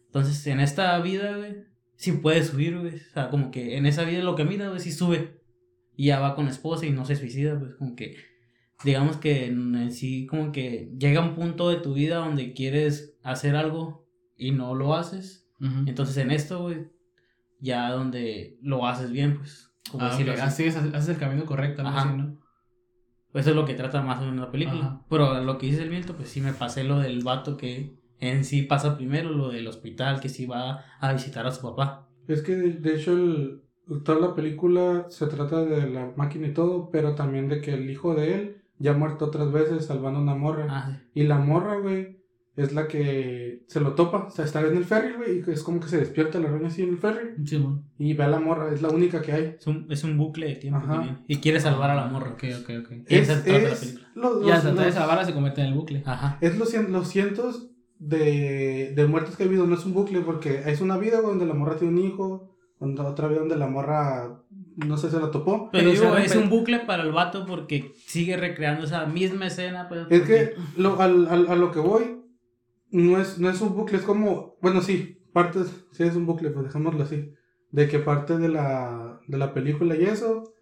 Entonces, 0.06 0.46
en 0.48 0.60
esta 0.60 0.98
vida, 1.00 1.38
güey, 1.38 1.56
sí 1.96 2.12
puede 2.14 2.44
subir, 2.44 2.78
güey. 2.80 2.96
O 2.96 3.14
sea, 3.14 3.30
como 3.30 3.52
que 3.52 3.78
en 3.78 3.86
esa 3.86 4.04
vida 4.04 4.24
lo 4.24 4.36
que 4.36 4.44
mira, 4.46 4.70
güey, 4.70 4.80
sí 4.80 4.92
sube. 4.92 5.42
Y 5.96 6.08
ya 6.08 6.20
va 6.20 6.36
con 6.36 6.46
la 6.46 6.52
esposa 6.52 6.86
y 6.86 6.92
no 6.92 7.06
se 7.06 7.16
suicida, 7.16 7.58
pues 7.60 7.76
como 7.76 7.96
que, 7.96 8.16
digamos 8.84 9.18
que 9.18 9.46
en 9.46 9.92
sí, 9.92 10.26
como 10.26 10.52
que 10.52 10.92
llega 10.98 11.22
un 11.22 11.36
punto 11.36 11.70
de 11.70 11.78
tu 11.78 11.94
vida 11.94 12.18
donde 12.18 12.54
quieres 12.54 13.18
hacer 13.24 13.56
algo 13.56 14.03
y 14.38 14.52
no 14.52 14.76
lo 14.76 14.96
haces. 14.96 15.48
Entonces, 15.86 16.18
en 16.18 16.32
esto, 16.32 16.64
güey, 16.64 16.90
ya 17.62 17.90
donde 17.92 18.58
lo 18.62 18.86
haces 18.86 19.12
bien, 19.12 19.38
pues. 19.38 19.72
Como 19.90 20.04
Ah, 20.04 20.10
decirlo 20.10 20.34
ok. 20.34 20.40
así. 20.40 20.66
Es, 20.66 20.76
haces 20.76 21.10
el 21.10 21.18
camino 21.18 21.46
correcto, 21.46 21.84
así, 21.86 22.10
¿no? 22.18 22.38
Eso 23.34 23.50
es 23.50 23.56
lo 23.56 23.66
que 23.66 23.74
trata 23.74 24.02
más 24.02 24.20
o 24.22 24.26
menos 24.26 24.46
la 24.46 24.52
película. 24.52 24.80
Ajá. 24.86 25.06
Pero 25.10 25.42
lo 25.42 25.58
que 25.58 25.68
dice 25.68 25.84
el 25.84 25.90
viento, 25.90 26.16
pues 26.16 26.30
sí 26.30 26.42
me 26.42 26.54
pasé 26.54 26.84
lo 26.84 27.00
del 27.00 27.24
vato 27.24 27.56
que 27.58 27.98
en 28.20 28.44
sí 28.46 28.62
pasa 28.64 28.96
primero, 28.98 29.30
lo 29.32 29.50
del 29.50 29.68
hospital, 29.68 30.20
que 30.20 30.30
sí 30.30 30.46
va 30.46 30.84
a 31.00 31.14
visitar 31.14 31.46
a 31.48 31.52
su 31.52 31.62
papá. 31.62 32.08
es 32.28 32.42
que 32.42 32.56
de, 32.56 32.96
hecho 32.96 33.14
el, 33.14 33.64
toda 34.04 34.20
la 34.20 34.36
película 34.36 35.06
se 35.10 35.28
trata 35.28 35.64
de 35.66 35.90
la 35.90 36.12
máquina 36.16 36.48
y 36.48 36.54
todo, 36.54 36.90
pero 36.92 37.16
también 37.16 37.50
de 37.50 37.62
que 37.62 37.74
el 37.74 37.90
hijo 37.90 38.16
de 38.16 38.34
él 38.36 38.62
ya 38.80 38.92
ha 38.92 38.98
muerto 38.98 39.26
otras 39.26 39.52
veces 39.52 39.86
salvando 39.86 40.20
a 40.20 40.24
una 40.24 40.36
morra. 40.36 40.68
Ah, 40.70 40.92
sí. 40.92 41.22
Y 41.22 41.24
la 41.24 41.38
morra, 41.40 41.78
güey, 41.80 42.23
es 42.56 42.72
la 42.74 42.88
que 42.88 43.64
se 43.68 43.80
lo 43.80 43.94
topa. 43.96 44.26
O 44.28 44.30
sea, 44.30 44.46
está 44.46 44.62
en 44.62 44.78
el 44.78 44.86
ferry, 44.86 45.14
güey, 45.14 45.44
y 45.48 45.52
es 45.52 45.64
como 45.64 45.80
que 45.80 45.88
se 45.88 45.98
despierta 45.98 46.40
la 46.40 46.50
roña 46.50 46.68
así 46.68 46.84
en 46.84 46.90
el 46.90 46.98
ferry. 46.98 47.32
Sí, 47.46 47.58
bueno. 47.58 47.84
Y 47.98 48.14
ve 48.14 48.24
a 48.24 48.28
la 48.28 48.40
morra, 48.40 48.72
es 48.74 48.82
la 48.82 48.90
única 48.90 49.22
que 49.22 49.32
hay. 49.32 49.56
Es 49.60 49.66
un, 49.68 49.88
es 49.90 50.04
un 50.04 50.18
bucle 50.18 50.48
de 50.48 50.56
tiempo 50.56 50.80
Ajá. 50.84 51.02
que. 51.28 51.34
Y 51.34 51.38
quiere 51.38 51.60
salvar 51.60 51.90
a 51.90 51.96
la 51.96 52.06
morra. 52.08 52.32
Ok, 52.34 52.44
ok, 52.62 52.70
ok. 52.86 52.92
Y 53.10 53.16
esa 53.16 53.34
Es, 53.34 53.44
trata 53.44 53.60
la 53.60 53.70
es 53.70 53.80
película. 53.80 54.08
los, 54.16 54.48
Y 54.48 54.52
al 54.52 54.76
los- 54.76 54.86
de 54.86 54.92
salvarla 54.92 55.26
se 55.26 55.34
convierte 55.34 55.62
en 55.62 55.68
el 55.68 55.74
bucle. 55.74 56.04
Ajá. 56.06 56.38
es 56.42 56.58
los, 56.58 56.74
cien- 56.74 56.90
los 56.90 57.08
cientos 57.08 57.70
de, 58.00 58.94
de 58.96 59.08
muertes 59.08 59.36
que 59.36 59.44
ha 59.44 59.46
habido, 59.48 59.66
no 59.66 59.76
es 59.76 59.86
un 59.86 59.94
bucle, 59.94 60.22
porque 60.22 60.64
es 60.68 60.82
una 60.82 60.98
vida 60.98 61.22
donde 61.22 61.46
la 61.46 61.54
morra 61.54 61.78
tiene 61.78 61.94
un 62.00 62.06
hijo, 62.06 62.56
donde 62.80 63.02
otra 63.02 63.28
vida 63.30 63.40
donde 63.40 63.56
la 63.56 63.68
morra, 63.68 64.42
no 64.76 64.98
sé, 64.98 65.10
se 65.10 65.20
la 65.20 65.32
topó. 65.32 65.70
Pero, 65.72 65.90
Pero 65.90 66.02
digo, 66.02 66.18
es 66.18 66.36
un 66.36 66.50
bucle 66.50 66.80
para 66.80 67.04
el 67.04 67.12
vato 67.14 67.46
porque 67.46 67.94
sigue 68.06 68.36
recreando 68.38 68.84
esa 68.86 69.06
misma 69.06 69.48
escena. 69.48 69.88
Pues, 69.88 70.02
Es 70.10 70.20
porque- 70.20 70.26
que 70.28 70.56
lo, 70.82 71.00
al, 71.02 71.28
al- 71.30 71.48
a 71.48 71.56
lo 71.56 71.72
que 71.72 71.80
voy, 71.80 72.20
no 72.94 73.20
es, 73.20 73.38
no 73.40 73.50
es 73.50 73.60
un 73.62 73.76
bucle, 73.76 73.98
es 73.98 74.04
como, 74.04 74.56
bueno, 74.62 74.82
sí, 74.82 75.20
parte, 75.34 75.60
sí 75.92 76.04
es 76.04 76.16
un 76.16 76.26
bucle, 76.26 76.50
pues 76.52 76.66
dejémoslo 76.66 77.04
así, 77.04 77.34
de 77.72 77.88
que 77.90 78.00
parte 78.00 78.38
de 78.38 78.48
la, 78.50 79.20
de 79.28 79.38
la 79.38 79.54
película 79.54 79.96
y 79.96 80.04
eso, 80.06 80.54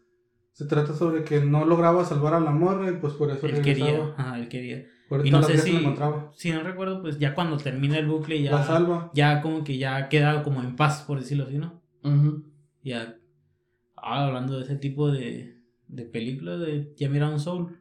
se 0.53 0.65
trata 0.65 0.93
sobre 0.93 1.23
que 1.23 1.41
no 1.41 1.65
lograba 1.65 2.03
salvar 2.05 2.33
a 2.33 2.39
la 2.39 2.51
morra 2.51 2.89
y 2.89 2.95
pues 2.95 3.13
por 3.13 3.29
eso 3.31 3.45
él 3.47 3.57
regresaba. 3.57 3.91
quería. 3.91 4.13
Ajá, 4.17 4.39
él 4.39 4.47
quería. 4.49 4.85
Por 5.09 5.25
Y 5.25 5.31
no 5.31 5.39
las 5.39 5.47
sé 5.47 5.57
si, 5.57 5.77
si 6.37 6.51
no 6.51 6.63
recuerdo, 6.63 7.01
pues 7.01 7.19
ya 7.19 7.35
cuando 7.35 7.57
termina 7.57 7.97
el 7.97 8.07
bucle 8.07 8.41
ya, 8.41 8.51
La 8.51 8.63
salva. 8.65 9.11
ya 9.13 9.41
como 9.41 9.63
que 9.65 9.77
ya 9.77 10.07
queda 10.07 10.41
como 10.41 10.61
en 10.61 10.75
paz, 10.77 11.03
por 11.05 11.19
decirlo 11.19 11.43
así, 11.45 11.57
¿no? 11.57 11.81
Ujú. 12.03 12.45
Ya, 12.81 13.17
ah, 13.97 14.25
hablando 14.27 14.57
de 14.57 14.63
ese 14.63 14.77
tipo 14.77 15.11
de, 15.11 15.57
de 15.87 16.05
películas, 16.05 16.61
de, 16.61 16.93
ya 16.95 17.09
miraron 17.09 17.39
Soul. 17.41 17.77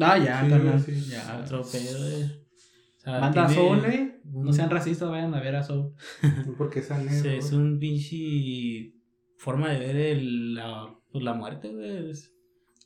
Ah, 0.00 0.16
ya, 0.16 0.42
Sí, 0.42 0.48
carnal. 0.48 0.80
sí. 0.80 0.92
Ya. 1.10 1.42
Otro 1.44 1.62
pedo 1.70 2.02
de. 2.02 2.47
Sea, 3.10 3.20
Manda 3.20 3.44
a 3.44 3.48
Soul, 3.48 3.84
eh. 3.86 4.20
No 4.24 4.52
sean 4.52 4.70
racistas, 4.70 5.08
vayan 5.10 5.34
a 5.34 5.40
ver 5.40 5.56
a 5.56 5.62
Soul. 5.62 5.92
Porque 6.58 6.82
sí, 6.82 6.92
es 7.28 7.52
un 7.52 7.78
pinche 7.78 8.94
forma 9.36 9.70
de 9.70 9.78
ver 9.78 9.96
el, 9.96 10.54
la, 10.54 10.94
pues, 11.10 11.24
la 11.24 11.34
muerte, 11.34 11.68
güey. 11.72 12.10
Es, 12.10 12.34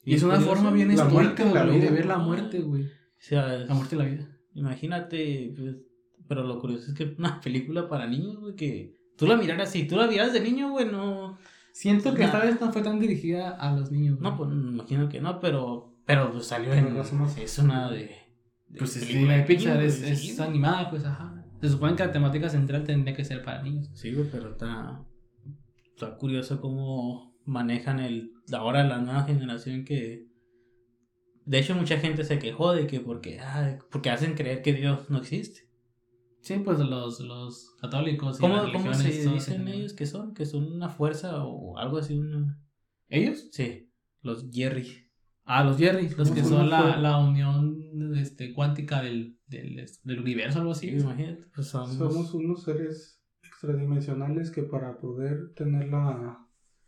Y 0.04 0.14
es 0.14 0.22
una 0.22 0.35
curioso. 0.37 0.54
forma 0.54 0.70
bien 0.70 0.96
La 0.96 1.04
muerte 1.04 1.44
güey, 1.44 1.80
de 1.80 1.90
ver 1.90 2.06
la 2.06 2.18
muerte, 2.18 2.61
güey. 2.61 2.85
O 2.85 2.88
sea, 3.24 3.46
La 3.58 3.74
muerte 3.74 3.94
y 3.94 3.98
la 3.98 4.04
vida. 4.04 4.28
imagínate, 4.54 5.52
pues, 5.56 5.76
pero 6.28 6.42
lo 6.44 6.58
curioso 6.61 6.90
es 6.90 6.96
que 6.96 7.04
es 7.04 7.18
una 7.18 7.40
película 7.40 7.88
para 7.88 8.06
niños, 8.06 8.38
güey, 8.38 8.54
que 8.54 8.94
tú 9.16 9.26
la 9.26 9.37
miraras, 9.37 9.70
si 9.70 9.87
tú 9.87 9.96
la 9.96 10.06
miras 10.06 10.32
de 10.32 10.40
niño, 10.40 10.70
güey, 10.70 10.87
no... 10.87 11.38
Siento 11.72 12.12
que 12.12 12.20
Nah. 12.20 12.26
esta 12.26 12.38
vez 12.40 12.61
no 12.61 12.70
fue 12.72 12.82
tan 12.82 13.00
dirigida 13.00 13.50
a 13.50 13.74
los 13.74 13.90
niños. 13.90 14.20
No, 14.20 14.37
pues 14.37 14.50
imagino 14.52 15.08
que 15.08 15.20
no, 15.22 15.40
pero, 15.40 15.94
pero 16.04 16.30
pues, 16.30 16.44
salió 16.46 16.68
Pero 16.70 16.88
en... 16.88 16.94
no 16.96 17.02
somos- 17.04 17.38
Es 17.38 17.58
una 17.58 17.90
de... 17.90 18.11
Pues 18.76 18.96
es 18.96 19.04
película 19.04 19.37
de 19.37 19.42
Pixar, 19.42 19.82
es, 19.82 20.02
es 20.02 20.40
animada, 20.40 20.90
pues 20.90 21.04
ajá. 21.04 21.44
Se 21.61 21.68
supone 21.68 21.94
que 21.94 22.04
la 22.04 22.12
temática 22.12 22.48
central 22.48 22.85
tendría 22.85 23.14
que 23.14 23.24
ser 23.24 23.42
para 23.42 23.62
niños. 23.62 23.90
Sí, 23.94 24.12
güey, 24.12 24.28
pero 24.30 24.50
está, 24.50 25.04
está 25.94 26.16
curioso 26.16 26.61
cómo 26.61 27.37
manejan 27.44 28.00
el 28.00 28.32
ahora 28.52 28.85
la 28.85 28.98
nueva 28.98 29.24
generación 29.24 29.85
que 29.85 30.28
de 31.44 31.58
hecho 31.58 31.74
mucha 31.74 31.98
gente 31.98 32.24
se 32.24 32.38
quejó 32.38 32.72
de 32.72 32.87
que 32.87 33.00
porque 33.00 33.40
ay, 33.40 33.78
porque 33.90 34.11
hacen 34.11 34.35
creer 34.35 34.62
que 34.62 34.72
Dios 34.72 35.11
no 35.11 35.18
existe. 35.18 35.68
Sí, 36.40 36.61
pues 36.64 36.80
los, 36.80 37.20
los 37.20 37.76
católicos 37.80 38.38
y 38.38 38.40
¿Cómo, 38.40 38.56
las 38.56 38.64
cómo 38.64 38.90
religiones 38.90 39.22
se 39.22 39.30
dicen 39.30 39.68
ellos 39.68 39.92
que 39.92 40.06
son? 40.06 40.35
Que 40.35 40.44
son 40.44 40.72
una 40.72 40.88
fuerza 40.88 41.44
o 41.44 41.78
algo 41.78 41.98
así, 41.98 42.18
una... 42.18 42.61
¿Ellos? 43.08 43.48
Sí, 43.52 43.92
los 44.22 44.50
Jerry. 44.50 45.01
Ah, 45.44 45.64
los 45.64 45.76
Jerry, 45.78 46.09
los 46.11 46.31
que 46.31 46.44
son 46.44 46.70
la, 46.70 46.83
fue. 46.83 46.98
la 47.02 47.18
unión 47.18 47.78
este, 48.16 48.52
cuántica 48.55 49.02
del, 49.02 49.38
del, 49.46 49.85
del 50.05 50.20
universo, 50.20 50.61
algo 50.61 50.72
así. 50.72 50.88
Sí, 50.90 50.96
imagínate, 50.98 51.46
pues 51.55 51.66
somos... 51.68 51.94
Somos 51.96 52.35
unos 52.35 52.62
seres 52.62 53.20
extradimensionales 53.42 54.50
que 54.50 54.62
para 54.62 54.98
poder 54.98 55.52
tener 55.55 55.88
la... 55.88 56.38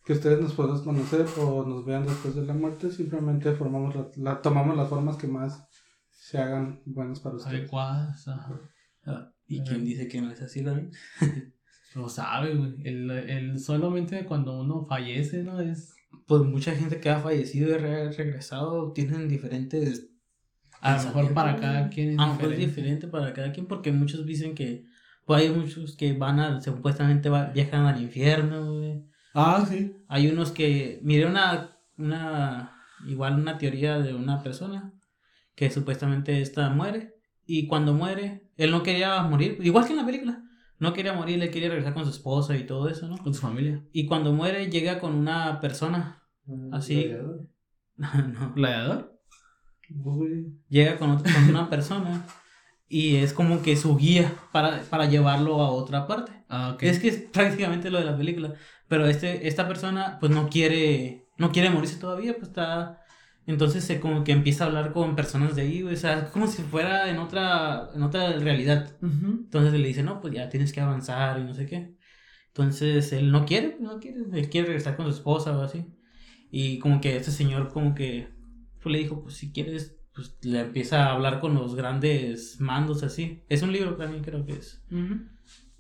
que 0.05 0.13
ustedes 0.13 0.41
nos 0.41 0.55
puedan 0.55 0.83
conocer 0.83 1.27
o 1.41 1.65
nos 1.65 1.85
vean 1.85 2.05
después 2.07 2.35
de 2.35 2.45
la 2.47 2.55
muerte, 2.55 2.91
simplemente 2.91 3.53
formamos 3.55 3.95
la, 3.95 4.09
la- 4.17 4.43
tomamos 4.43 4.77
las 4.77 4.89
formas 4.89 5.17
que 5.17 5.27
más 5.27 5.67
se 6.11 6.39
hagan 6.39 6.81
buenas 6.87 7.21
para 7.21 7.37
ustedes. 7.37 7.59
Adecuadas, 7.61 8.29
ajá. 8.29 8.61
Ah, 9.07 9.33
¿Y 9.47 9.63
quién 9.63 9.85
dice 9.85 10.09
que 10.09 10.21
no 10.23 10.31
es 10.31 10.41
así, 10.41 10.63
David? 10.63 10.93
Lo 11.95 12.09
sabe, 12.09 12.55
güey. 12.57 12.75
El, 12.85 13.11
el 13.11 13.59
solamente 13.61 14.25
cuando 14.25 14.59
uno 14.61 14.85
fallece, 14.87 15.43
¿no? 15.45 15.61
Es. 15.61 15.94
Pues 16.27 16.43
mucha 16.43 16.73
gente 16.75 17.01
que 17.01 17.11
ha 17.11 17.21
fallecido 17.21 17.71
y 17.75 17.79
re- 17.79 18.11
regresado 18.13 18.93
tienen 18.93 19.29
diferentes 19.29 20.09
A 20.81 20.97
lo 20.97 21.03
mejor 21.05 21.35
para 21.35 21.57
cada 21.57 21.89
quien 21.89 22.13
es 22.13 22.19
A 22.19 22.27
lo 22.27 22.35
mejor 22.35 22.53
es 22.53 22.59
diferente. 22.59 22.67
diferente 22.83 23.09
para 23.09 23.33
cada 23.33 23.53
quien 23.53 23.67
porque 23.67 23.93
muchos 23.93 24.25
dicen 24.27 24.55
que 24.55 24.85
pues 25.27 25.41
hay 25.43 25.49
muchos 25.51 25.97
que 25.97 26.13
van 26.13 26.39
a 26.41 26.61
supuestamente 26.61 27.29
va- 27.31 27.47
viajan 27.47 27.87
al 27.87 28.03
infierno 28.03 28.75
güey. 28.79 29.05
Ah, 29.35 29.65
sí. 29.69 29.97
hay 30.09 30.29
unos 30.29 30.51
que 30.53 31.01
miré 31.03 31.27
una 31.27 31.71
una 31.97 32.73
igual 33.07 33.39
una 33.41 33.57
teoría 33.59 33.99
de 33.99 34.15
una 34.15 34.43
persona 34.43 34.93
que 35.55 35.71
supuestamente 35.71 36.41
esta 36.41 36.69
muere 36.71 37.15
y 37.47 37.67
cuando 37.67 37.95
muere 37.95 38.51
él 38.57 38.71
no 38.71 38.83
quería 38.83 39.23
morir 39.23 39.59
igual 39.63 39.85
que 39.87 39.93
en 39.93 39.99
la 39.99 40.07
película 40.07 40.43
no 40.79 40.93
quería 40.93 41.13
morir 41.13 41.43
él 41.43 41.51
quería 41.51 41.69
regresar 41.69 41.95
con 41.95 42.05
su 42.05 42.11
esposa 42.11 42.57
y 42.57 42.65
todo 42.67 42.89
eso 42.89 43.09
no 43.09 43.17
Con 43.19 43.33
su 43.35 43.41
familia. 43.41 43.83
y 43.93 44.07
cuando 44.07 44.33
muere 44.33 44.71
llega 44.71 44.99
con 45.01 45.15
una 45.15 45.61
persona 45.61 46.23
Así. 46.73 47.11
no 47.97 48.53
¿Gladiador? 48.55 49.19
Uy, 50.03 50.59
llega 50.69 50.99
con, 50.99 51.11
otra- 51.11 51.33
con 51.33 51.45
una 51.51 51.69
persona 51.71 52.27
y 52.89 53.17
es 53.17 53.33
como 53.33 53.63
que 53.63 53.77
su 53.77 53.97
guía 53.97 54.33
para, 54.53 54.83
para 54.83 55.07
llevarlo 55.07 55.61
a 55.63 55.71
otra 55.71 56.07
parte. 56.07 56.33
Ah, 56.49 56.73
ok. 56.75 56.83
Es 56.85 56.99
que 56.99 57.09
es 57.09 57.17
prácticamente 57.33 57.91
lo 57.91 57.99
de 57.99 58.05
la 58.05 58.17
película. 58.17 58.55
Pero 58.89 59.07
este, 59.07 59.49
esta 59.49 59.67
persona 59.67 60.19
pues 60.21 60.31
no 60.33 60.49
quiere, 60.49 61.27
no 61.39 61.51
quiere 61.51 61.71
morirse 61.71 61.99
todavía, 61.99 62.35
pues 62.35 62.49
está... 62.49 63.01
Entonces 63.47 63.85
se 63.85 64.01
como 64.01 64.25
que 64.25 64.33
empieza 64.33 64.65
a 64.65 64.69
hablar 64.69 64.93
con 64.93 65.17
personas 65.17 65.55
de 65.55 65.63
ahí, 65.63 65.83
güey, 65.83 65.95
o 65.95 65.99
sea, 65.99 66.31
como 66.31 66.47
si 66.47 66.63
fuera 66.63 67.11
en 67.11 67.19
otra, 67.19 67.91
en 67.95 68.03
otra 68.03 68.33
realidad. 68.39 68.97
Entonces 69.03 69.73
le 69.73 69.87
dice, 69.87 70.03
no, 70.03 70.21
pues 70.21 70.35
ya 70.35 70.49
tienes 70.49 70.73
que 70.73 70.81
avanzar 70.81 71.39
y 71.39 71.45
no 71.45 71.53
sé 71.53 71.67
qué. 71.67 71.95
Entonces 72.49 73.13
él 73.13 73.31
no 73.31 73.45
quiere, 73.45 73.77
no 73.81 73.99
quiere, 73.99 74.21
él 74.33 74.49
quiere 74.49 74.69
regresar 74.69 74.97
con 74.97 75.07
su 75.07 75.13
esposa 75.13 75.57
o 75.57 75.61
así. 75.61 75.87
Y 76.51 76.79
como 76.79 77.01
que 77.01 77.17
este 77.17 77.33
señor 77.33 77.69
como 77.69 77.95
que 77.95 78.29
pues, 78.81 78.93
le 78.93 79.01
dijo, 79.01 79.23
pues 79.23 79.35
si 79.35 79.53
quieres, 79.53 79.99
pues 80.15 80.37
le 80.43 80.61
empieza 80.61 81.07
a 81.07 81.13
hablar 81.13 81.41
con 81.41 81.55
los 81.55 81.75
grandes 81.75 82.61
mandos 82.61 83.03
así. 83.03 83.43
Es 83.49 83.63
un 83.63 83.73
libro 83.73 83.97
también 83.97 84.23
creo 84.23 84.47
que 84.47 84.53
es. 84.53 84.83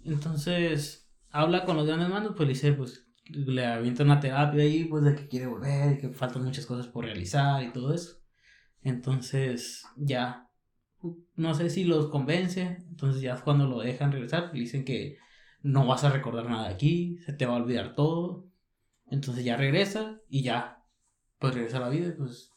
Entonces 0.04 1.10
habla 1.30 1.64
con 1.64 1.76
los 1.76 1.86
grandes 1.86 2.08
mandos, 2.08 2.34
pues 2.36 2.46
le 2.46 2.54
dice, 2.54 2.72
pues 2.72 3.03
le 3.26 3.66
avienta 3.66 4.02
una 4.04 4.20
terapia 4.20 4.62
ahí, 4.62 4.84
pues 4.84 5.04
de 5.04 5.14
que 5.14 5.28
quiere 5.28 5.46
volver, 5.46 5.92
y 5.94 5.98
que 6.00 6.10
faltan 6.10 6.44
muchas 6.44 6.66
cosas 6.66 6.86
por 6.88 7.04
realizar 7.04 7.62
y 7.62 7.72
todo 7.72 7.94
eso. 7.94 8.18
Entonces 8.82 9.84
ya, 9.96 10.48
no 11.36 11.54
sé 11.54 11.70
si 11.70 11.84
los 11.84 12.08
convence, 12.08 12.78
entonces 12.88 13.22
ya 13.22 13.36
cuando 13.40 13.66
lo 13.66 13.80
dejan 13.80 14.12
regresar, 14.12 14.50
le 14.52 14.60
dicen 14.60 14.84
que 14.84 15.18
no 15.62 15.86
vas 15.86 16.04
a 16.04 16.10
recordar 16.10 16.48
nada 16.48 16.68
de 16.68 16.74
aquí, 16.74 17.18
se 17.24 17.32
te 17.32 17.46
va 17.46 17.54
a 17.54 17.62
olvidar 17.62 17.94
todo. 17.94 18.46
Entonces 19.06 19.44
ya 19.44 19.56
regresa 19.56 20.20
y 20.28 20.42
ya, 20.42 20.84
pues 21.38 21.54
regresa 21.54 21.78
a 21.78 21.80
la 21.80 21.88
vida, 21.88 22.14
pues. 22.16 22.50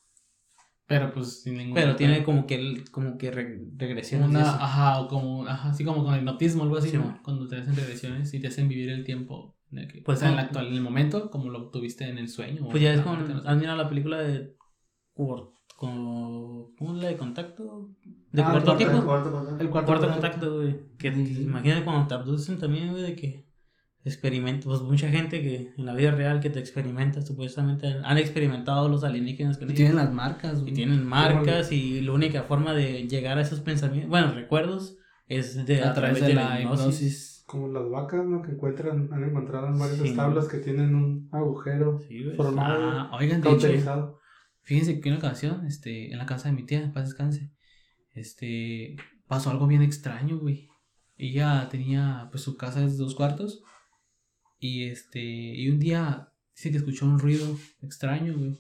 Pero 0.86 1.12
pues 1.12 1.42
sin 1.44 1.58
ningún. 1.58 1.76
Pero 1.76 1.96
tiene 1.96 2.24
como 2.24 2.48
que, 2.48 2.56
el- 2.56 2.90
como 2.92 3.18
que 3.18 3.32
re- 3.32 3.62
regresiones. 3.76 4.30
Una, 4.30 4.56
ajá, 4.56 5.02
o 5.02 5.08
como, 5.10 5.46
ajá, 5.46 5.70
así 5.72 5.84
como 5.84 6.04
con 6.04 6.16
hipnotismo, 6.16 6.64
algo 6.64 6.78
así, 6.78 6.90
Sí, 6.92 6.98
¿no? 6.98 7.20
Cuando 7.24 7.48
te 7.48 7.58
hacen 7.58 7.76
regresiones 7.76 8.34
y 8.34 8.40
te 8.40 8.48
hacen 8.48 8.70
vivir 8.70 8.90
el 8.90 9.04
tiempo 9.04 9.57
el 9.57 9.57
que, 9.72 10.02
Pues 10.06 10.22
en 10.22 10.30
el 10.30 10.36
no. 10.36 10.42
actual, 10.42 10.68
en 10.68 10.74
el 10.74 10.82
momento, 10.82 11.30
como 11.30 11.50
lo 11.50 11.70
tuviste 11.70 12.08
en 12.08 12.18
el 12.18 12.30
sueño. 12.30 12.66
o 12.66 12.70
Pues 12.70 12.82
ya 12.84 12.92
es 12.94 12.98
la 13.00 13.06
muerte, 13.06 13.34
no 13.34 13.42
sé. 13.42 13.48
¿Has 13.48 13.58
mirado 13.58 13.78
la 13.78 13.90
película 13.90 14.18
de. 14.20 14.56
Cor- 15.14 15.54
con, 15.76 16.74
¿Cómo 16.76 16.96
es 16.96 17.04
la 17.04 17.10
de 17.10 17.18
contacto? 17.18 17.92
De 18.32 18.42
Ah, 18.42 18.50
cuarto 18.52 18.76
tipo. 18.78 18.92
Cuarto 19.04 19.32
contacto. 19.32 19.64
El 19.64 19.70
cuarto, 19.70 19.88
Cuarto 19.92 20.08
contacto. 20.10 20.56
güey. 20.56 20.76
Que 20.98 21.14
Sí. 21.14 21.44
imagínate 21.44 21.84
cuando 21.84 22.08
te 22.08 22.14
abducen 22.16 22.58
también, 22.58 22.92
güey, 22.92 23.04
de 23.04 23.16
que 23.16 23.48
experimentas. 24.04 24.66
Pues 24.66 24.82
mucha 24.82 25.10
gente 25.10 25.42
que 25.42 25.74
en 25.78 25.86
la 25.86 25.94
vida 25.94 26.12
real 26.12 26.40
que 26.40 26.50
te 26.50 26.60
experimenta, 26.60 27.22
supuestamente 27.22 27.96
han 28.04 28.18
experimentado 28.18 28.90
los 28.90 29.04
alienígenas 29.04 29.58
con 29.58 29.68
Y 29.68 29.72
ellos. 29.72 29.78
tienen 29.78 29.96
las 29.98 30.12
marcas, 30.14 30.60
Y 30.60 30.62
güey. 30.62 30.74
tienen 30.74 31.06
marcas 31.06 31.72
y 31.72 32.02
la 32.02 32.14
única 32.14 32.44
forma 32.44 32.74
de 32.74 33.08
llegar 33.08 33.38
a 33.38 33.42
esos 33.42 33.60
pensamientos, 33.60 34.10
bueno, 34.10 34.32
recuerdos, 34.34 34.98
es 35.28 35.66
de, 35.66 35.82
a 35.84 35.94
través 35.94 36.22
de 36.22 36.34
la 36.34 36.62
hipnosis. 36.62 37.37
Como 37.48 37.70
las 37.70 37.90
vacas, 37.90 38.26
¿no? 38.26 38.42
Que 38.44 38.52
encuentran, 38.52 39.10
han 39.12 39.24
encontrado 39.24 39.68
en 39.68 39.80
varios 39.80 40.00
Sí. 40.00 40.10
establos 40.10 40.48
que 40.48 40.58
tienen 40.60 40.94
un 40.94 41.30
agujero 41.32 42.00
Sí, 42.08 42.24
formado, 42.36 42.90
Ah, 42.92 43.12
oigan, 43.18 43.42
de 43.42 43.52
hecho, 43.52 44.20
fíjense 44.64 45.00
que 45.00 45.10
una 45.10 45.18
ocasión, 45.18 45.66
este, 45.66 46.12
en 46.12 46.18
la 46.20 46.26
casa 46.26 46.50
de 46.50 46.56
mi 46.56 46.64
tía, 46.66 46.82
en 46.84 46.94
paz 46.94 47.06
descanse, 47.06 47.52
este, 48.14 48.96
pasó 49.28 49.50
algo 49.50 49.66
bien 49.66 49.82
extraño, 49.82 50.38
güey. 50.40 50.68
Ella 51.18 51.68
tenía, 51.72 52.28
pues, 52.32 52.44
su 52.44 52.58
casa 52.58 52.82
de 52.82 52.96
dos 52.96 53.16
cuartos 53.16 53.64
y, 54.60 54.84
este, 54.86 55.22
y 55.22 55.70
un 55.70 55.80
día 55.80 56.30
dice 56.56 56.70
que 56.72 56.78
escuchó 56.78 57.06
un 57.06 57.18
ruido 57.20 57.48
extraño, 57.82 58.38
güey. 58.38 58.58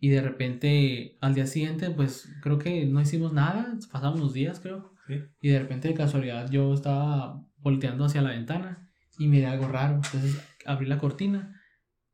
Y 0.00 0.08
de 0.10 0.20
repente, 0.22 1.16
al 1.20 1.34
día 1.34 1.46
siguiente, 1.46 1.90
pues, 1.90 2.28
creo 2.42 2.58
que 2.58 2.84
no 2.84 3.00
hicimos 3.00 3.32
nada, 3.32 3.78
pasamos 3.90 4.20
unos 4.20 4.32
días, 4.34 4.60
creo. 4.60 4.92
Sí. 5.06 5.20
Y 5.40 5.48
de 5.50 5.58
repente, 5.60 5.88
de 5.88 5.94
casualidad, 5.94 6.50
yo 6.50 6.74
estaba 6.74 7.46
volteando 7.66 8.04
hacia 8.04 8.22
la 8.22 8.30
ventana 8.30 8.88
y 9.18 9.26
miré 9.26 9.46
algo 9.46 9.66
raro. 9.66 9.96
Entonces, 9.96 10.40
abrí 10.66 10.86
la 10.86 10.98
cortina 10.98 11.60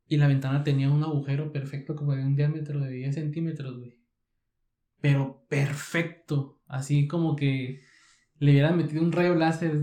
y 0.08 0.16
la 0.16 0.26
ventana 0.26 0.64
tenía 0.64 0.90
un 0.90 1.02
agujero 1.02 1.52
perfecto, 1.52 1.94
como 1.94 2.14
de 2.14 2.24
un 2.24 2.34
diámetro 2.34 2.80
de 2.80 2.90
10 2.90 3.14
centímetros, 3.14 3.78
güey. 3.78 4.00
Pero 5.02 5.44
perfecto. 5.50 6.62
Así 6.66 7.06
como 7.06 7.36
que 7.36 7.82
le 8.38 8.52
hubieran 8.52 8.78
metido 8.78 9.02
un 9.02 9.12
rayo 9.12 9.34
láser 9.34 9.82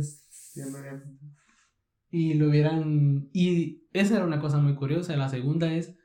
y 2.09 2.33
lo 2.33 2.49
hubieran... 2.49 3.29
Y 3.31 3.83
esa 3.93 4.15
era 4.15 4.25
una 4.25 4.39
cosa 4.39 4.57
muy 4.57 4.73
curiosa. 4.73 5.15
La 5.17 5.29
segunda 5.29 5.71
es, 5.71 5.95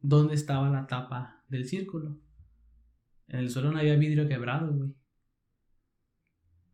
¿dónde 0.00 0.34
estaba 0.34 0.68
la 0.68 0.88
tapa 0.88 1.44
del 1.48 1.66
círculo? 1.66 2.18
En 3.28 3.38
el 3.38 3.50
suelo 3.50 3.70
no 3.70 3.78
había 3.78 3.94
vidrio 3.94 4.26
quebrado, 4.26 4.74
güey. 4.74 4.96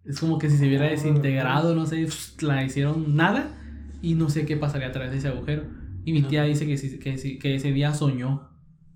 Es 0.05 0.21
como 0.21 0.39
que 0.39 0.49
si 0.49 0.57
se 0.57 0.67
hubiera 0.67 0.87
Ah, 0.87 0.91
desintegrado, 0.91 1.75
no 1.75 1.87
sé, 1.87 2.07
la 2.41 2.65
hicieron 2.65 3.15
nada 3.15 3.55
y 4.01 4.15
no 4.15 4.31
sé 4.31 4.47
qué 4.47 4.57
pasaría 4.57 4.89
a 4.89 4.93
través 4.93 5.11
de 5.11 5.19
ese 5.19 5.29
agujero. 5.29 5.65
Y 6.05 6.13
mi 6.13 6.23
tía 6.23 6.45
dice 6.45 6.67
que, 6.67 6.77
que, 6.99 7.39
que 7.39 7.55
ese 7.55 7.73
día 7.73 7.93
soñó. 7.93 8.49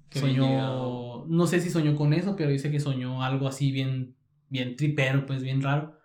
Que 0.09 0.21
soñó, 0.21 0.47
llegado. 0.49 1.27
no 1.29 1.47
sé 1.47 1.61
si 1.61 1.71
soñó 1.71 1.95
con 1.97 2.13
eso, 2.13 2.37
pero 2.37 2.51
dice 2.51 2.71
que 2.71 2.81
soñó 2.81 3.23
algo 3.23 3.49
así 3.49 3.73
bien, 3.73 4.17
bien 4.49 4.77
tripero, 4.77 5.27
pues 5.27 5.43
bien 5.43 5.61
raro. 5.63 5.99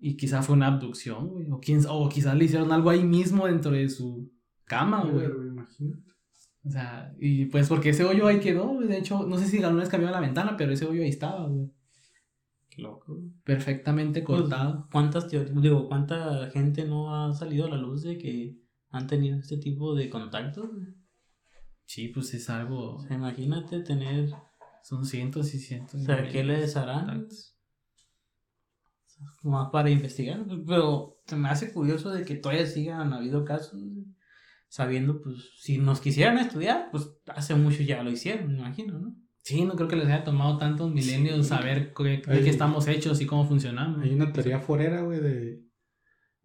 Y 0.00 0.16
quizá 0.16 0.42
fue 0.42 0.54
una 0.56 0.66
abducción, 0.68 1.28
güey. 1.28 1.50
O, 1.50 1.58
quién, 1.60 1.80
o 1.88 2.08
quizás 2.08 2.36
le 2.36 2.44
hicieron 2.44 2.70
algo 2.72 2.90
ahí 2.90 3.02
mismo 3.04 3.46
dentro 3.46 3.70
de 3.72 3.88
su 3.88 4.30
cama, 4.64 5.04
güey. 5.04 5.26
Imagínate. 5.26 6.02
O 6.64 6.70
sea, 6.70 7.14
y 7.18 7.46
pues 7.46 7.68
porque 7.68 7.90
ese 7.90 8.04
hoyo 8.04 8.26
ahí 8.26 8.40
quedó. 8.40 8.78
De 8.80 8.98
hecho, 8.98 9.24
no 9.26 9.38
sé 9.38 9.46
si 9.46 9.62
alguna 9.62 9.82
vez 9.82 9.88
cambió 9.88 10.10
la 10.10 10.20
ventana, 10.20 10.56
pero 10.56 10.72
ese 10.72 10.84
hoyo 10.84 11.02
ahí 11.02 11.08
estaba, 11.08 11.46
güey. 11.46 11.70
Loco. 12.76 13.22
Perfectamente 13.44 14.22
Pues, 14.22 14.42
cortado. 14.42 14.88
¿Cuántas 14.92 15.28
digo, 15.30 15.88
cuánta 15.88 16.50
gente 16.50 16.84
no 16.84 17.14
ha 17.14 17.32
salido 17.34 17.66
a 17.66 17.70
la 17.70 17.76
luz 17.76 18.02
de 18.02 18.18
que 18.18 18.58
han 18.90 19.06
tenido 19.06 19.38
este 19.38 19.56
tipo 19.58 19.94
de 19.94 20.10
contactos? 20.10 20.70
Sí, 21.86 22.08
pues 22.08 22.34
es 22.34 22.50
algo. 22.50 22.96
O 22.96 23.00
sea, 23.00 23.16
imagínate 23.16 23.80
tener, 23.80 24.30
Son 24.82 25.04
cientos 25.04 25.54
y 25.54 25.58
cientos. 25.58 26.00
o 26.02 26.04
sea, 26.04 26.28
¿qué 26.28 26.44
les 26.44 26.76
harán? 26.76 27.06
contactos. 27.06 27.52
más 29.42 29.70
para 29.70 29.88
investigar, 29.90 30.44
pero 30.66 31.18
se 31.26 31.36
me 31.36 31.48
hace 31.48 31.72
curioso 31.72 32.10
de 32.10 32.24
que 32.24 32.34
todavía 32.36 32.66
sigan 32.66 33.12
habido 33.14 33.44
casos, 33.44 33.80
sabiendo, 34.68 35.22
pues, 35.22 35.36
si 35.58 35.78
nos 35.78 36.00
quisieran 36.00 36.38
estudiar, 36.38 36.88
pues 36.90 37.08
hace 37.28 37.54
mucho 37.54 37.82
ya 37.82 38.02
lo 38.02 38.10
hicieron, 38.10 38.48
me 38.52 38.58
imagino, 38.58 38.98
¿no? 38.98 39.16
Sí, 39.46 39.64
no 39.64 39.76
creo 39.76 39.86
que 39.86 39.94
les 39.94 40.06
haya 40.06 40.24
tomado 40.24 40.58
tantos 40.58 40.92
milenios 40.92 41.46
saber 41.46 41.92
qué- 41.96 42.20
de 42.26 42.40
qué 42.42 42.50
estamos 42.50 42.88
hechos 42.88 43.20
y 43.20 43.26
cómo 43.26 43.46
funcionamos. 43.46 44.02
Hay 44.02 44.12
una 44.12 44.32
teoría 44.32 44.58
forera, 44.58 45.02
güey, 45.02 45.20
de, 45.20 45.62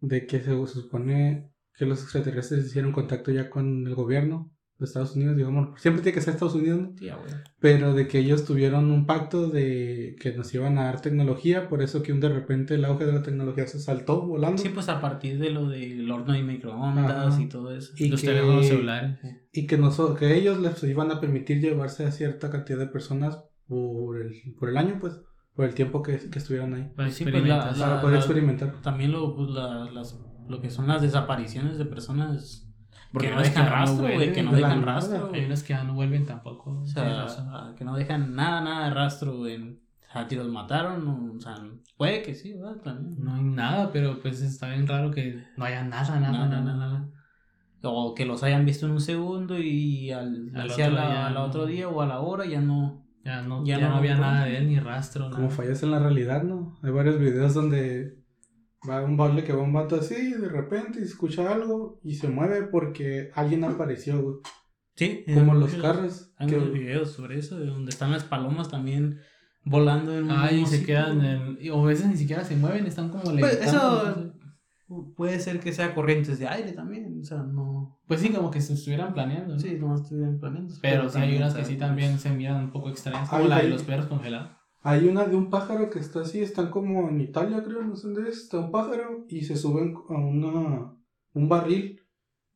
de 0.01 0.27
que 0.27 0.39
se, 0.39 0.51
supone 0.67 1.51
que 1.73 1.87
los 1.87 2.03
extraterrestres 2.03 2.67
hicieron 2.67 2.91
contacto 2.91 3.31
ya 3.31 3.49
con 3.49 3.87
el 3.87 3.95
gobierno 3.95 4.51
Estados 4.85 5.15
Unidos, 5.15 5.35
digamos. 5.37 5.79
Siempre 5.81 6.01
tiene 6.03 6.15
que 6.15 6.21
ser 6.21 6.33
Estados 6.33 6.55
Unidos, 6.55 6.81
¿no? 6.81 6.93
Sí, 6.97 7.05
ya, 7.05 7.15
güey. 7.15 7.31
Pero 7.59 7.93
de 7.93 8.07
que 8.07 8.19
ellos 8.19 8.45
tuvieron 8.45 8.89
un 8.91 9.05
pacto 9.05 9.49
de 9.49 10.15
que 10.19 10.33
nos 10.33 10.53
iban 10.53 10.77
a 10.77 10.85
dar 10.85 11.01
tecnología, 11.01 11.67
por 11.69 11.81
eso 11.81 12.01
que 12.03 12.13
un 12.13 12.19
de 12.19 12.29
repente 12.29 12.75
el 12.75 12.85
auge 12.85 13.05
de 13.05 13.13
la 13.13 13.21
tecnología 13.23 13.67
se 13.67 13.79
saltó 13.79 14.21
volando. 14.25 14.61
Sí, 14.61 14.69
pues 14.69 14.89
a 14.89 14.99
partir 15.01 15.37
de 15.39 15.49
lo 15.51 15.67
del 15.69 16.09
horno 16.09 16.33
de 16.33 16.43
microondas 16.43 17.33
Ajá. 17.33 17.41
y 17.41 17.47
todo 17.47 17.75
eso. 17.75 17.93
Y 17.97 18.09
Los 18.09 18.21
que- 18.21 18.27
teléfonos 18.27 18.65
celulares. 18.67 19.19
Y 19.53 19.67
que, 19.67 19.77
noso- 19.77 20.15
que 20.15 20.35
ellos 20.35 20.59
les 20.59 20.81
iban 20.83 21.11
a 21.11 21.19
permitir 21.19 21.59
llevarse 21.61 22.05
a 22.05 22.11
cierta 22.11 22.49
cantidad 22.49 22.79
de 22.79 22.87
personas 22.87 23.43
por 23.67 24.21
el, 24.21 24.33
por 24.59 24.69
el 24.69 24.77
año, 24.77 24.97
pues, 24.99 25.19
por 25.55 25.65
el 25.65 25.73
tiempo 25.75 26.01
que, 26.01 26.17
que 26.29 26.39
estuvieran 26.39 26.73
ahí. 26.73 26.91
Para 26.95 27.09
Sí, 27.11 27.23
pues, 27.25 27.33
la- 27.33 27.39
experimentar. 27.39 27.77
la- 27.77 27.85
Para 27.85 28.01
poder 28.01 28.13
la- 28.15 28.19
experimentar. 28.19 28.81
También 28.81 29.11
lo, 29.11 29.35
pues, 29.35 29.49
la- 29.49 29.89
las, 29.91 30.19
lo 30.47 30.61
que 30.61 30.69
son 30.69 30.87
las 30.87 31.01
desapariciones 31.01 31.77
de 31.77 31.85
personas 31.85 32.70
Porque 33.11 33.27
que 33.27 33.31
no 33.33 33.39
no 33.39 33.43
dejan 33.43 33.69
rastro, 33.69 34.03
güey, 34.03 34.33
que 34.33 34.43
no 34.43 34.51
dejan 34.53 34.83
rastro. 34.83 35.31
Hay 35.33 35.45
unos 35.45 35.63
que 35.63 35.73
ya 35.73 35.83
no 35.83 35.93
vuelven 35.93 36.25
tampoco. 36.25 36.79
O 36.81 36.85
sea, 36.85 37.23
razón. 37.23 37.75
que 37.75 37.83
no 37.83 37.95
dejan 37.95 38.35
nada, 38.35 38.61
nada 38.61 38.85
de 38.87 38.93
rastro, 38.93 39.37
güey. 39.37 39.57
O 39.61 40.13
sea, 40.13 40.27
si 40.29 40.35
los 40.35 40.47
mataron, 40.47 41.07
o, 41.07 41.33
o 41.37 41.39
sea, 41.41 41.55
puede 41.97 42.21
que 42.21 42.33
sí, 42.35 42.53
¿verdad? 42.53 42.77
También. 42.83 43.15
No 43.23 43.33
hay 43.35 43.43
nada, 43.43 43.91
pero 43.91 44.19
pues 44.21 44.41
está 44.41 44.69
bien 44.69 44.87
raro 44.87 45.11
que 45.11 45.43
no 45.57 45.65
haya 45.65 45.83
nada, 45.83 46.19
nada, 46.19 46.31
Nada, 46.31 46.47
nada, 46.47 46.61
nada, 46.61 46.77
nada. 46.77 47.09
O 47.83 48.13
que 48.13 48.25
los 48.25 48.43
hayan 48.43 48.63
visto 48.65 48.85
en 48.85 48.91
un 48.93 49.01
segundo 49.01 49.57
y 49.59 50.11
al, 50.11 50.51
Al 50.53 50.69
hacia 50.69 50.85
otro 50.85 50.95
la, 50.97 51.07
día, 51.09 51.27
al 51.27 51.33
no. 51.33 51.43
otro 51.43 51.65
día 51.65 51.89
o 51.89 52.01
a 52.01 52.05
la 52.07 52.19
hora 52.19 52.45
ya 52.45 52.61
no. 52.61 53.05
Ya 53.23 53.41
no, 53.41 53.63
Ya 53.65 53.77
ya 53.77 53.85
no 53.85 53.89
no 53.91 53.95
había 53.97 54.15
nada 54.17 54.45
de 54.45 54.57
él, 54.57 54.67
ni 54.67 54.79
rastro, 54.79 55.29
Como 55.29 55.43
nada. 55.43 55.49
fallas 55.55 55.83
en 55.83 55.91
la 55.91 55.99
realidad, 55.99 56.43
¿no? 56.43 56.77
Hay 56.83 56.91
varios 56.91 57.19
videos 57.19 57.53
donde 57.53 58.20
va 58.89 59.03
un 59.03 59.15
baile 59.17 59.43
que 59.43 59.53
va 59.53 59.61
un 59.61 59.73
vato 59.73 59.95
así 59.95 60.15
y 60.15 60.31
de 60.33 60.49
repente 60.49 61.01
escucha 61.01 61.51
algo 61.53 61.99
y 62.03 62.15
se 62.15 62.27
mueve 62.27 62.63
porque 62.63 63.29
alguien 63.35 63.63
apareció, 63.63 64.21
güey. 64.21 64.35
Sí, 64.95 65.23
Como 65.33 65.53
los 65.55 65.73
carros. 65.75 66.33
Hay 66.37 66.47
que- 66.47 66.57
muchos 66.57 66.73
videos 66.73 67.11
sobre 67.11 67.39
eso, 67.39 67.57
de 67.59 67.67
donde 67.67 67.89
están 67.91 68.11
las 68.11 68.23
palomas 68.23 68.69
también 68.69 69.19
volando 69.63 70.17
en 70.17 70.25
un 70.25 70.31
Ay, 70.31 70.55
mismo 70.61 70.67
se 70.67 70.83
quedan 70.83 71.23
en... 71.23 71.57
y- 71.61 71.69
O 71.69 71.83
a 71.83 71.87
veces 71.87 72.07
ni 72.07 72.17
siquiera 72.17 72.43
se 72.43 72.55
mueven, 72.57 72.85
están 72.87 73.09
como 73.09 73.23
Pues 73.23 73.35
levitando, 73.59 74.09
eso-. 74.09 74.33
Puede 75.15 75.39
ser 75.39 75.61
que 75.61 75.71
sea 75.71 75.95
corrientes 75.95 76.37
de 76.39 76.47
aire 76.49 76.73
también, 76.73 77.17
o 77.21 77.23
sea, 77.23 77.37
no. 77.43 78.01
Pues 78.07 78.19
sí, 78.19 78.29
como 78.29 78.51
que 78.51 78.59
se 78.59 78.73
estuvieran 78.73 79.13
planeando. 79.13 79.53
¿no? 79.53 79.59
Sí, 79.59 79.77
no 79.79 79.95
estuvieran 79.95 80.37
planeando. 80.37 80.73
Pero 80.81 81.07
sí 81.09 81.17
hay 81.19 81.37
unas 81.37 81.53
que 81.53 81.63
sí 81.63 81.77
también 81.77 82.19
se 82.19 82.29
miran 82.31 82.65
un 82.65 82.71
poco 82.71 82.89
extrañas, 82.89 83.29
como 83.29 83.43
Ay, 83.43 83.47
la 83.49 83.57
de 83.61 83.69
los 83.69 83.83
perros 83.83 84.07
congelados. 84.07 84.49
Hay 84.83 85.07
una 85.07 85.25
de 85.25 85.35
un 85.35 85.49
pájaro 85.49 85.89
que 85.89 85.99
está 85.99 86.21
así, 86.21 86.41
están 86.41 86.71
como 86.71 87.07
en 87.09 87.21
Italia, 87.21 87.63
creo, 87.63 87.83
no 87.83 87.95
sé 87.95 88.07
dónde 88.07 88.29
es. 88.29 88.43
Está 88.43 88.59
un 88.59 88.71
pájaro 88.71 89.25
y 89.27 89.41
se 89.41 89.55
suben 89.55 89.95
a 90.09 90.13
una, 90.13 90.95
un 91.33 91.49
barril 91.49 92.01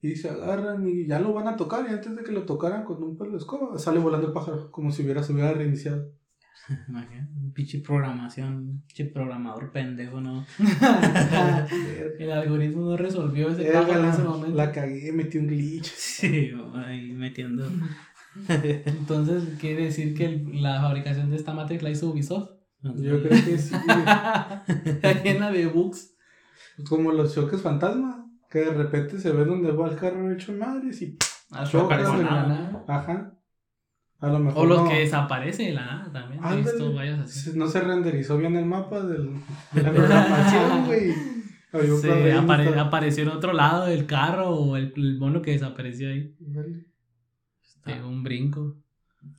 y 0.02 0.16
se 0.16 0.30
agarran 0.30 0.88
y 0.88 1.06
ya 1.08 1.20
lo 1.20 1.34
van 1.34 1.48
a 1.48 1.56
tocar. 1.56 1.86
Y 1.88 1.94
antes 1.94 2.16
de 2.16 2.24
que 2.24 2.32
lo 2.32 2.46
tocaran 2.46 2.84
con 2.84 3.04
un 3.04 3.18
palo 3.18 3.32
de 3.32 3.38
escoba, 3.38 3.78
sale 3.78 4.00
volando 4.00 4.28
el 4.28 4.34
pájaro, 4.34 4.72
como 4.72 4.92
si 4.92 5.04
hubiera, 5.04 5.22
se 5.22 5.34
hubiera 5.34 5.54
reiniciado. 5.54 6.12
Imagínate, 6.90 7.32
pinche 7.54 7.80
programación, 7.80 8.84
pinche 8.88 9.06
programador 9.06 9.72
pendejo, 9.72 10.20
¿no? 10.20 10.46
El 12.20 12.32
algoritmo 12.32 12.90
no 12.90 12.98
resolvió 12.98 13.50
ese 13.50 13.72
pájaro 13.72 14.04
en 14.04 14.10
ese 14.10 14.24
momento. 14.24 14.58
la 14.58 14.72
cagué, 14.72 15.12
metí 15.12 15.38
un 15.38 15.48
glitch. 15.48 15.86
Sí, 15.86 16.52
ahí 16.74 17.12
metiendo. 17.14 17.70
Entonces, 18.86 19.44
quiere 19.60 19.86
decir 19.86 20.14
que 20.16 20.26
el- 20.26 20.62
la 20.62 20.82
fabricación 20.82 21.30
de 21.30 21.36
esta 21.38 21.54
Matrix 21.54 21.84
la 21.84 21.90
hizo 21.92 22.10
Ubisoft. 22.10 22.50
Yo 22.82 23.20
creo 23.22 23.30
que 23.44 23.58
sí, 23.58 23.74
güey. 23.74 24.86
Está 24.86 25.24
llena 25.24 25.52
de 25.52 25.66
bugs. 25.68 26.16
Como 26.88 27.12
los 27.12 27.34
choques 27.34 27.62
fantasma, 27.62 28.28
que 28.52 28.60
de 28.60 28.72
repente 28.72 29.18
se 29.20 29.32
ve 29.32 29.46
donde 29.46 29.72
va 29.72 29.90
el 29.90 29.96
carro 29.98 30.32
hecho 30.32 30.52
madres 30.54 31.02
y 31.02 31.18
en 32.20 32.24
la 32.24 32.44
güey. 32.44 32.50
nada. 32.50 32.84
ajá. 32.88 33.32
A 34.20 34.28
lo 34.28 34.40
mejor 34.40 34.64
O 34.64 34.66
los 34.68 34.84
no, 34.84 34.90
que 34.90 35.00
desaparecen 35.00 35.68
de 35.68 35.74
la 35.74 35.86
nada 35.86 36.12
también. 36.12 36.44
Así. 37.22 37.52
no 37.56 37.68
se 37.68 37.82
renderizó 37.82 38.38
bien 38.38 38.56
el 38.56 38.66
mapa 38.66 39.02
del, 39.02 39.34
de 39.74 39.82
la 39.84 39.92
programación, 39.92 40.86
güey. 40.86 41.14
Apare- 42.32 42.78
apareció 42.80 43.24
en 43.24 43.30
otro 43.30 43.52
lado 43.54 43.86
del 43.88 44.06
carro 44.06 44.50
o 44.52 44.78
el, 44.78 44.94
el 44.96 45.18
mono 45.18 45.42
que 45.42 45.52
desapareció 45.52 46.10
ahí. 46.10 46.36
Dale. 47.86 47.98
Pegó 47.98 48.10
un 48.10 48.24
brinco. 48.24 48.78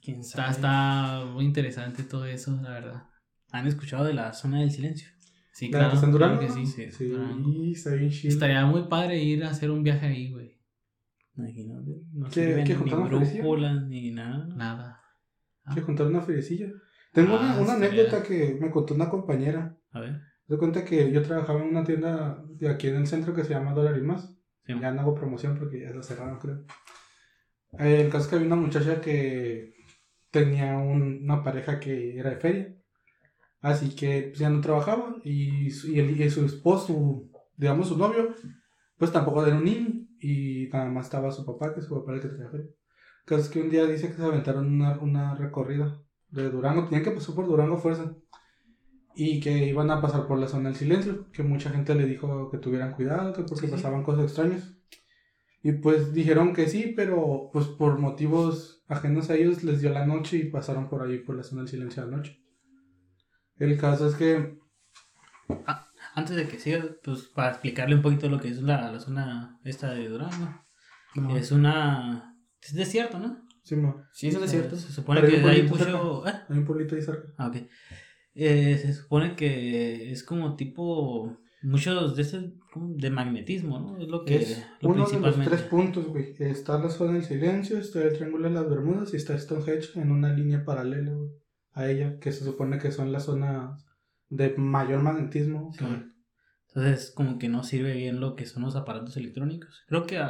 ¿Quién 0.00 0.20
Está, 0.20 0.52
sabe? 0.52 0.52
está 0.52 1.24
muy 1.32 1.44
interesante 1.44 2.02
todo 2.04 2.24
eso, 2.26 2.58
la 2.62 2.70
verdad. 2.70 3.02
¿Han 3.52 3.66
escuchado 3.66 4.04
de 4.04 4.14
la 4.14 4.32
zona 4.32 4.60
del 4.60 4.70
silencio? 4.70 5.08
Sí, 5.52 5.70
¿La 5.70 5.78
claro. 5.78 5.94
está 5.94 6.06
en 6.06 6.12
Durango? 6.12 6.40
que 6.40 6.50
sí. 6.50 6.66
Sí, 6.66 6.90
Sí, 6.92 7.04
Durango. 7.08 7.62
está 7.64 7.90
bien 7.94 8.10
chido. 8.10 8.32
Estaría 8.34 8.64
muy 8.66 8.82
padre 8.88 9.22
ir 9.22 9.44
a 9.44 9.50
hacer 9.50 9.70
un 9.70 9.82
viaje 9.82 10.06
ahí, 10.06 10.30
güey. 10.30 10.56
Imagínate. 11.36 11.90
No 12.12 12.28
¿Qué- 12.30 12.64
ni 12.84 13.00
brújulas 13.08 13.82
ni 13.86 14.10
nada. 14.10 14.46
Nada. 14.54 15.00
Hay 15.64 15.74
que 15.76 15.82
contar 15.82 16.06
una 16.06 16.20
feriecilla. 16.22 16.68
Tengo 17.12 17.36
Ah, 17.40 17.58
una, 17.60 17.74
anécdota 17.74 18.22
que 18.22 18.58
me 18.60 18.70
contó 18.70 18.94
una 18.94 19.08
compañera. 19.08 19.76
A 19.92 20.00
ver. 20.00 20.20
Se 20.48 20.56
cuenta 20.58 20.84
que 20.84 21.10
yo 21.12 21.22
trabajaba 21.22 21.60
en 21.62 21.68
una 21.68 21.84
tienda 21.84 22.42
de 22.50 22.68
aquí 22.68 22.88
en 22.88 22.96
el 22.96 23.06
centro 23.06 23.34
que 23.34 23.42
se 23.44 23.50
llama 23.50 23.72
Dólar 23.72 23.96
y 23.98 24.02
Más. 24.02 24.32
Sí, 24.66 24.74
Ya 24.80 24.90
no 24.92 25.00
hago 25.00 25.14
promoción 25.14 25.56
porque 25.58 25.80
ya 25.80 25.90
la 25.90 26.02
cerraron, 26.02 26.38
creo. 26.38 26.64
Eh, 27.78 28.02
el 28.02 28.10
caso 28.10 28.24
es 28.24 28.28
que 28.28 28.36
había 28.36 28.46
una 28.48 28.56
muchacha 28.56 29.00
que 29.00 29.74
tenía 30.30 30.76
un- 30.78 31.20
una 31.24 31.42
pareja 31.44 31.80
que 31.80 32.18
era 32.18 32.30
de 32.30 32.36
feria. 32.36 32.76
Así 33.60 33.94
que 33.96 34.24
pues, 34.30 34.38
ya 34.38 34.50
no 34.50 34.60
trabajaba. 34.60 35.16
Y, 35.24 35.70
su- 35.70 35.88
y, 35.92 36.00
el- 36.00 36.20
y 36.20 36.30
su 36.30 36.44
esposo, 36.46 37.24
digamos 37.56 37.88
su 37.88 37.98
novio, 37.98 38.34
pues 38.98 39.12
tampoco 39.12 39.46
era 39.46 39.56
un 39.56 39.64
niño. 39.64 39.88
Y 40.20 40.68
nada 40.72 40.86
más 40.90 41.06
estaba 41.06 41.30
su 41.32 41.44
papá, 41.46 41.74
que 41.74 41.82
su 41.82 41.94
papá 41.94 42.12
era 42.12 42.16
el 42.16 42.22
que 42.22 42.34
tenía 42.34 42.50
feria. 42.50 42.66
El 42.66 43.26
caso 43.26 43.42
es 43.42 43.48
que 43.50 43.60
un 43.62 43.70
día 43.70 43.86
dice 43.86 44.08
que 44.08 44.14
se 44.16 44.22
aventaron 44.24 44.66
una, 44.74 44.98
una 45.00 45.34
recorrida 45.34 46.02
de 46.30 46.50
Durango. 46.50 46.84
Tenían 46.84 47.04
que 47.04 47.10
pasar 47.12 47.34
por 47.34 47.46
Durango 47.46 47.78
fuerza. 47.78 48.14
Y 49.14 49.40
que 49.40 49.66
iban 49.66 49.90
a 49.90 50.00
pasar 50.00 50.26
por 50.28 50.38
la 50.38 50.46
zona 50.48 50.68
del 50.68 50.78
silencio. 50.78 51.30
Que 51.32 51.42
mucha 51.42 51.70
gente 51.70 51.94
le 51.94 52.06
dijo 52.06 52.50
que 52.50 52.58
tuvieran 52.58 52.92
cuidado, 52.94 53.32
que 53.32 53.42
porque 53.42 53.66
Sí, 53.66 53.66
sí. 53.66 53.72
pasaban 53.72 54.02
cosas 54.04 54.24
extrañas. 54.24 54.74
Y 55.66 55.72
pues 55.72 56.12
dijeron 56.12 56.54
que 56.54 56.68
sí, 56.68 56.92
pero 56.94 57.50
pues 57.52 57.66
por 57.66 57.98
motivos 57.98 58.84
ajenos 58.86 59.30
a 59.30 59.34
ellos 59.34 59.64
les 59.64 59.80
dio 59.80 59.90
la 59.90 60.06
noche 60.06 60.36
y 60.36 60.48
pasaron 60.48 60.88
por 60.88 61.02
ahí 61.02 61.18
por 61.18 61.34
la 61.34 61.42
zona 61.42 61.62
del 61.62 61.68
silencio 61.68 62.04
a 62.04 62.06
la 62.06 62.18
noche. 62.18 62.40
El 63.58 63.76
caso 63.76 64.06
es 64.06 64.14
que 64.14 64.60
Antes 66.14 66.36
de 66.36 66.46
que 66.46 66.60
siga, 66.60 66.84
pues 67.02 67.22
para 67.34 67.48
explicarle 67.50 67.96
un 67.96 68.02
poquito 68.02 68.28
lo 68.28 68.38
que 68.38 68.46
es 68.46 68.62
la, 68.62 68.92
la 68.92 69.00
zona 69.00 69.58
esta 69.64 69.92
de 69.92 70.08
Durango. 70.08 70.64
no, 71.16 71.36
Es 71.36 71.50
una... 71.50 72.38
Es 72.62 72.72
desierto, 72.72 73.18
¿no? 73.18 73.44
sí, 73.64 73.74
mo, 73.74 74.04
Sí, 74.12 74.28
es 74.28 74.48
cierto. 74.48 74.76
Se 74.76 74.92
supone 74.92 75.20
Pero 75.20 75.32
hay 75.32 75.40
que 75.40 75.44
un 75.44 75.50
hay 75.50 75.62
pueblito 75.68 75.98
mucho... 75.98 76.28
¿eh? 76.28 76.32
hay 76.48 76.58
un 76.58 76.64
pueblito 76.64 76.94
ahí 76.94 77.02
cerca. 77.02 77.26
Ah, 77.38 77.48
ok. 77.48 77.56
Eh, 78.36 78.78
se 78.80 78.94
supone 78.94 79.34
que 79.34 80.12
es 80.12 80.22
como 80.22 80.54
tipo... 80.54 81.40
Muchos 81.66 82.14
de 82.16 82.22
estos... 82.22 82.44
como 82.72 82.94
De 82.96 83.10
magnetismo, 83.10 83.80
¿no? 83.80 83.98
Es 83.98 84.08
lo 84.08 84.24
que... 84.24 84.36
Es 84.36 84.66
lo 84.80 84.90
uno 84.90 85.06
de 85.06 85.18
los 85.20 85.40
tres 85.44 85.62
puntos, 85.62 86.06
güey. 86.06 86.34
Está 86.38 86.78
la 86.78 86.88
zona 86.90 87.14
del 87.14 87.24
silencio, 87.24 87.78
está 87.78 88.02
el 88.02 88.12
triángulo 88.14 88.48
de 88.48 88.54
las 88.54 88.68
Bermudas 88.68 89.12
y 89.12 89.16
está 89.16 89.36
Stonehenge 89.38 89.98
en 90.00 90.10
una 90.12 90.32
línea 90.32 90.64
paralela, 90.64 91.12
güey, 91.12 91.30
a 91.72 91.88
ella, 91.88 92.18
que 92.20 92.30
se 92.32 92.44
supone 92.44 92.78
que 92.78 92.92
son 92.92 93.10
las 93.12 93.24
zonas 93.24 93.84
de 94.28 94.54
mayor 94.56 95.02
magnetismo. 95.02 95.72
Sí. 95.76 95.84
Entonces, 96.68 97.10
como 97.10 97.38
que 97.38 97.48
no 97.48 97.64
sirve 97.64 97.94
bien 97.94 98.20
lo 98.20 98.36
que 98.36 98.46
son 98.46 98.62
los 98.62 98.76
aparatos 98.76 99.16
electrónicos. 99.16 99.82
Creo 99.88 100.04
que 100.06 100.22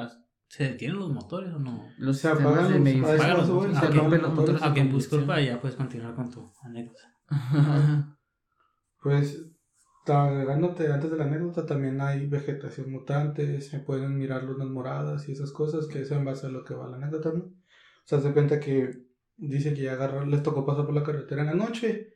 se 0.49 0.65
detienen 0.65 0.99
los 0.99 1.13
motores 1.13 1.53
o 1.53 1.59
no. 1.59 1.85
Los 1.99 2.19
Se 2.19 2.29
apagan 2.29 2.83
de 2.83 2.95
los- 2.95 3.09
a 3.11 3.15
eso 3.15 3.23
apagan 3.25 3.37
los 3.39 3.49
Ah, 3.77 3.91
los 3.91 4.11
los 4.23 4.35
motores. 4.35 4.75
de 4.75 4.85
disculpa, 4.85 5.41
ya 5.41 5.61
puedes 5.61 5.77
continuar 5.77 6.15
con 6.15 6.31
tu 6.31 6.53
anécdota. 6.63 7.03
Pues, 9.03 9.45
agregándote 10.13 10.93
antes 10.93 11.11
de 11.11 11.17
la 11.17 11.25
anécdota, 11.25 11.67
también 11.67 12.01
hay 12.01 12.27
vegetación 12.27 12.91
mutante, 12.91 13.61
se 13.61 13.81
pueden 13.81 14.17
mirar 14.17 14.45
lunas 14.45 14.69
moradas 14.69 15.29
y 15.29 15.33
esas 15.33 15.53
cosas, 15.53 15.87
que 15.89 16.03
eso 16.03 16.15
en 16.15 16.25
base 16.25 16.47
a 16.47 16.51
lo 16.51 16.65
que 16.65 16.75
va 16.75 16.89
la 16.89 16.97
anécdota, 16.97 17.33
¿no? 17.33 17.45
O 17.45 17.53
sea, 18.09 18.21
se 18.21 18.33
cuenta 18.33 18.61
que 18.61 18.91
dice 19.37 19.75
que 19.75 19.83
ya 19.83 19.97
les 20.27 20.43
tocó 20.43 20.65
pasar 20.67 20.87
por 20.87 20.95
la 20.95 21.03
carretera 21.05 21.43
en 21.43 21.49
la 21.49 21.55
noche 21.55 22.15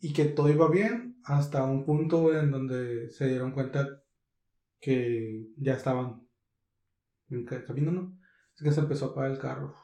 y 0.00 0.12
que 0.12 0.26
todo 0.26 0.50
iba 0.50 0.70
bien 0.70 1.20
hasta 1.24 1.64
un 1.64 1.84
punto 1.84 2.34
en 2.38 2.50
donde 2.50 3.10
se 3.10 3.28
dieron 3.28 3.52
cuenta 3.52 4.02
que 4.80 5.48
ya 5.58 5.74
estaban 5.74 6.22
en 7.30 7.44
ca- 7.44 7.64
camino, 7.64 7.90
¿no? 7.92 8.18
Es 8.56 8.62
que 8.62 8.72
se 8.72 8.80
empezó 8.80 9.06
a 9.06 9.08
apagar 9.10 9.30
el 9.30 9.38
carro 9.38 9.74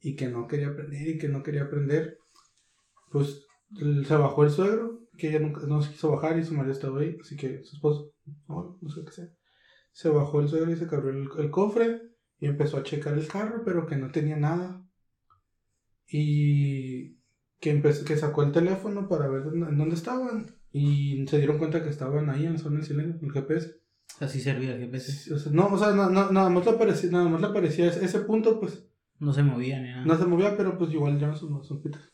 y 0.00 0.16
que 0.16 0.28
no 0.28 0.46
quería 0.46 0.74
prender 0.74 1.08
y 1.08 1.18
que 1.18 1.28
no 1.28 1.42
quería 1.42 1.68
prender. 1.68 2.18
Pues 3.10 3.46
se 4.06 4.16
bajó 4.16 4.44
el 4.44 4.50
suegro, 4.50 4.97
que 5.18 5.28
ella 5.28 5.40
nunca, 5.40 5.66
no 5.66 5.82
se 5.82 5.90
quiso 5.92 6.10
bajar 6.10 6.38
y 6.38 6.44
su 6.44 6.54
marido 6.54 6.72
estaba 6.72 7.00
ahí, 7.00 7.18
así 7.20 7.36
que 7.36 7.62
su 7.64 7.76
esposo, 7.76 8.12
no, 8.46 8.78
no 8.80 8.88
sé 8.88 9.04
qué 9.04 9.12
sea. 9.12 9.28
Se 9.92 10.08
bajó 10.08 10.40
el 10.40 10.48
suegro 10.48 10.70
y 10.70 10.76
se 10.76 10.84
abrió 10.84 11.10
el, 11.10 11.28
el 11.38 11.50
cofre 11.50 12.00
y 12.38 12.46
empezó 12.46 12.78
a 12.78 12.82
checar 12.82 13.14
el 13.14 13.26
carro, 13.26 13.62
pero 13.64 13.86
que 13.86 13.96
no 13.96 14.10
tenía 14.10 14.36
nada. 14.36 14.82
Y 16.06 17.16
que, 17.60 17.70
empezó, 17.70 18.04
que 18.04 18.16
sacó 18.16 18.42
el 18.42 18.52
teléfono 18.52 19.08
para 19.08 19.28
ver 19.28 19.44
dónde, 19.44 19.66
dónde 19.76 19.94
estaban 19.94 20.46
y 20.72 21.26
se 21.26 21.38
dieron 21.38 21.58
cuenta 21.58 21.82
que 21.82 21.90
estaban 21.90 22.30
ahí 22.30 22.46
en 22.46 22.54
la 22.54 22.58
zona 22.58 22.76
del 22.76 22.86
silencio, 22.86 23.18
en 23.20 23.26
el 23.26 23.32
GPS. 23.32 23.80
Así 24.20 24.40
servía 24.40 24.74
el 24.74 24.80
GPS. 24.80 25.34
O 25.34 25.38
sea, 25.38 25.52
no, 25.52 25.66
o 25.66 25.78
sea, 25.78 25.92
no, 25.92 26.08
no, 26.10 26.30
nada 26.30 26.48
más 26.48 26.64
le 26.64 26.72
aparecía, 26.72 27.10
nada 27.10 27.28
más 27.28 27.40
le 27.40 27.48
aparecía 27.48 27.88
ese, 27.88 28.04
ese 28.04 28.20
punto, 28.20 28.58
pues 28.60 28.88
No 29.18 29.32
se 29.32 29.42
movía 29.42 29.80
ni 29.80 29.90
nada. 29.90 30.04
no 30.04 30.16
se 30.16 30.26
movía, 30.26 30.56
pero 30.56 30.78
pues 30.78 30.92
igual 30.92 31.18
ya 31.18 31.28
no 31.28 31.36
son 31.36 31.62
son 31.64 31.82
pitas. 31.82 32.08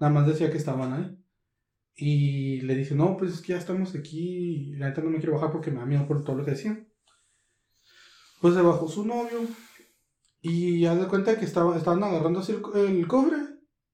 Nada 0.00 0.12
más 0.12 0.26
decía 0.26 0.50
que 0.50 0.58
estaban 0.58 0.92
ahí. 0.92 1.18
Y 1.96 2.60
le 2.60 2.74
dice, 2.74 2.94
no, 2.94 3.16
pues 3.16 3.32
es 3.32 3.40
que 3.40 3.54
ya 3.54 3.58
estamos 3.58 3.94
aquí. 3.94 4.20
Y 4.20 4.76
la 4.76 4.88
neta 4.88 5.00
no 5.00 5.10
me 5.10 5.18
quiero 5.18 5.34
bajar 5.34 5.50
porque 5.50 5.70
me 5.70 5.78
da 5.78 5.86
miedo 5.86 6.06
por 6.06 6.24
todo 6.24 6.36
lo 6.36 6.44
que 6.44 6.50
decían. 6.50 6.88
Pues 8.40 8.54
se 8.54 8.60
bajó 8.60 8.86
su 8.86 9.06
novio. 9.06 9.40
Y 10.42 10.80
ya 10.80 10.94
de 10.94 11.08
cuenta 11.08 11.38
que 11.38 11.46
estaba, 11.46 11.76
estaban 11.76 12.04
agarrando 12.04 12.40
así 12.40 12.52
el, 12.52 12.80
el 12.80 13.06
cobre. 13.06 13.36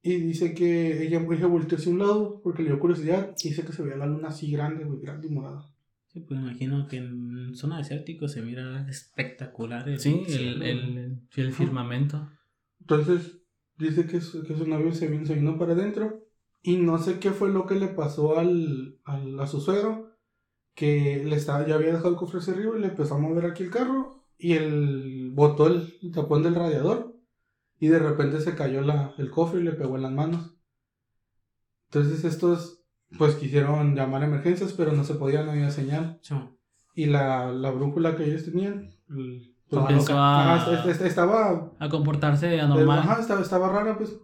Y 0.03 0.17
dice 0.17 0.53
que 0.53 1.07
ella, 1.07 1.25
ella 1.31 1.47
volteó 1.47 1.79
hacia 1.79 1.93
un 1.93 2.01
lado 2.01 2.41
porque 2.43 2.63
le 2.63 2.71
dio 2.71 2.81
curiosidad. 2.81 3.35
Y 3.41 3.51
dice 3.51 3.65
que 3.65 3.73
se 3.73 3.83
veía 3.83 3.97
la 3.97 4.07
luna 4.07 4.29
así 4.29 4.51
grande, 4.51 4.85
güey, 4.85 5.01
grande 5.01 5.29
y 5.29 5.31
morada. 5.31 5.73
Sí, 6.09 6.21
pues 6.21 6.41
imagino 6.41 6.89
que 6.89 6.97
en 6.97 7.55
zona 7.55 7.79
desértica 7.79 8.29
se 8.29 8.43
mira 8.43 8.87
espectacular. 8.89 9.89
el 9.89 10.01
Sí, 10.01 10.25
el, 10.29 10.63
el, 10.63 11.23
el 11.35 11.53
firmamento. 11.53 12.29
Entonces, 12.81 13.39
dice 13.79 14.07
que 14.07 14.21
su, 14.21 14.43
que 14.43 14.57
su 14.57 14.67
novio 14.67 14.93
se 14.93 15.07
vino, 15.07 15.25
se 15.25 15.37
vino 15.37 15.57
para 15.57 15.73
adentro. 15.73 16.27
Y 16.63 16.77
no 16.77 16.99
sé 16.99 17.19
qué 17.19 17.31
fue 17.33 17.49
lo 17.51 17.67
que 17.67 17.75
le 17.75 17.89
pasó 17.89 18.39
al, 18.39 18.99
al- 19.05 19.39
a 19.41 19.47
su 19.47 19.61
suegro. 19.61 20.11
Que 20.75 21.23
le 21.25 21.37
estaba, 21.37 21.67
ya 21.67 21.75
había 21.75 21.89
dejado 21.93 22.11
el 22.11 22.17
cofre 22.17 22.39
hacia 22.39 22.55
arriba 22.55 22.77
y 22.77 22.81
le 22.81 22.87
empezó 22.89 23.15
a 23.17 23.19
mover 23.19 23.47
aquí 23.47 23.65
el 23.65 23.71
carro. 23.71 24.23
Y 24.39 24.55
el 24.55 25.31
botó 25.35 25.67
el 25.67 25.93
tapón 26.13 26.43
del 26.43 26.55
radiador. 26.55 27.15
Y 27.79 27.89
de 27.89 27.99
repente 27.99 28.41
se 28.41 28.55
cayó 28.55 28.81
la, 28.83 29.13
el 29.19 29.31
cofre 29.31 29.61
y 29.61 29.65
le 29.65 29.73
pegó 29.73 29.97
en 29.97 30.03
las 30.03 30.13
manos. 30.13 30.55
Entonces 31.91 32.25
estos 32.25 32.79
pues 33.19 33.35
quisieron 33.35 33.95
llamar 33.95 34.23
a 34.23 34.27
emergencias, 34.27 34.73
pero 34.73 34.93
no 34.93 35.05
se 35.05 35.15
podía, 35.15 35.43
no 35.43 35.51
había 35.51 35.71
señal. 35.71 36.19
Sí, 36.23 36.35
Y 36.95 37.07
la, 37.07 37.53
la 37.53 37.71
brújula 37.71 38.17
que 38.17 38.25
ellos 38.25 38.45
tenían, 38.45 38.95
pues, 39.07 39.49
Empezó 39.71 40.19
a- 40.19 40.55
ajá, 40.55 40.73
est- 40.75 40.87
est- 40.87 41.03
estaba 41.03 41.73
A 41.79 41.89
comportarse 41.91 42.59
anormal. 42.61 42.99
Ajá, 43.01 43.21
estaba, 43.21 43.41
estaba 43.43 43.69
rara, 43.71 43.97
pues. 43.99 44.17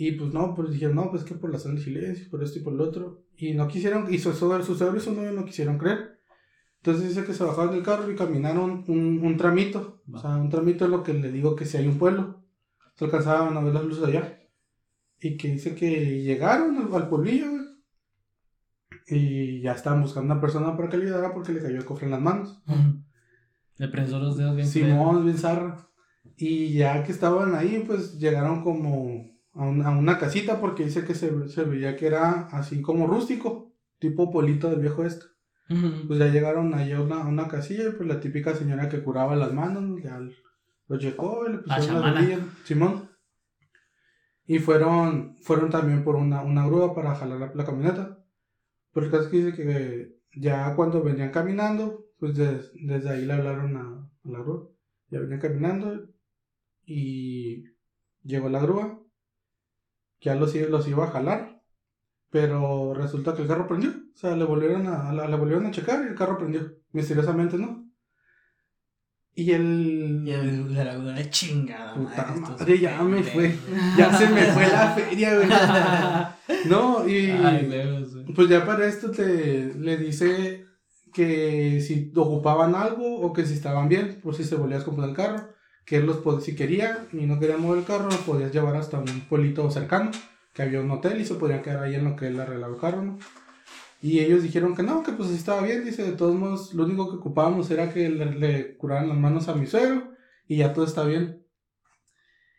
Y 0.00 0.12
pues 0.12 0.32
no, 0.32 0.54
pues 0.54 0.70
dijeron, 0.70 0.94
no, 0.94 1.10
pues 1.10 1.24
que 1.24 1.34
por 1.34 1.50
la 1.50 1.58
zona 1.58 1.74
de 1.74 1.80
silencio, 1.80 2.30
por 2.30 2.40
esto 2.40 2.60
y 2.60 2.62
por 2.62 2.72
lo 2.72 2.84
otro. 2.84 3.24
Y 3.36 3.54
no 3.54 3.66
quisieron, 3.66 4.14
y 4.14 4.18
su 4.20 4.32
suegro 4.32 4.64
su 4.64 4.76
suegro 4.76 4.96
y 4.96 5.00
su 5.00 5.12
novio 5.12 5.32
no 5.32 5.44
quisieron 5.44 5.76
creer. 5.76 6.20
Entonces 6.76 7.08
dice 7.08 7.24
que 7.24 7.34
se 7.34 7.42
bajaron 7.42 7.72
del 7.72 7.82
carro 7.82 8.08
y 8.08 8.14
caminaron 8.14 8.84
un, 8.86 9.18
un 9.24 9.36
tramito. 9.36 10.04
O 10.12 10.16
sea, 10.16 10.36
un 10.36 10.50
tramito 10.50 10.84
es 10.84 10.92
lo 10.92 11.02
que 11.02 11.14
le 11.14 11.32
digo 11.32 11.56
que 11.56 11.64
si 11.64 11.78
hay 11.78 11.88
un 11.88 11.98
pueblo. 11.98 12.44
Se 12.94 13.06
alcanzaban 13.06 13.56
a 13.56 13.60
ver 13.60 13.74
las 13.74 13.84
luces 13.84 14.04
allá. 14.04 14.40
Y 15.18 15.36
que 15.36 15.48
dice 15.48 15.74
que 15.74 16.22
llegaron 16.22 16.76
al, 16.76 16.94
al 16.94 17.08
pueblillo. 17.08 17.48
Y 19.08 19.62
ya 19.62 19.72
estaban 19.72 20.00
buscando 20.00 20.32
una 20.32 20.40
persona 20.40 20.76
para 20.76 20.88
que 20.88 20.96
le 20.96 21.06
ayudara 21.06 21.34
porque 21.34 21.52
le 21.52 21.60
cayó 21.60 21.76
el 21.76 21.84
cofre 21.84 22.04
en 22.04 22.12
las 22.12 22.20
manos. 22.20 22.62
Le 23.78 23.86
prensó 23.88 24.18
los 24.18 24.36
dedos 24.36 24.56
bien 24.56 24.66
Simón, 24.66 25.24
bien 25.24 25.38
zarra. 25.38 25.88
Y 26.36 26.72
ya 26.74 27.04
que 27.04 27.12
estaban 27.12 27.54
ahí, 27.54 27.84
pues 27.86 28.18
llegaron 28.18 28.64
como 28.64 29.37
a, 29.58 29.64
un- 29.64 29.82
a 29.82 29.90
una 29.90 30.18
casita 30.18 30.60
porque 30.60 30.84
dice 30.84 31.04
que 31.04 31.14
se, 31.14 31.48
se 31.48 31.64
veía 31.64 31.96
que 31.96 32.06
era 32.06 32.46
así 32.48 32.80
como 32.82 33.06
rústico, 33.06 33.74
tipo 33.98 34.30
polito 34.30 34.70
del 34.70 34.80
viejo 34.80 35.04
este. 35.04 35.26
Pues 36.06 36.18
ya 36.18 36.28
llegaron 36.28 36.72
ahí 36.74 36.92
a 36.92 37.00
una, 37.02 37.22
a 37.22 37.26
una 37.28 37.46
casilla 37.48 37.88
y 37.88 37.92
pues 37.92 38.08
la 38.08 38.20
típica 38.20 38.54
señora 38.54 38.88
que 38.88 39.02
curaba 39.02 39.36
las 39.36 39.52
manos, 39.52 40.02
ya 40.02 40.18
lo 40.88 40.98
checó 40.98 41.44
y 41.46 41.52
le 41.52 41.58
pusieron 41.58 42.00
las 42.00 42.14
rodillas, 42.22 42.40
Simón. 42.64 43.08
Y 44.46 44.58
fueron, 44.60 45.36
fueron 45.42 45.68
también 45.68 46.04
por 46.04 46.16
una, 46.16 46.42
una 46.42 46.66
grúa 46.66 46.94
para 46.94 47.14
jalar 47.14 47.38
la, 47.38 47.52
la 47.54 47.64
camioneta. 47.66 48.18
Pero 48.94 49.06
el 49.06 49.12
caso 49.12 49.24
es 49.24 49.28
que 49.30 49.36
dice 49.44 49.56
que 49.56 50.16
ya 50.40 50.74
cuando 50.74 51.02
venían 51.02 51.30
caminando, 51.30 52.06
pues 52.18 52.34
des- 52.34 52.72
desde 52.74 53.10
ahí 53.10 53.26
le 53.26 53.34
hablaron 53.34 53.76
a, 53.76 54.10
a 54.24 54.28
la 54.30 54.38
grúa. 54.40 54.68
Ya 55.10 55.20
venían 55.20 55.40
caminando 55.40 56.08
y 56.86 57.64
llegó 58.22 58.48
la 58.48 58.60
grúa. 58.60 58.98
Ya 60.20 60.34
los, 60.34 60.54
iba 60.54 61.04
a 61.04 61.10
jalar. 61.10 61.62
Pero 62.30 62.92
resulta 62.94 63.34
que 63.34 63.42
el 63.42 63.48
carro 63.48 63.66
prendió. 63.66 63.90
O 63.90 64.16
sea, 64.18 64.36
le 64.36 64.44
volvieron 64.44 64.86
a, 64.86 65.12
la- 65.12 65.28
le 65.28 65.36
volvieron 65.36 65.66
a 65.66 65.70
checar 65.70 66.04
y 66.04 66.08
el 66.08 66.14
carro 66.14 66.36
prendió. 66.38 66.72
Misteriosamente, 66.92 67.56
¿no? 67.56 67.86
Y 69.34 69.52
el... 69.52 70.22
Y 70.26 70.30
el 70.32 70.74
de 70.74 70.84
la 70.84 70.94
duda, 70.96 71.30
chingada. 71.30 71.94
Puta 71.94 72.22
estos 72.34 72.40
madre, 72.60 72.78
ya 72.80 73.02
me 73.02 73.22
fue. 73.22 73.54
Ya 73.96 74.12
se 74.12 74.26
me 74.28 74.42
fue 74.46 74.66
la 74.66 74.90
feria, 74.90 75.36
güey. 75.36 75.48
No, 76.68 77.06
y... 77.08 77.30
Ay. 77.30 78.04
Pues 78.34 78.48
ya 78.48 78.64
para 78.66 78.86
esto 78.86 79.10
te 79.10 79.72
le 79.74 79.96
dice 79.96 80.64
que 81.12 81.80
si 81.80 82.12
ocupaban 82.16 82.74
algo 82.74 83.20
o 83.20 83.32
que 83.32 83.44
si 83.46 83.54
estaban 83.54 83.88
bien, 83.88 84.20
por 84.22 84.34
si 84.34 84.44
se 84.44 84.56
volvías 84.56 84.82
a 84.82 84.84
comprar 84.86 85.08
el 85.10 85.14
carro, 85.14 85.48
que 85.88 86.00
los 86.00 86.22
si 86.44 86.54
quería 86.54 87.06
y 87.14 87.24
no 87.24 87.40
quería 87.40 87.56
mover 87.56 87.78
el 87.78 87.84
carro, 87.86 88.04
los 88.04 88.18
podías 88.18 88.52
llevar 88.52 88.76
hasta 88.76 88.98
un 88.98 89.22
pueblito 89.22 89.70
cercano, 89.70 90.10
que 90.52 90.60
había 90.60 90.82
un 90.82 90.90
hotel 90.90 91.18
y 91.18 91.24
se 91.24 91.36
podían 91.36 91.62
quedar 91.62 91.82
ahí 91.82 91.94
en 91.94 92.04
lo 92.04 92.14
que 92.14 92.26
él 92.26 92.38
arreglaba 92.38 92.74
el 92.74 92.80
carro, 92.80 93.02
¿no? 93.02 93.18
Y 94.02 94.20
ellos 94.20 94.42
dijeron 94.42 94.76
que 94.76 94.82
no, 94.82 95.02
que 95.02 95.12
pues 95.12 95.30
estaba 95.30 95.62
bien, 95.62 95.84
dice, 95.86 96.04
de 96.04 96.12
todos 96.12 96.34
modos, 96.34 96.74
lo 96.74 96.84
único 96.84 97.08
que 97.08 97.16
ocupábamos 97.16 97.70
era 97.70 97.90
que 97.90 98.10
le, 98.10 98.76
curaran 98.76 99.08
las 99.08 99.16
manos 99.16 99.48
a 99.48 99.54
mi 99.54 99.66
suegro 99.66 100.12
y 100.46 100.58
ya 100.58 100.74
todo 100.74 100.84
está 100.84 101.04
bien. 101.04 101.42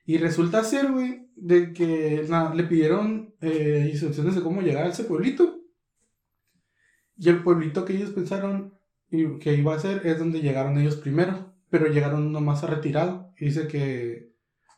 Y 0.06 0.18
resulta 0.18 0.64
ser, 0.64 0.92
güey, 0.92 1.30
de 1.36 1.72
que 1.72 2.28
le 2.56 2.64
pidieron 2.64 3.36
eh, 3.42 3.90
instrucciones 3.92 4.36
de 4.36 4.42
cómo 4.42 4.62
llegar 4.62 4.88
a 4.88 4.90
ese 4.90 5.04
pueblito. 5.04 5.62
Y 7.16 7.30
el 7.30 7.44
pueblito 7.44 7.86
que 7.86 7.94
ellos 7.94 8.10
pensaron 8.10 8.74
que 9.10 9.54
iba 9.54 9.76
a 9.76 9.80
ser 9.80 10.06
es 10.08 10.18
donde 10.18 10.42
llegaron 10.42 10.80
ellos 10.80 10.96
primero. 10.96 11.49
Pero 11.70 11.88
llegaron 11.88 12.32
nomás 12.32 12.64
a 12.64 12.68
retirado. 12.68 13.32
Y 13.40 13.46
dice 13.46 13.68
que 13.68 14.34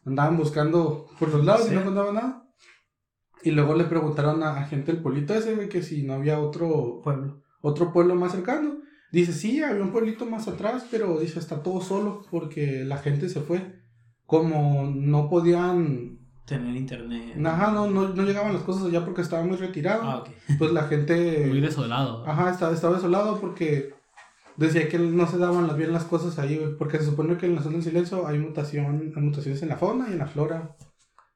andaban 0.05 0.37
buscando 0.37 1.07
por 1.19 1.29
los 1.29 1.45
lados 1.45 1.65
y 1.65 1.69
Sí. 1.69 1.75
no 1.75 1.81
encontraban 1.81 2.15
nada. 2.15 2.37
Y 3.43 3.51
luego 3.51 3.73
le 3.75 3.85
preguntaron 3.85 4.43
a, 4.43 4.57
a 4.57 4.63
gente 4.65 4.91
del 4.91 5.01
pueblito 5.01 5.33
ese, 5.33 5.55
güey, 5.55 5.67
que 5.69 5.81
si 5.81 6.03
no 6.03 6.13
había 6.13 6.39
otro 6.39 7.01
Pueblo. 7.03 7.41
otro 7.61 7.91
pueblo 7.91 8.15
más 8.15 8.31
cercano. 8.33 8.77
Dice, 9.11 9.33
sí, 9.33 9.61
había 9.61 9.83
un 9.83 9.91
pueblito 9.91 10.25
más 10.25 10.47
atrás, 10.47 10.85
pero 10.89 11.19
dice, 11.19 11.39
está 11.39 11.61
todo 11.63 11.81
solo 11.81 12.21
porque 12.31 12.83
la 12.85 12.97
gente 12.97 13.29
se 13.29 13.41
fue. 13.41 13.81
Como 14.25 14.89
no 14.95 15.29
podían, 15.29 16.19
Tener 16.45 16.75
internet. 16.75 17.35
ajá, 17.45 17.71
no, 17.71 17.89
no, 17.89 18.09
no 18.09 18.23
llegaban 18.23 18.53
las 18.53 18.63
cosas 18.63 18.85
allá 18.87 19.03
porque 19.05 19.21
estaba 19.21 19.43
muy 19.43 19.57
retirado. 19.57 20.03
Ah, 20.03 20.17
ok. 20.19 20.29
Pues 20.57 20.71
la 20.71 20.83
gente, 20.83 21.45
Muy 21.47 21.61
desolado. 21.61 22.25
ajá, 22.27 22.51
estaba, 22.51 22.73
estaba 22.73 22.95
desolado 22.95 23.39
porque 23.39 23.93
decía 24.57 24.87
que 24.89 24.97
no 24.99 25.27
se 25.27 25.37
daban 25.37 25.75
bien 25.77 25.91
las 25.93 26.03
cosas 26.05 26.37
ahí, 26.39 26.57
güey, 26.57 26.75
porque 26.77 26.97
se 26.99 27.05
supone 27.05 27.37
que 27.37 27.45
en 27.47 27.55
la 27.55 27.61
zona 27.63 27.75
del 27.75 27.83
silencio 27.83 28.27
hay 28.27 28.37
mutación, 28.39 29.11
hay 29.15 29.21
mutaciones 29.21 29.61
en 29.63 29.69
la 29.69 29.77
fauna 29.77 30.07
y 30.09 30.13
en 30.13 30.19
la 30.19 30.27
flora. 30.27 30.75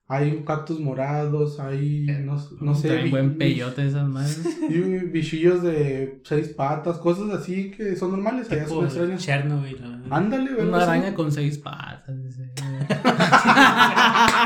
Hay 0.07 0.43
cactus 0.45 0.79
morados, 0.79 1.59
hay, 1.59 2.05
no, 2.23 2.37
no 2.61 2.75
sé, 2.75 2.95
bi- 2.95 3.09
buen 3.09 3.39
peyote 3.39 3.87
esas 3.87 4.07
madres. 4.07 4.39
y 4.69 4.77
bichillos 5.07 5.63
de 5.63 6.21
seis 6.23 6.49
patas, 6.49 6.99
cosas 6.99 7.31
así 7.31 7.71
que 7.71 7.95
son 7.95 8.11
normales, 8.11 8.51
allá 8.51 8.67
son 8.67 8.85
extrañas. 8.85 9.19
Chernobyl. 9.23 9.81
¿no? 9.81 10.15
Ándale, 10.15 10.53
güey. 10.53 10.67
Una 10.67 10.77
así. 10.77 10.89
araña 10.91 11.15
con 11.15 11.31
seis 11.31 11.57
patas. 11.57 12.15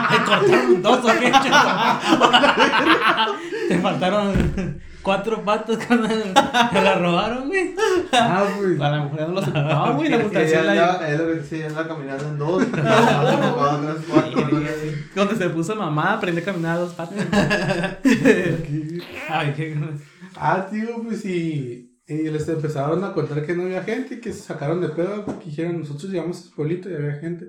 ¿Te 0.10 0.18
cortaron 0.26 0.82
dos 0.82 1.00
o 1.04 1.08
qué? 1.20 1.32
Te 3.68 3.78
faltaron 3.80 4.80
cuatro 5.10 5.44
patas 5.44 5.80
cuando 5.88 6.08
te 6.08 6.82
la 6.82 7.00
robaron, 7.00 7.48
güey. 7.48 7.74
Ah, 8.12 8.48
güey. 8.56 8.80
A 8.80 8.92
la 8.92 9.06
mujer 9.06 9.28
no 9.28 9.34
lo 9.34 9.42
ocupaba, 9.42 9.92
güey. 9.94 10.08
La 10.08 10.20
mutación 10.20 10.66
ya 10.66 10.76
la... 10.76 11.10
es 11.10 11.20
lo 11.20 11.26
que 11.50 11.66
andaba 11.66 11.88
caminando 11.88 12.28
en 12.28 12.38
dos. 12.38 12.64
Donde 15.16 15.36
se 15.36 15.50
puso 15.50 15.76
mamá, 15.76 16.14
aprende 16.14 16.42
a 16.42 16.46
caminar 16.46 16.78
a 16.78 16.82
dos 16.82 16.94
patas. 16.94 17.18
Ay, 19.30 19.54
qué. 19.58 19.76
Ah, 20.36 20.68
tío, 20.70 21.02
pues 21.04 21.26
y, 21.26 22.00
y 22.08 22.30
les 22.30 22.48
empezaron 22.48 23.04
a 23.04 23.14
contar 23.14 23.44
que 23.44 23.56
no 23.56 23.64
había 23.64 23.82
gente, 23.82 24.20
que 24.20 24.32
se 24.32 24.44
sacaron 24.44 24.80
de 24.80 24.90
pedo 24.90 25.26
porque 25.26 25.46
dijeron, 25.46 25.80
nosotros 25.80 26.12
llegamos 26.12 26.38
a 26.38 26.42
ese 26.42 26.52
pueblito 26.56 26.88
y 26.88 26.94
había 26.94 27.16
gente. 27.16 27.48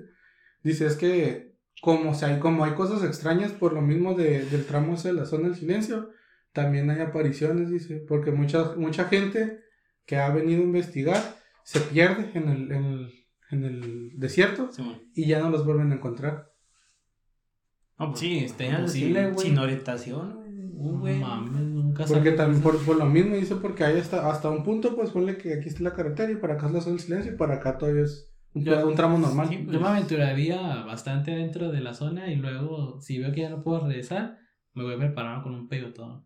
Dice, 0.63 0.87
es 0.87 0.95
que 0.95 1.59
como, 1.79 2.15
si 2.15 2.25
hay, 2.25 2.39
como 2.39 2.65
hay 2.65 2.71
cosas 2.71 3.03
extrañas 3.03 3.51
por 3.51 3.73
lo 3.73 3.83
mismo 3.83 4.15
de, 4.15 4.45
del 4.45 4.65
tramo 4.65 4.95
ese 4.95 5.09
de 5.09 5.13
la 5.13 5.25
zona 5.25 5.49
del 5.49 5.57
silencio, 5.57 6.09
también 6.53 6.89
hay 6.89 7.01
apariciones, 7.01 7.69
dice, 7.69 8.03
porque 8.07 8.31
mucha, 8.31 8.75
mucha 8.75 9.05
gente 9.05 9.59
que 10.05 10.17
ha 10.17 10.29
venido 10.29 10.61
a 10.61 10.65
investigar 10.65 11.21
se 11.63 11.79
pierde 11.79 12.31
en 12.33 12.49
el, 12.49 12.71
en 12.71 12.85
el, 12.85 13.13
en 13.51 13.63
el 13.65 14.11
desierto 14.19 14.69
y 15.13 15.27
ya 15.27 15.39
no 15.39 15.49
los 15.49 15.65
vuelven 15.65 15.91
a 15.91 15.95
encontrar. 15.95 16.51
No, 17.97 18.07
pues, 18.09 18.19
Sí, 18.19 18.39
está 18.39 18.63
imagínate, 18.65 18.81
imposible, 18.81 19.23
sin- 19.25 19.33
güey. 19.33 19.47
Sin 19.47 19.57
orientación, 19.59 20.33
güey. 20.35 20.51
No 20.51 20.99
güey. 20.99 21.19
mames, 21.19 21.61
nunca 21.61 22.05
Porque 22.05 22.31
también 22.31 22.63
por, 22.63 22.83
por 22.83 22.97
lo 22.97 23.05
mismo 23.05 23.35
dice 23.35 23.55
porque 23.55 23.83
ahí 23.83 23.99
hasta, 23.99 24.29
hasta 24.31 24.49
un 24.49 24.63
punto 24.63 24.95
pues 24.95 25.11
ponle 25.11 25.37
que 25.37 25.53
aquí 25.53 25.69
está 25.69 25.83
la 25.83 25.93
carretera 25.93 26.31
y 26.31 26.37
para 26.37 26.55
acá 26.55 26.67
es 26.67 26.73
la 26.73 26.81
zona 26.81 26.95
de 26.95 27.01
silencio 27.03 27.33
y 27.33 27.37
para 27.37 27.55
acá 27.55 27.77
todavía 27.77 28.01
es 28.03 28.33
un, 28.53 28.63
Yo- 28.63 28.87
un 28.87 28.95
tramo 28.95 29.19
normal. 29.19 29.47
Sí, 29.49 29.67
Yo 29.71 29.79
me 29.79 29.87
aventuraría 29.87 30.59
bastante 30.83 31.31
dentro 31.31 31.71
de 31.71 31.81
la 31.81 31.93
zona 31.93 32.31
y 32.31 32.35
luego, 32.37 32.99
si 32.99 33.19
veo 33.19 33.31
que 33.31 33.41
ya 33.41 33.49
no 33.51 33.61
puedo 33.63 33.85
regresar, 33.85 34.39
me 34.73 34.83
voy 34.83 34.97
preparando 34.97 35.43
con 35.43 35.53
un 35.53 35.67
peyotón. 35.67 36.25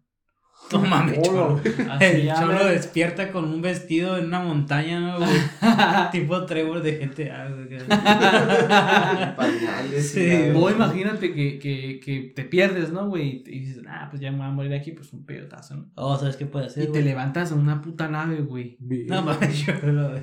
No 0.71 0.79
mames, 0.79 1.21
cholo. 1.21 1.61
El 1.99 2.23
ya 2.23 2.35
cholo 2.39 2.55
me- 2.63 2.71
despierta 2.71 3.31
con 3.31 3.45
un 3.45 3.61
vestido 3.61 4.17
en 4.17 4.25
una 4.25 4.39
montaña, 4.39 4.99
¿no, 4.99 5.17
güey? 5.19 5.29
tipo 6.11 6.43
Trevor 6.47 6.81
de. 6.81 7.07
Pañales. 9.37 10.09
Sí, 10.11 10.27
la- 10.27 10.57
O 10.57 10.69
imagínate 10.69 11.33
que, 11.33 11.59
que, 11.59 11.99
que 12.03 12.33
te 12.35 12.43
pierdes, 12.45 12.91
¿no, 12.91 13.07
güey? 13.07 13.43
Y 13.45 13.59
dices, 13.59 13.83
ah, 13.87 14.07
pues 14.09 14.21
ya 14.21 14.31
me 14.31 14.39
voy 14.39 14.47
a 14.47 14.51
morir 14.51 14.73
aquí, 14.73 14.91
pues 14.91 15.13
un 15.13 15.25
peyotazo, 15.25 15.75
¿no? 15.77 15.91
Oh, 15.95 16.17
¿sabes 16.17 16.35
qué 16.37 16.45
puede 16.45 16.65
hacer, 16.67 16.89
Y 16.89 16.91
te 16.91 17.01
levantas 17.01 17.51
en 17.51 17.59
una 17.59 17.81
puta 17.81 18.07
nave, 18.07 18.41
güey. 18.41 18.77
Bien. 18.79 19.07
No 19.07 19.21
mames, 19.21 19.65
cholo. 19.65 20.15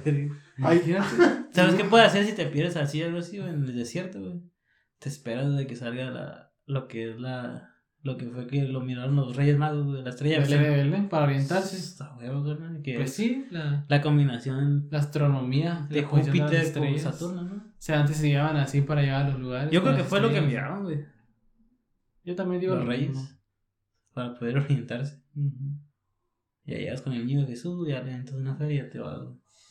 Imagínate. 0.59 1.07
¿Sabes 1.53 1.75
qué 1.75 1.85
puede 1.85 2.05
hacer 2.05 2.25
si 2.27 2.33
te 2.33 2.47
pierdes 2.47 2.77
así, 2.77 3.03
algo 3.03 3.19
así, 3.19 3.39
güey, 3.39 3.51
en 3.51 3.65
el 3.65 3.77
desierto, 3.77 4.21
güey? 4.21 4.41
Te 4.99 5.09
esperas 5.09 5.55
de 5.57 5.67
que 5.67 5.77
salga 5.77 6.11
la, 6.11 6.53
lo 6.67 6.89
que 6.89 7.11
es 7.11 7.19
la... 7.19 7.69
Lo 8.05 8.17
que 8.17 8.27
fue 8.27 8.49
que 8.49 8.63
lo 8.65 8.81
miraron 8.81 9.15
los 9.15 9.37
Reyes 9.37 9.57
Magos, 9.57 9.87
güey, 9.87 10.03
la 10.03 10.11
estrella 10.11 10.39
La 10.41 10.47
de 10.47 10.53
estrella 10.55 10.77
Belén. 10.77 11.03
de 11.05 11.09
para 11.09 11.25
orientarse. 11.25 11.77
Está 11.77 12.17
huevo, 12.17 12.45
carnal, 12.45 12.83
que 12.83 12.95
Pues 12.97 13.11
es 13.11 13.15
sí, 13.17 13.47
la, 13.51 13.85
La 13.89 14.03
combinación 14.03 14.89
la 14.91 14.99
astronomía 14.99 15.87
de 15.89 16.03
la 16.03 16.09
Júpiter 16.09 16.73
con. 16.73 16.99
Saturno, 16.99 17.43
¿no? 17.45 17.55
O 17.55 17.61
sea, 17.79 18.01
antes 18.01 18.17
se 18.17 18.29
llevaban 18.29 18.57
así 18.57 18.81
para 18.81 19.03
llegar 19.03 19.27
a 19.27 19.29
los 19.31 19.39
lugares. 19.41 19.71
Yo 19.71 19.83
creo 19.83 19.97
que 19.97 20.03
fue 20.05 20.21
lo 20.21 20.31
que 20.33 20.41
miraron, 20.41 20.83
güey. 20.85 21.05
Yo 22.25 22.35
también 22.35 22.61
digo 22.61 22.75
Los 22.75 22.85
lo 22.85 22.91
reyes. 22.91 23.11
mismo. 23.11 23.29
Para 24.13 24.35
poder 24.39 24.59
orientarse. 24.59 25.23
Ujú. 25.37 25.79
Ya 26.65 26.79
llegas 26.79 27.03
con 27.03 27.13
el 27.13 27.25
niño 27.27 27.47
Jesús, 27.47 27.89
ya 27.89 28.03
le 28.03 28.13
entras 28.13 28.39
una 28.39 28.55
feria 28.57 28.85
y 28.87 28.91
te 28.91 28.99
vas. 28.99 29.21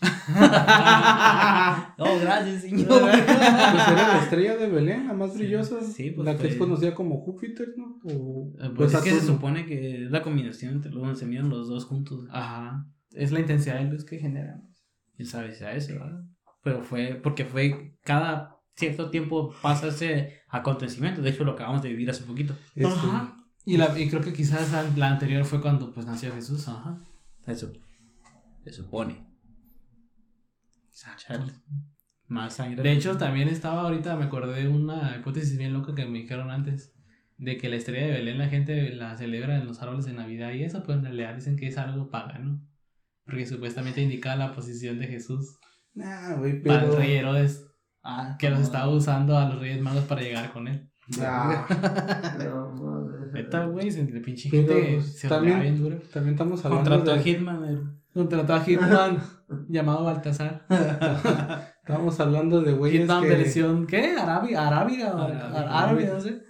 oh, 1.97 2.17
gracias, 2.21 2.61
señor. 2.63 2.87
Pues 2.87 3.13
era 3.29 4.07
la 4.07 4.19
estrella 4.23 4.57
de 4.57 4.67
Belén, 4.67 5.07
la 5.07 5.13
más 5.13 5.33
brillosa. 5.35 5.81
sí, 5.81 6.11
pues 6.11 6.25
la 6.25 6.37
que 6.37 6.47
es 6.47 6.55
conocida 6.55 6.93
como 6.95 7.19
Júpiter, 7.21 7.69
¿no? 7.77 7.99
O, 8.05 8.51
Eh, 8.59 8.67
o 8.67 8.73
pues 8.73 8.93
es 8.93 9.01
que 9.01 9.11
se 9.11 9.21
supone 9.25 9.65
que 9.65 10.05
es 10.05 10.11
la 10.11 10.21
combinación 10.21 10.73
entre 10.75 10.91
los 10.91 11.01
donde 11.03 11.17
se 11.19 11.25
miran 11.25 11.49
los 11.49 11.67
dos 11.67 11.85
juntos. 11.85 12.25
Ajá. 12.31 12.85
Es 13.11 13.31
la 13.31 13.39
intensidad 13.39 13.79
de 13.79 13.85
luz 13.85 14.05
que 14.05 14.17
generamos. 14.19 14.65
Quién 15.15 15.27
sabe 15.27 15.53
si 15.53 15.63
a 15.63 15.73
eso, 15.73 15.93
¿verdad? 15.93 16.21
Pero 16.63 16.81
fue 16.83 17.19
porque 17.21 17.45
fue 17.45 17.95
cada 18.03 18.55
cierto 18.75 19.09
tiempo 19.09 19.53
pasa 19.61 19.87
ese 19.89 20.39
acontecimiento. 20.49 21.21
De 21.21 21.29
hecho, 21.29 21.43
lo 21.43 21.51
acabamos 21.51 21.81
de 21.83 21.89
vivir 21.89 22.09
hace 22.09 22.23
poquito. 22.23 22.55
Este, 22.75 22.87
Ajá. 22.91 23.35
Y, 23.65 23.77
la, 23.77 23.97
y 23.99 24.09
creo 24.09 24.21
que 24.21 24.33
quizás 24.33 24.71
la- 24.71 24.89
la 24.97 25.09
anterior 25.11 25.45
fue 25.45 25.61
cuando 25.61 25.91
pues 25.93 26.05
nació 26.05 26.33
Jesús. 26.33 26.67
Ajá. 26.67 26.97
Eso 27.45 27.71
se 28.63 28.71
supone. 28.73 29.27
Chale. 31.17 31.51
Más 32.27 32.55
sangre. 32.55 32.81
De 32.83 32.91
hecho, 32.91 33.17
también 33.17 33.47
estaba 33.49 33.81
ahorita, 33.81 34.15
me 34.15 34.25
acordé 34.25 34.63
de 34.63 34.69
una 34.69 35.17
hipótesis 35.17 35.57
bien 35.57 35.73
loca 35.73 35.93
que 35.95 36.05
me 36.05 36.19
dijeron 36.19 36.49
antes. 36.49 36.93
De 37.37 37.57
que 37.57 37.69
la 37.69 37.75
estrella 37.77 38.05
de 38.05 38.11
Belén 38.13 38.37
la 38.37 38.47
gente 38.49 38.91
la 38.93 39.17
celebra 39.17 39.57
en 39.57 39.65
los 39.65 39.81
árboles 39.81 40.05
de 40.05 40.13
Navidad 40.13 40.51
y 40.51 40.63
eso, 40.63 40.83
pues 40.83 40.97
en 40.99 41.05
realidad 41.05 41.33
dicen 41.35 41.55
que 41.57 41.67
es 41.67 41.77
algo 41.77 42.09
pagano. 42.09 42.61
Porque 43.25 43.45
supuestamente 43.45 44.01
indicaba 44.01 44.35
la 44.35 44.53
posición 44.53 44.99
de 44.99 45.07
Jesús 45.07 45.57
Nah, 45.93 46.35
güey, 46.35 46.61
para 46.61 46.83
el 46.83 46.89
pero. 46.89 46.99
rey 46.99 47.13
Herodes, 47.15 47.67
Ah, 48.03 48.35
que 48.39 48.49
los 48.49 48.59
estaba 48.61 48.87
usando 48.89 49.37
a 49.37 49.47
los 49.49 49.59
reyes 49.59 49.81
magos 49.81 50.03
para 50.05 50.21
llegar 50.21 50.51
con 50.53 50.67
él. 50.67 50.89
Ah, 51.19 51.65
No. 52.45 53.07
Neta, 53.33 53.65
güey, 53.65 53.89
pinche 54.21 54.49
Pero, 54.49 54.67
gente 54.67 54.93
pues, 54.95 55.19
se 55.19 55.27
también- 55.27 55.53
también, 55.55 55.73
bien 55.75 55.83
duro. 55.83 56.01
también 56.11 56.33
estamos 56.35 56.63
hablando 56.65 56.89
Contrató 56.89 57.11
a 57.11 57.15
de. 57.17 57.23
Hitman. 57.23 57.63
el- 57.65 57.83
Contrató 58.13 58.53
a 58.53 58.63
Hitman 58.63 59.17
llamado 59.67 60.03
Baltasar. 60.05 60.65
Estábamos 61.81 62.19
hablando 62.19 62.61
de 62.61 62.73
güeyes 62.73 63.07
que. 63.21 63.27
versión, 63.29 63.87
¿qué? 63.87 64.15
O- 64.17 64.21
Arábiga. 64.21 65.11
árabe, 65.83 66.05
no 66.07 66.19
sé. 66.21 66.41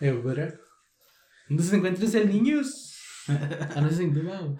Hebrea. 0.00 0.54
¿Dónde 1.48 1.62
se 1.64 1.76
encuentra 1.76 2.04
ese 2.04 2.24
niño? 2.26 2.60
Ah, 3.28 3.80
no 3.80 3.88
duda, 4.12 4.40
güey. 4.40 4.56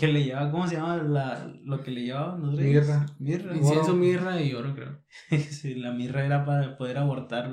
Que 0.00 0.06
le 0.08 0.24
llevaba, 0.24 0.50
¿cómo 0.50 0.66
se 0.66 0.76
llama 0.76 0.96
la, 0.98 1.52
lo 1.64 1.82
que 1.82 1.90
le 1.90 2.02
llevaban 2.02 2.40
los 2.42 2.56
reyes? 2.56 2.86
Mirra. 2.86 3.06
Mirra. 3.18 3.56
Incienso, 3.56 3.88
Wow. 3.92 3.96
mirra 3.96 4.40
y 4.40 4.54
oro, 4.54 4.74
creo. 4.74 4.98
Sí, 5.50 5.74
la 5.76 5.92
mirra 5.92 6.24
era 6.24 6.44
para 6.44 6.76
poder 6.76 6.98
abortar. 6.98 7.50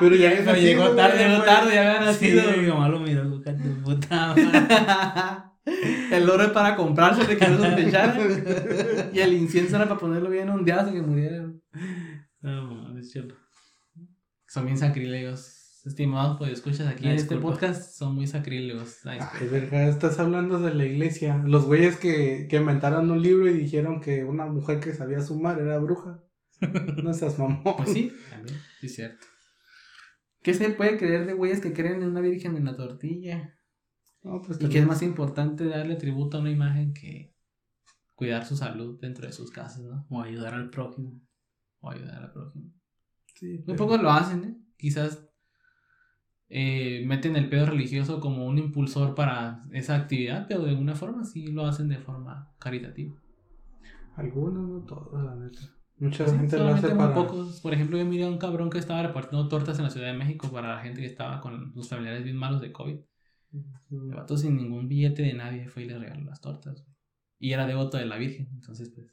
Pero 0.00 0.16
ya 0.16 0.30
Pero 0.44 0.54
llegó 0.56 0.90
tarde, 0.90 1.28
llegó 1.28 1.42
tarde, 1.44 1.74
ya 1.74 1.96
había 1.96 2.12
Sí, 2.12 2.32
nacido. 2.34 2.56
mi 2.62 2.66
mamá 2.68 2.88
lo 2.88 3.00
miró, 3.00 3.22
tu 3.56 3.82
puta 3.82 4.28
madre. 4.28 4.44
El 5.66 6.28
oro 6.28 6.44
es 6.44 6.50
para 6.50 6.76
comprarse 6.76 7.26
de 7.26 7.36
que 7.36 7.48
no 7.48 7.58
sospechara. 7.58 9.10
y 9.12 9.18
el 9.20 9.32
incienso 9.32 9.76
era 9.76 9.86
para 9.86 9.98
ponerlo 9.98 10.30
bien 10.30 10.48
ondeado 10.48 10.82
hasta 10.82 10.92
que 10.92 11.02
muriera. 11.02 11.50
No, 12.40 12.74
mames, 12.74 13.10
chelo. 13.10 13.34
Son 14.46 14.66
bien 14.66 14.76
sacrílegos. 14.78 15.82
Estimados, 15.84 16.38
pues 16.38 16.52
escuchas 16.52 16.86
aquí 16.86 17.04
en 17.06 17.12
este 17.12 17.36
podcast, 17.36 17.94
son 17.94 18.14
muy 18.14 18.26
sacrílegos. 18.26 19.04
Ay, 19.04 19.18
Ay, 19.20 19.48
verga, 19.48 19.86
estás 19.86 20.18
hablando 20.18 20.58
de 20.58 20.72
la 20.72 20.86
iglesia. 20.86 21.42
Los 21.44 21.66
güeyes 21.66 21.98
que, 21.98 22.46
que 22.48 22.56
inventaron 22.56 23.10
un 23.10 23.20
libro 23.20 23.50
y 23.50 23.52
dijeron 23.52 24.00
que 24.00 24.24
una 24.24 24.46
mujer 24.46 24.80
que 24.80 24.94
sabía 24.94 25.20
sumar 25.20 25.60
era 25.60 25.78
bruja. 25.78 26.22
No 27.02 27.12
seas 27.12 27.38
mamón. 27.38 27.76
Pues 27.76 27.92
sí, 27.92 28.12
también, 28.30 28.58
sí 28.80 28.86
es 28.86 28.94
cierto. 28.94 29.26
¿Qué 30.42 30.54
se 30.54 30.70
puede 30.70 30.96
creer 30.96 31.26
de 31.26 31.34
güeyes 31.34 31.60
que 31.60 31.72
creen 31.72 32.02
en 32.02 32.08
una 32.08 32.20
virgen 32.20 32.56
en 32.56 32.64
la 32.64 32.76
tortilla? 32.76 33.54
No, 34.24 34.40
pues 34.42 34.60
Y 34.60 34.68
que 34.68 34.78
es 34.78 34.86
más 34.86 35.02
importante 35.02 35.66
darle 35.66 35.96
tributo 35.96 36.36
a 36.38 36.40
una 36.40 36.50
imagen 36.50 36.94
que 36.94 37.34
cuidar 38.14 38.46
su 38.46 38.56
salud 38.56 38.98
dentro 39.00 39.26
de 39.26 39.32
sus 39.32 39.50
casas, 39.50 39.82
¿no? 39.82 40.06
O 40.10 40.20
ayudar 40.22 40.54
al 40.54 40.70
prójimo. 40.70 41.20
O 41.80 41.90
ayudar 41.90 42.22
al 42.24 42.32
prójimo. 42.32 42.70
Sí, 43.34 43.58
pocos 43.76 44.00
lo 44.00 44.10
hacen, 44.10 44.44
¿eh? 44.44 44.56
Quizás 44.76 45.28
eh, 46.48 47.04
meten 47.06 47.36
el 47.36 47.48
pedo 47.50 47.66
religioso 47.66 48.20
como 48.20 48.46
un 48.46 48.58
impulsor 48.58 49.14
para 49.14 49.64
esa 49.72 49.96
actividad, 49.96 50.46
pero 50.48 50.62
de 50.62 50.70
alguna 50.70 50.94
forma 50.94 51.24
sí 51.24 51.48
lo 51.48 51.66
hacen 51.66 51.88
de 51.88 51.98
forma 51.98 52.54
caritativa. 52.58 53.14
Algunos, 54.16 54.68
no 54.68 54.80
todos, 54.86 55.22
la 55.22 55.34
neta. 55.36 55.60
Mucha 55.98 56.26
Sí, 56.26 56.36
gente 56.36 56.58
lo 56.58 56.68
hace 56.68 56.94
muy 56.94 57.08
para. 57.08 57.14
pocos. 57.14 57.60
Por 57.60 57.74
ejemplo, 57.74 57.98
yo 57.98 58.04
miré 58.04 58.24
a 58.24 58.28
un 58.28 58.38
cabrón 58.38 58.70
que 58.70 58.78
estaba 58.78 59.02
repartiendo 59.02 59.48
tortas 59.48 59.78
en 59.78 59.84
la 59.84 59.90
Ciudad 59.90 60.08
de 60.12 60.18
México 60.18 60.50
para 60.50 60.74
la 60.76 60.82
gente 60.82 61.00
que 61.00 61.06
estaba 61.06 61.40
con 61.40 61.72
sus 61.74 61.88
familiares 61.88 62.24
bien 62.24 62.36
malos 62.36 62.60
de 62.60 62.72
COVID. 62.72 62.98
El 63.90 64.14
vato 64.14 64.36
sin 64.36 64.56
ningún 64.56 64.88
billete 64.88 65.22
de 65.22 65.34
nadie 65.34 65.68
fue 65.68 65.82
y 65.84 65.86
le 65.86 65.98
regaló 65.98 66.24
las 66.24 66.40
tortas. 66.40 66.84
Y 67.38 67.52
era 67.52 67.66
devoto 67.66 67.96
de 67.96 68.06
la 68.06 68.16
Virgen. 68.16 68.48
Entonces, 68.54 68.90
pues, 68.94 69.06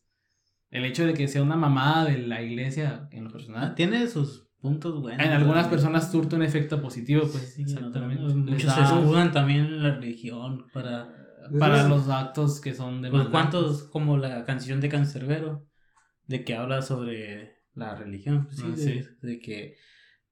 el 0.69 0.85
hecho 0.85 1.05
de 1.05 1.13
que 1.13 1.27
sea 1.27 1.43
una 1.43 1.55
mamada 1.57 2.05
de 2.05 2.17
la 2.19 2.41
iglesia 2.41 3.07
en 3.11 3.25
lo 3.25 3.29
Ah, 3.29 3.33
personal, 3.33 3.75
tiene 3.75 4.07
sus 4.07 4.47
puntos 4.59 5.01
buenos. 5.01 5.25
en 5.25 5.31
algunas 5.31 5.67
personas 5.67 6.11
surte 6.11 6.35
un 6.35 6.43
efecto 6.43 6.81
positivo, 6.81 7.21
pues, 7.31 7.53
Sí, 7.55 7.63
exactamente. 7.63 8.21
no. 8.23 8.35
Muchos 8.35 8.73
se 8.73 8.79
da 8.81 8.99
escudan 8.99 9.31
también 9.31 9.65
en 9.65 9.83
la 9.83 9.95
religión 9.95 10.65
para... 10.73 11.09
para 11.59 11.79
Eso- 11.81 11.89
los 11.89 12.07
actos 12.09 12.61
que 12.61 12.73
son 12.73 13.01
de 13.01 13.09
Pues 13.09 13.27
cuántos, 13.29 13.83
como 13.83 14.17
la 14.17 14.45
canción 14.45 14.79
de 14.79 14.89
Cancerbero, 14.89 15.67
de 16.27 16.43
que 16.45 16.55
habla 16.55 16.81
sobre 16.83 17.55
la 17.73 17.95
religión, 17.95 18.45
pues 18.45 18.57
sí, 18.57 18.63
Ah, 18.65 18.75
de, 18.75 19.03
sí. 19.03 19.09
de 19.21 19.39
que 19.39 19.75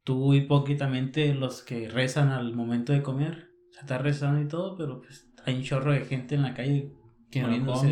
tú 0.03 0.33
hipócritamente 0.33 1.33
los 1.33 1.61
que 1.63 1.89
rezan 1.89 2.29
al 2.29 2.55
momento 2.55 2.93
de 2.93 3.01
comer, 3.01 3.48
o 3.69 3.73
sea, 3.73 3.81
estás 3.81 4.01
rezando 4.01 4.41
y 4.41 4.47
todo, 4.47 4.75
pero 4.77 5.01
pues 5.01 5.29
hay 5.45 5.55
un 5.55 5.63
chorro 5.63 5.91
de 5.93 6.01
gente 6.05 6.35
en 6.35 6.41
la 6.43 6.53
calle 6.53 6.91
que 7.31 7.41
no 7.41 7.47
muriéndose 7.49 7.91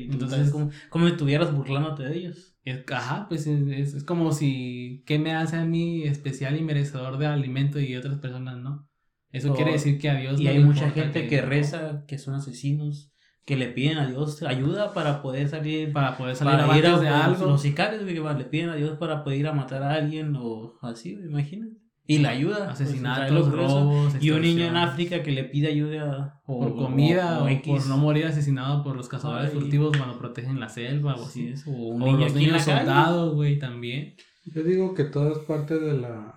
y 0.00 0.06
tú 0.08 0.12
Entonces- 0.14 0.38
estás 0.38 0.52
como, 0.52 0.70
como 0.90 1.06
si 1.06 1.12
estuvieras 1.12 1.52
burlándote 1.54 2.04
de 2.04 2.16
ellos. 2.16 2.54
Es- 2.64 2.84
Ajá, 2.92 3.26
pues 3.28 3.46
es, 3.46 3.66
es- 3.68 3.94
es 3.94 4.04
como 4.04 4.32
si, 4.32 5.02
¿qué 5.06 5.18
me 5.18 5.32
hace 5.34 5.56
a 5.56 5.64
mí 5.64 6.04
especial 6.04 6.56
y 6.56 6.62
merecedor 6.62 7.18
de 7.18 7.26
alimento 7.26 7.80
y 7.80 7.96
otras 7.96 8.18
personas 8.18 8.58
no? 8.58 8.88
Eso 9.32 9.52
O- 9.52 9.56
quiere 9.56 9.72
decir 9.72 9.98
que 9.98 10.08
a 10.10 10.14
Dios 10.14 10.40
Y 10.40 10.44
no 10.44 10.50
hay 10.50 10.58
mucha 10.60 10.90
gente 10.90 11.26
que 11.26 11.42
reza, 11.42 12.04
que 12.06 12.18
son 12.18 12.34
asesinos, 12.34 13.12
que 13.44 13.56
le 13.56 13.68
piden 13.68 13.98
a 13.98 14.06
Dios 14.06 14.42
ayuda 14.42 14.92
para 14.92 15.22
poder 15.22 15.48
salir 15.48 15.92
para 15.92 16.16
poder 16.18 16.36
salir 16.36 16.66
para 16.66 16.78
ir 16.78 16.86
a 16.86 16.98
de 16.98 17.08
algo. 17.08 17.46
Los 17.46 17.62
sicarios 17.62 18.02
le 18.04 18.44
piden 18.44 18.68
a 18.68 18.74
Dios 18.76 18.98
para 18.98 19.24
poder 19.24 19.38
ir 19.40 19.46
a 19.48 19.52
matar 19.52 19.82
a 19.82 19.94
alguien 19.94 20.34
o 20.36 20.78
así, 20.82 21.12
imagínate. 21.12 21.77
Y 22.10 22.18
la 22.18 22.30
ayuda. 22.30 22.64
pues, 22.66 22.80
asesinatos, 22.80 23.26
sea, 23.26 23.30
lo 23.38 23.44
grueso. 23.44 23.80
robos, 23.80 24.16
Y 24.18 24.30
un 24.30 24.40
niño 24.40 24.64
en 24.64 24.76
África 24.76 25.22
que 25.22 25.30
le 25.30 25.44
pide 25.44 25.68
ayuda 25.68 26.40
o, 26.46 26.58
por 26.58 26.74
comida 26.74 27.36
o, 27.38 27.42
por 27.42 27.50
X. 27.52 27.86
no 27.86 27.98
morir 27.98 28.24
asesinado 28.24 28.82
por 28.82 28.96
los 28.96 29.08
cazadores 29.08 29.50
Ay. 29.52 29.60
furtivos 29.60 29.94
cuando 29.96 30.18
protegen 30.18 30.58
la 30.58 30.70
selva 30.70 31.14
o 31.16 31.26
Así 31.26 31.48
es, 31.48 31.66
o 31.66 31.70
un 31.70 32.02
O 32.02 32.06
niño 32.06 32.18
los 32.20 32.32
aquí 32.32 32.44
en 32.46 32.52
la 32.52 32.58
niños 32.58 32.62
soldados, 32.64 33.34
güey, 33.34 33.58
también. 33.58 34.14
Yo 34.46 34.62
digo 34.62 34.94
que 34.94 35.04
todo 35.04 35.32
es 35.32 35.38
parte 35.40 35.78
de 35.78 35.98
la 35.98 36.34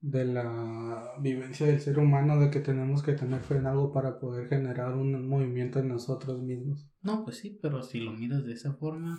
de 0.00 0.24
la 0.24 1.14
vivencia 1.20 1.66
del 1.66 1.80
ser 1.80 1.98
humano 1.98 2.38
de 2.38 2.48
que 2.50 2.60
tenemos 2.60 3.02
que 3.02 3.14
tener 3.14 3.40
fe 3.40 3.56
en 3.56 3.66
algo 3.66 3.92
para 3.92 4.20
poder 4.20 4.48
generar 4.48 4.94
un 4.94 5.28
movimiento 5.28 5.80
en 5.80 5.88
nosotros 5.88 6.40
mismos. 6.40 6.88
No, 7.02 7.24
pues 7.24 7.38
sí, 7.38 7.58
pero 7.60 7.82
si 7.82 7.98
lo 7.98 8.12
miras 8.12 8.44
de 8.44 8.52
esa 8.52 8.74
forma, 8.74 9.18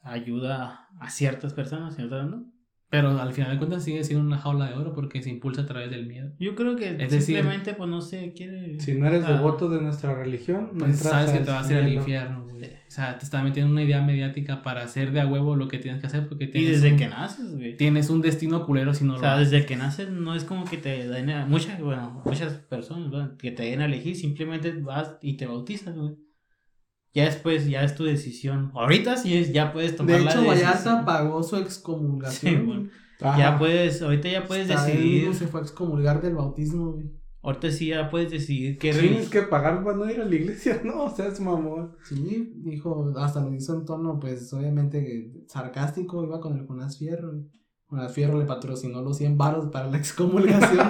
ayuda 0.00 0.88
a 0.98 1.10
ciertas 1.10 1.54
personas 1.54 1.96
y 2.00 2.02
otras 2.02 2.28
no. 2.28 2.52
Pero 2.96 3.20
al 3.20 3.32
final 3.32 3.50
de 3.52 3.58
cuentas 3.58 3.82
sigue 3.84 4.04
siendo 4.04 4.24
una 4.24 4.38
jaula 4.38 4.68
de 4.68 4.74
oro 4.74 4.92
porque 4.94 5.20
se 5.22 5.30
impulsa 5.30 5.62
a 5.62 5.66
través 5.66 5.90
del 5.90 6.06
miedo. 6.06 6.30
Yo 6.38 6.54
creo 6.54 6.76
que 6.76 6.90
Es 6.90 6.98
decir- 7.10 7.22
simplemente, 7.22 7.74
pues 7.74 7.90
no 7.90 8.00
se 8.00 8.32
quiere. 8.32 8.78
Si 8.78 8.92
no 8.94 9.06
eres 9.08 9.24
Ah, 9.24 9.32
devoto 9.32 9.68
de 9.68 9.80
nuestra 9.80 10.14
religión, 10.14 10.70
no 10.74 10.78
Pues 10.84 10.92
entras 10.92 11.10
sabes 11.12 11.30
que 11.32 11.44
te 11.44 11.50
vas 11.50 11.68
a 11.68 11.72
ir 11.72 11.78
al 11.78 11.92
infierno, 11.92 12.44
güey. 12.48 12.64
O 12.64 12.90
sea, 12.94 13.18
te 13.18 13.24
está 13.24 13.42
metiendo 13.42 13.72
una 13.72 13.82
idea 13.82 14.00
mediática 14.00 14.62
para 14.62 14.82
hacer 14.82 15.10
de 15.10 15.20
a 15.20 15.26
huevo 15.26 15.56
lo 15.56 15.66
que 15.66 15.78
tienes 15.78 16.00
que 16.00 16.06
hacer 16.06 16.28
porque 16.28 16.44
Y 16.44 16.48
tienes, 16.52 16.70
desde 16.80 16.92
un, 16.92 16.98
que 16.98 17.08
naces, 17.08 17.56
güey. 17.56 17.76
tienes 17.76 18.08
un 18.10 18.20
destino 18.22 18.64
culero 18.64 18.94
si 18.94 19.04
no 19.04 19.14
O 19.14 19.16
lo 19.16 19.20
sea, 19.20 19.34
haces. 19.34 19.50
desde 19.50 19.66
que 19.66 19.74
naces 19.76 20.10
no 20.10 20.36
es 20.36 20.44
como 20.44 20.64
que 20.64 20.76
te 20.76 21.08
den 21.08 21.30
a 21.30 21.44
muchas, 21.46 21.80
bueno, 21.80 22.22
muchas 22.24 22.52
personas 22.54 23.10
¿verdad? 23.10 23.36
que 23.36 23.50
te 23.50 23.64
den 23.64 23.80
a 23.80 23.86
elegir, 23.86 24.14
simplemente 24.14 24.70
vas 24.72 25.16
y 25.20 25.36
te 25.36 25.46
bautizan, 25.46 25.96
güey. 25.98 26.14
Ya 27.14 27.26
después, 27.26 27.66
ya 27.68 27.84
es 27.84 27.94
tu 27.94 28.04
decisión. 28.04 28.72
Ahorita 28.74 29.16
sí 29.16 29.36
es, 29.36 29.52
ya 29.52 29.72
puedes 29.72 29.94
tomar 29.94 30.16
De 30.16 30.24
la 30.24 30.30
hecho, 30.32 30.40
decisión. 30.42 30.66
Vallarta 30.66 31.04
pagó 31.04 31.42
su 31.44 31.56
excomulgación. 31.56 32.90
Sí. 32.92 33.24
Ajá. 33.24 33.38
Ya 33.38 33.58
puedes, 33.58 34.02
ahorita 34.02 34.28
ya 34.28 34.44
puedes 34.44 34.68
él 34.68 34.76
decidir. 34.76 35.20
mismo 35.20 35.34
se 35.34 35.46
fue 35.46 35.60
a 35.60 35.62
excomulgar 35.62 36.20
del 36.20 36.34
bautismo, 36.34 36.92
güey. 36.92 37.10
Ahorita 37.42 37.70
sí 37.70 37.88
ya 37.88 38.10
puedes 38.10 38.30
decidir 38.30 38.78
qué 38.78 38.92
Tienes 38.92 39.28
que 39.28 39.42
pagar 39.42 39.84
para 39.84 39.96
no 39.96 40.10
ir 40.10 40.18
a 40.18 40.24
la 40.24 40.34
iglesia, 40.34 40.80
no, 40.84 41.04
o 41.04 41.14
sea, 41.14 41.26
es 41.26 41.38
mamón. 41.40 41.94
Sí, 42.02 42.52
dijo, 42.56 43.12
hasta 43.18 43.40
lo 43.42 43.54
hizo 43.54 43.74
en 43.74 43.84
tono, 43.84 44.18
pues, 44.18 44.52
obviamente 44.52 45.30
sarcástico, 45.46 46.24
iba 46.24 46.40
con 46.40 46.58
el 46.58 46.66
Jonás 46.66 46.98
Fierro. 46.98 47.34
Jonás 47.86 48.12
Fierro 48.12 48.38
le 48.38 48.46
patrocinó 48.46 49.02
los 49.02 49.18
100 49.18 49.36
varos 49.36 49.66
para 49.66 49.88
la 49.88 49.98
excomulgación. 49.98 50.88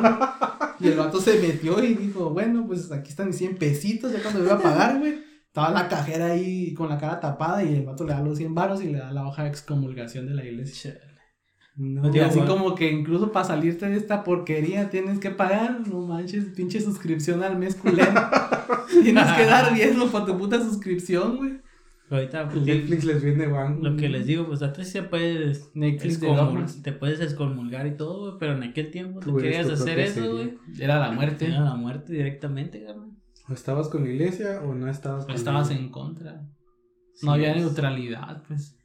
y 0.81 0.89
el 0.89 0.97
vato 0.97 1.21
se 1.21 1.41
metió 1.41 1.83
y 1.83 1.95
dijo, 1.95 2.31
bueno, 2.31 2.67
pues 2.67 2.91
aquí 2.93 3.11
están 3.11 3.27
mis 3.27 3.37
100 3.37 3.57
pesitos, 3.57 4.13
ya 4.13 4.23
cuando 4.23 4.41
me 4.41 4.47
iba 4.47 4.55
a 4.55 4.63
pagar, 4.63 4.99
güey. 5.01 5.34
Estaba 5.55 5.71
la 5.71 5.87
cajera 5.87 6.33
ahí 6.33 6.75
con 6.75 6.89
la 6.89 6.99
cara 6.99 7.21
tapada 7.21 7.63
y 7.63 7.75
el 7.75 7.85
vato 7.85 8.03
le 8.03 8.13
da 8.13 8.21
los 8.21 8.39
100 8.39 8.57
varos 8.57 8.83
y 8.83 8.89
le 8.89 8.99
da 8.99 9.13
la 9.13 9.25
hoja 9.25 9.45
de 9.45 9.51
excomulgación 9.51 10.27
de 10.27 10.35
la 10.35 10.45
iglesia. 10.45 10.99
No, 11.77 12.13
Y 12.13 12.19
así 12.19 12.39
güey. 12.39 12.49
como 12.49 12.75
que 12.75 12.91
incluso 12.91 13.31
para 13.31 13.45
salirte 13.45 13.89
de 13.89 13.97
esta 13.97 14.25
porquería 14.25 14.91
tienes 14.91 15.21
que 15.21 15.31
pagar, 15.31 15.87
no 15.87 16.01
manches, 16.09 16.47
pinche 16.57 16.81
suscripción 16.81 17.45
al 17.45 17.57
mes 17.57 17.77
culero. 17.77 18.11
tienes 19.05 19.31
que 19.31 19.47
dar 19.47 19.73
diezmo 19.73 20.09
para 20.09 20.25
tu 20.25 20.37
puta 20.37 20.61
suscripción, 20.61 21.37
güey. 21.37 21.61
Ahorita, 22.11 22.49
pues, 22.49 22.67
Netflix 22.67 23.05
les 23.05 23.23
viene 23.23 23.47
van. 23.47 23.81
lo 23.81 23.97
que 23.97 24.09
les 24.09 24.27
digo, 24.27 24.49
pues 24.49 24.61
antes 24.61 24.91
sí 24.91 25.01
puedes 25.03 25.71
Netflix 25.73 26.19
te 26.83 26.91
puedes 26.91 27.21
excomulgar 27.21 27.87
y 27.87 27.97
todo, 27.97 28.23
güey, 28.23 28.39
pero 28.41 28.55
en 28.55 28.65
aquel 28.65 28.91
tiempo 28.91 29.21
Tú 29.21 29.37
querías 29.37 29.71
hacer 29.71 30.01
eso, 30.01 30.33
güey. 30.33 30.59
Era 30.81 30.99
la 30.99 31.13
muerte. 31.13 31.47
Era 31.47 31.61
la 31.61 31.77
muerte 31.77 32.13
directamente, 32.13 32.83
cabrón. 32.85 33.23
¿O 33.49 33.53
estabas 33.53 33.89
con 33.89 34.05
la 34.05 34.11
iglesia 34.11 34.63
o 34.63 34.75
no 34.75 34.89
estabas 34.89 35.27
con 35.27 35.35
Estabas 35.35 35.71
la 35.71 35.77
en 35.77 35.91
contra. 35.91 36.47
Sí, 37.15 37.27
No 37.27 37.33
había 37.33 37.55
neutralidad, 37.55 38.43
pues. 38.47 38.79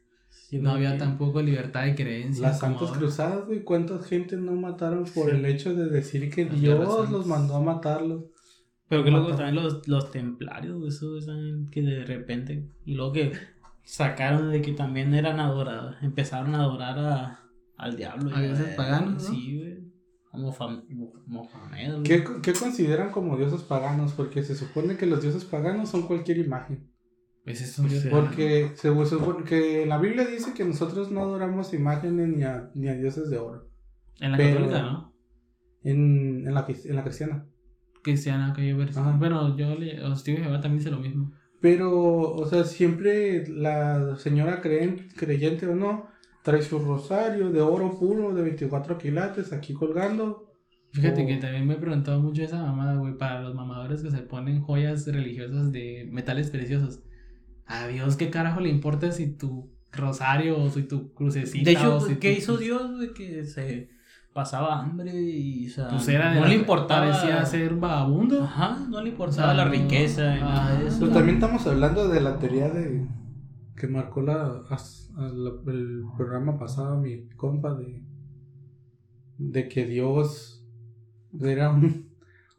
No 0.51 0.71
había 0.71 0.97
tampoco 0.97 1.41
libertad 1.41 1.83
de 1.85 1.95
creencia. 1.95 2.41
Las 2.41 2.59
Santas 2.59 2.89
ahora. 2.89 2.99
Cruzadas, 2.99 3.45
güey, 3.45 3.63
¿cuántas 3.63 4.05
gente 4.05 4.35
no 4.35 4.53
mataron 4.53 5.05
por 5.05 5.29
el 5.29 5.45
hecho 5.45 5.75
de 5.75 5.89
decir 5.89 6.29
que 6.33 6.45
Las 6.45 6.59
Dios 6.59 7.09
los 7.09 7.27
mandó 7.27 7.55
a 7.55 7.61
matarlos? 7.61 8.25
Pero 8.87 9.03
que 9.03 9.11
luego 9.11 9.29
también 9.35 9.55
los, 9.55 9.87
los 9.87 10.09
templarios, 10.11 10.77
güey, 10.77 10.89
eso 10.89 11.17
es 11.17 11.27
que 11.71 11.81
de 11.83 12.03
repente. 12.03 12.67
Y 12.85 12.95
luego 12.95 13.13
que 13.13 13.31
sacaron 13.83 14.51
de 14.51 14.61
que 14.61 14.73
también 14.73 15.13
eran 15.13 15.39
adorados. 15.39 15.95
Empezaron 16.01 16.55
a 16.55 16.61
adorar 16.61 16.97
a, 16.97 17.39
al 17.77 17.95
diablo. 17.95 18.35
A 18.35 18.43
y, 18.43 18.47
dioses 18.47 18.75
paganos, 18.75 19.23
¿no? 19.23 19.29
Sí, 19.29 19.57
güey. 19.57 19.78
Mohamed. 20.33 22.03
¿Qué, 22.03 22.23
¿Qué 22.41 22.53
consideran 22.53 23.11
como 23.11 23.37
dioses 23.37 23.61
paganos? 23.63 24.13
Porque 24.13 24.43
se 24.43 24.55
supone 24.55 24.95
que 24.97 25.05
los 25.05 25.21
dioses 25.21 25.45
paganos 25.45 25.89
son 25.89 26.03
cualquier 26.07 26.37
imagen. 26.37 26.89
Eso 27.45 27.81
Pues, 27.83 28.03
yo- 28.03 28.09
Porque 28.11 28.71
se 28.75 28.93
se 28.93 29.05
supone 29.05 29.43
que 29.43 29.85
la 29.85 29.97
Biblia 29.97 30.25
dice 30.25 30.53
que 30.53 30.65
nosotros 30.65 31.09
no 31.11 31.21
adoramos 31.21 31.73
imágenes 31.73 32.27
ni 32.27 32.43
a, 32.43 32.69
ni 32.75 32.87
a 32.89 32.93
dioses 32.95 33.29
de 33.29 33.37
oro. 33.39 33.67
En 34.19 34.31
la 34.31 34.37
pero- 34.37 34.55
católica, 34.59 34.81
¿no? 34.83 35.13
En, 35.83 36.45
en, 36.47 36.53
la, 36.53 36.67
en 36.67 36.95
la 36.95 37.03
cristiana. 37.03 37.45
Cristiana, 38.03 38.53
que 38.55 38.67
yo. 38.67 38.75
Bueno, 39.17 39.57
yo 39.57 39.75
le. 39.75 39.95
Digo, 39.95 40.15
Jehová 40.43 40.61
también 40.61 40.77
dice 40.77 40.91
lo 40.91 40.99
mismo. 40.99 41.31
Pero, 41.61 41.91
o 42.33 42.45
sea, 42.45 42.63
siempre 42.65 43.47
la 43.47 44.15
señora 44.17 44.61
creen- 44.61 45.07
creyente 45.15 45.67
o 45.67 45.75
no, 45.75 46.07
trae 46.43 46.61
su 46.61 46.79
rosario 46.79 47.49
de 47.51 47.61
oro 47.61 47.97
puro 47.99 48.33
de 48.33 48.41
24 48.43 48.97
quilates 48.97 49.51
aquí 49.53 49.73
colgando. 49.73 50.45
Fíjate 50.91 51.27
que 51.27 51.37
también 51.37 51.67
me 51.67 51.75
he 51.75 51.77
preguntado 51.77 52.19
mucho 52.19 52.41
esa 52.41 52.61
mamada, 52.63 52.95
güey, 52.95 53.15
para 53.17 53.41
los 53.41 53.53
mamadores 53.53 54.01
que 54.01 54.09
se 54.09 54.19
ponen 54.19 54.61
joyas 54.61 55.05
religiosas 55.05 55.71
de 55.71 56.07
metales 56.11 56.49
preciosos. 56.49 57.01
A 57.67 57.87
Dios, 57.87 58.15
¿qué 58.15 58.31
carajo 58.31 58.59
le 58.59 58.69
importa 58.69 59.11
si 59.11 59.27
tu 59.37 59.69
rosario 59.91 60.57
o 60.59 60.69
si 60.71 60.83
tu 60.83 61.13
crucecita 61.13 61.69
De 61.69 61.75
hecho, 61.77 61.97
o 61.97 61.99
si 61.99 62.15
¿qué 62.15 62.31
tu- 62.33 62.37
hizo 62.39 62.57
Dios, 62.57 62.95
güey? 62.95 63.13
Que 63.13 63.45
se 63.45 63.89
pasaba 64.33 64.79
hambre 64.79 65.11
y, 65.21 65.67
o 65.67 65.69
sea, 65.69 65.87
Pues 65.89 66.07
era 66.07 66.33
no 66.33 66.41
la- 66.41 66.47
le 66.47 66.55
importaba. 66.55 67.05
Parecía 67.11 67.45
ser 67.45 67.73
un 67.73 67.81
vagabundo. 67.81 68.43
Ajá, 68.43 68.79
no 68.89 69.01
le 69.01 69.09
O 69.09 69.11
importaba 69.11 69.49
sea, 69.49 69.53
la 69.53 69.65
no- 69.65 69.71
riqueza 69.71 70.37
y 70.37 70.39
nada 70.41 70.79
de 70.79 70.87
eso. 70.87 70.99
Pues 71.01 71.11
también 71.13 71.35
estamos 71.35 71.67
hablando 71.67 72.07
de 72.07 72.21
la 72.21 72.39
teoría 72.39 72.69
de 72.69 73.05
que 73.79 73.87
marcó 73.87 74.21
la, 74.21 74.61
as- 74.69 75.09
a 75.17 75.21
la- 75.29 75.71
el 75.71 76.03
programa 76.17 76.59
pasado 76.59 76.99
mi 77.01 77.27
compa 77.35 77.73
de, 77.75 78.03
de 79.39 79.67
que 79.69 79.85
Dios 79.87 80.63
era 81.41 81.69
un, 81.71 82.09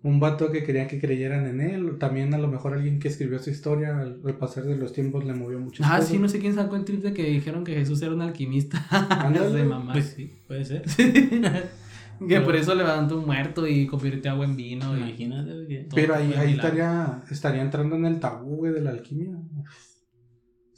un 0.03 0.19
vato 0.19 0.51
que 0.51 0.63
quería 0.65 0.89
que 0.89 0.99
creyeran 1.01 1.47
en 1.47 1.61
él. 1.61 1.99
También 1.99 2.33
a 2.35 2.39
lo 2.39 2.49
mejor 2.49 2.73
alguien 2.75 2.99
que 2.99 3.09
escribió 3.09 3.39
su 3.39 3.51
historia 3.51 3.99
al, 4.01 4.21
al 4.25 4.39
pasar 4.39 4.65
de 4.65 4.77
los 4.77 4.93
tiempos 4.93 5.25
le 5.25 5.35
movió 5.35 5.61
mucho. 5.61 5.83
Ah, 5.87 6.01
sí, 6.01 6.19
no 6.19 6.29
sé 6.29 6.39
quién 6.41 6.55
sacó 6.55 6.77
el 6.77 6.85
trip 6.85 7.03
de 7.03 7.13
que 7.13 7.25
dijeron 7.25 7.65
que 7.65 7.75
Jesús 7.75 8.01
era 8.03 8.15
un 8.15 8.23
alquimista. 8.23 8.85
Ándale. 9.11 9.51
de 9.59 9.65
mamá. 9.65 9.93
Pues 9.93 10.07
sí, 10.17 10.33
puede 10.49 10.65
ser. 10.65 10.83
que 12.29 12.41
por 12.41 12.55
eso 12.57 12.75
levantó 12.75 13.19
un 13.19 13.27
muerto 13.27 13.67
y 13.67 13.87
convirtió 13.87 14.31
agua 14.33 14.45
en 14.47 14.57
vino. 14.57 14.97
Imagínate, 14.97 15.67
que- 15.69 15.89
Pero 15.95 16.15
ahí, 16.15 16.33
ahí 16.35 16.53
estaría, 16.55 17.23
estaría 17.31 17.63
entrando 17.63 17.97
en 17.97 18.07
el 18.07 18.21
tabú, 18.21 18.57
güey, 18.57 18.73
de 18.73 18.81
la 18.81 18.91
alquimia. 18.91 19.37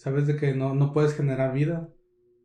Sabes 0.03 0.26
de 0.26 0.36
que 0.36 0.53
no, 0.53 0.74
no 0.74 0.92
puedes 0.92 1.14
generar 1.14 1.55
vida 1.55 1.88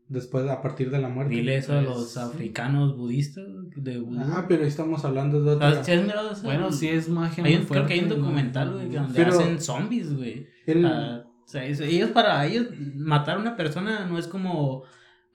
después, 0.10 0.48
a 0.48 0.62
partir 0.62 0.92
de 0.92 1.00
la 1.00 1.10
muerte. 1.10 1.34
Dile 1.34 1.58
eso 1.58 1.74
a 1.74 1.78
Pues, 1.84 1.90
los 1.90 2.10
sí. 2.14 2.20
africanos 2.20 2.96
budistas 2.96 3.46
de 3.76 3.98
vudú. 4.00 4.20
Ah, 4.22 4.46
pero 4.48 4.62
ahí 4.62 4.68
estamos 4.68 5.04
hablando 5.04 5.42
de 5.42 5.52
otra. 5.56 5.70
¿Has- 5.70 5.86
¿sí 5.86 5.92
has? 5.92 6.44
Bueno, 6.44 6.72
sí 6.72 6.88
es 6.88 7.10
magia. 7.10 7.44
Hay 7.44 7.56
un- 7.56 7.66
creo 7.66 7.88
que 7.88 7.94
hay 7.94 8.00
un 8.02 8.06
fuerte, 8.06 8.22
documental, 8.22 8.74
güey, 8.74 8.90
donde 8.90 9.14
Pero- 9.16 9.32
hacen 9.32 9.60
zombies, 9.60 10.16
güey. 10.16 10.46
El- 10.68 10.86
Ah, 10.86 11.24
o 11.44 11.48
sea, 11.48 11.66
es- 11.66 11.80
ellos 11.80 12.12
para 12.12 12.46
ellos 12.46 12.68
matar 12.96 13.38
a 13.38 13.40
una 13.40 13.56
persona 13.56 14.06
no 14.06 14.20
es 14.20 14.28
como 14.28 14.84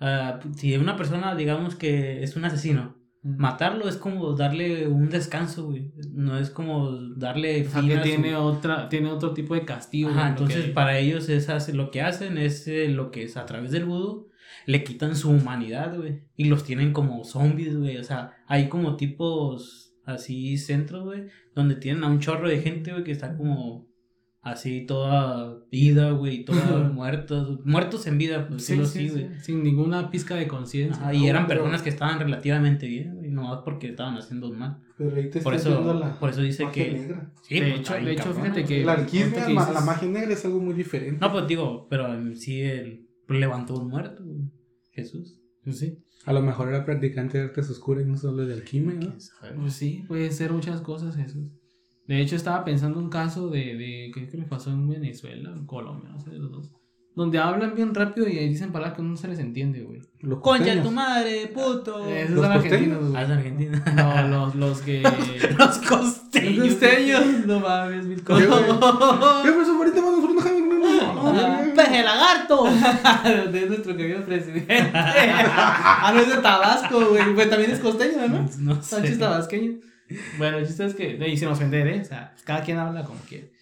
ah, 0.00 0.38
si 0.56 0.76
una 0.76 0.96
persona 0.96 1.34
digamos 1.34 1.74
que 1.74 2.22
es 2.22 2.36
un 2.36 2.44
asesino. 2.44 2.96
Matarlo 3.22 3.88
es 3.88 3.96
como 3.96 4.34
darle 4.34 4.88
un 4.88 5.08
descanso, 5.08 5.66
güey. 5.66 5.92
No 6.12 6.38
es 6.38 6.50
como 6.50 6.90
darle 7.16 7.66
O 7.66 7.70
sea, 7.70 7.80
que 7.82 7.96
su- 7.96 8.02
tiene, 8.02 8.36
otra, 8.36 8.88
tiene 8.88 9.10
otro 9.10 9.32
tipo 9.32 9.54
de 9.54 9.64
castigo. 9.64 10.10
Ajá, 10.10 10.30
entonces 10.30 10.66
que- 10.66 10.72
para 10.72 10.98
ellos 10.98 11.28
es 11.28 11.48
hace- 11.48 11.72
lo 11.72 11.90
que 11.90 12.02
hacen 12.02 12.36
es 12.38 12.66
eh, 12.68 12.88
lo 12.88 13.10
que 13.10 13.22
es 13.24 13.36
a 13.36 13.46
través 13.46 13.70
del 13.70 13.84
vudú 13.84 14.28
le 14.66 14.84
quitan 14.84 15.16
su 15.16 15.30
humanidad, 15.30 15.96
güey, 15.96 16.22
y 16.36 16.44
los 16.44 16.62
tienen 16.64 16.92
como 16.92 17.24
zombies, 17.24 17.76
güey, 17.76 17.96
o 17.96 18.04
sea, 18.04 18.32
hay 18.46 18.68
como 18.68 18.96
tipos 18.96 19.94
así 20.04 20.56
centros, 20.58 21.04
güey, 21.04 21.24
donde 21.54 21.74
tienen 21.76 22.04
a 22.04 22.08
un 22.08 22.20
chorro 22.20 22.48
de 22.48 22.60
gente, 22.60 22.92
güey, 22.92 23.02
que 23.04 23.12
está 23.12 23.36
como 23.36 23.86
así 24.42 24.84
toda 24.86 25.58
vida, 25.70 26.10
güey, 26.10 26.44
toda 26.44 26.88
muertos, 26.92 27.64
muertos 27.64 28.06
en 28.06 28.18
vida, 28.18 28.48
pues 28.48 28.64
Sí, 28.64 28.74
sí, 28.74 28.80
así, 28.82 29.08
sí, 29.08 29.14
güey. 29.14 29.40
Sin 29.40 29.62
ninguna 29.62 30.10
pizca 30.10 30.34
de 30.34 30.46
conciencia. 30.48 31.14
Y 31.14 31.26
eran 31.28 31.46
pero- 31.46 31.60
personas 31.60 31.82
que 31.82 31.88
estaban 31.90 32.18
relativamente 32.18 32.86
bien, 32.88 33.14
güey, 33.16 33.30
nomás 33.30 33.60
porque 33.64 33.88
estaban 33.88 34.16
haciendo 34.16 34.52
mal. 34.52 34.78
Pero 34.98 35.16
ahí 35.16 35.30
te 35.30 35.40
Por 35.40 35.54
eso, 35.54 35.94
la 35.94 36.18
por 36.18 36.30
eso 36.30 36.42
dice 36.42 36.64
magia 36.64 36.84
que... 36.84 36.92
negra. 36.92 37.32
Sí, 37.42 37.54
De 37.60 37.70
pues, 37.70 37.80
hecho- 37.80 37.94
de 37.94 38.12
hecho, 38.12 38.22
cabrón, 38.24 38.42
fíjate 38.42 38.64
que- 38.64 38.84
La 38.84 38.92
alquimia, 38.94 39.46
que 39.46 39.52
ma- 39.54 39.62
dices- 39.62 39.74
la 39.74 39.80
magia 39.80 40.08
negra 40.08 40.32
es 40.32 40.44
algo 40.44 40.60
muy 40.60 40.74
diferente. 40.74 41.18
No, 41.20 41.32
pues 41.32 41.46
digo, 41.46 41.86
pero 41.88 42.12
en 42.12 42.36
sí 42.36 42.60
él 42.62 43.08
levantó 43.28 43.74
un 43.80 43.88
muerto, 43.88 44.24
güey. 44.24 44.40
Jesús. 44.90 45.38
Pues 45.64 45.78
sí. 45.78 45.98
A 46.26 46.32
lo 46.32 46.42
mejor 46.42 46.68
era 46.68 46.84
practicante 46.84 47.38
de 47.38 47.44
artes 47.44 47.70
oscuras 47.70 48.04
y 48.04 48.08
no 48.08 48.16
solo 48.16 48.44
de 48.46 48.54
alquimia, 48.54 48.94
¿no? 48.94 49.14
Pues 49.60 49.72
sí, 49.72 50.04
puede 50.06 50.30
ser 50.30 50.52
muchas 50.52 50.80
cosas 50.80 51.16
Jesús. 51.16 51.46
De 52.06 52.20
hecho, 52.20 52.36
estaba 52.36 52.64
pensando 52.64 52.98
un 52.98 53.08
caso 53.10 53.48
de, 53.48 53.76
de 53.76 54.10
que 54.14 54.28
creo 54.28 54.42
que 54.44 54.48
pasó 54.48 54.70
en 54.70 54.88
Venezuela, 54.88 55.50
en 55.50 55.66
Colombia, 55.66 56.10
no 56.10 56.20
sé 56.20 56.30
de 56.30 56.38
los 56.38 56.50
dos. 56.50 56.70
Donde 57.14 57.38
hablan 57.38 57.74
bien 57.74 57.94
rápido 57.94 58.26
y 58.26 58.38
ahí 58.38 58.48
dicen 58.48 58.72
palabras 58.72 58.96
que 58.96 59.02
no 59.02 59.16
se 59.18 59.28
les 59.28 59.38
entiende, 59.38 59.82
güey. 59.82 60.00
Los 60.20 60.40
Concha 60.40 60.74
de 60.74 60.80
tu 60.80 60.90
madre, 60.90 61.46
puto. 61.48 62.08
Esos 62.08 62.30
¿Los 62.36 62.44
son 62.44 62.52
argentinos, 62.52 63.00
güey. 63.00 63.16
Ah, 63.16 63.22
es 63.24 63.30
Argentina. 63.30 63.84
No, 63.94 64.28
los, 64.28 64.54
los 64.54 64.80
que. 64.80 65.02
Los 65.58 65.78
costeños. 65.78 66.56
Los 66.56 66.68
costeños. 66.68 67.46
No 67.46 67.60
mames, 67.60 68.06
mil 68.06 68.16
¿Qué, 68.16 68.24
cosas. 68.24 68.48
¿Qué, 68.48 69.50
pero 69.50 69.62
eso 69.62 69.76
ahorita 69.76 70.00
vamos 70.00 70.24
a 70.24 70.38
hacer 70.38 70.62
una. 70.62 71.74
Peje 71.74 72.02
lagarto. 72.02 72.64
de 73.52 73.66
nuestro 73.66 73.94
querido 73.94 74.24
presidente. 74.24 74.90
ah, 74.94 76.12
no 76.14 76.20
es 76.20 76.28
de 76.34 76.36
Tabasco, 76.38 77.10
güey. 77.10 77.34
Pues 77.34 77.50
también 77.50 77.72
es 77.72 77.80
costeño, 77.80 78.26
¿no? 78.26 78.48
No 78.58 78.82
Sánchez 78.82 79.14
sé. 79.14 79.18
tabasqueño. 79.18 79.72
Bueno, 80.38 80.58
el 80.58 80.66
chiste 80.66 80.84
es 80.86 80.94
que, 80.94 81.18
y 81.28 81.36
sin 81.36 81.48
ofender, 81.48 81.86
¿eh? 81.88 82.00
O 82.00 82.04
sea, 82.04 82.30
pues, 82.32 82.42
cada 82.44 82.62
quien 82.62 82.78
habla 82.78 83.04
como 83.04 83.20
quiere. 83.20 83.52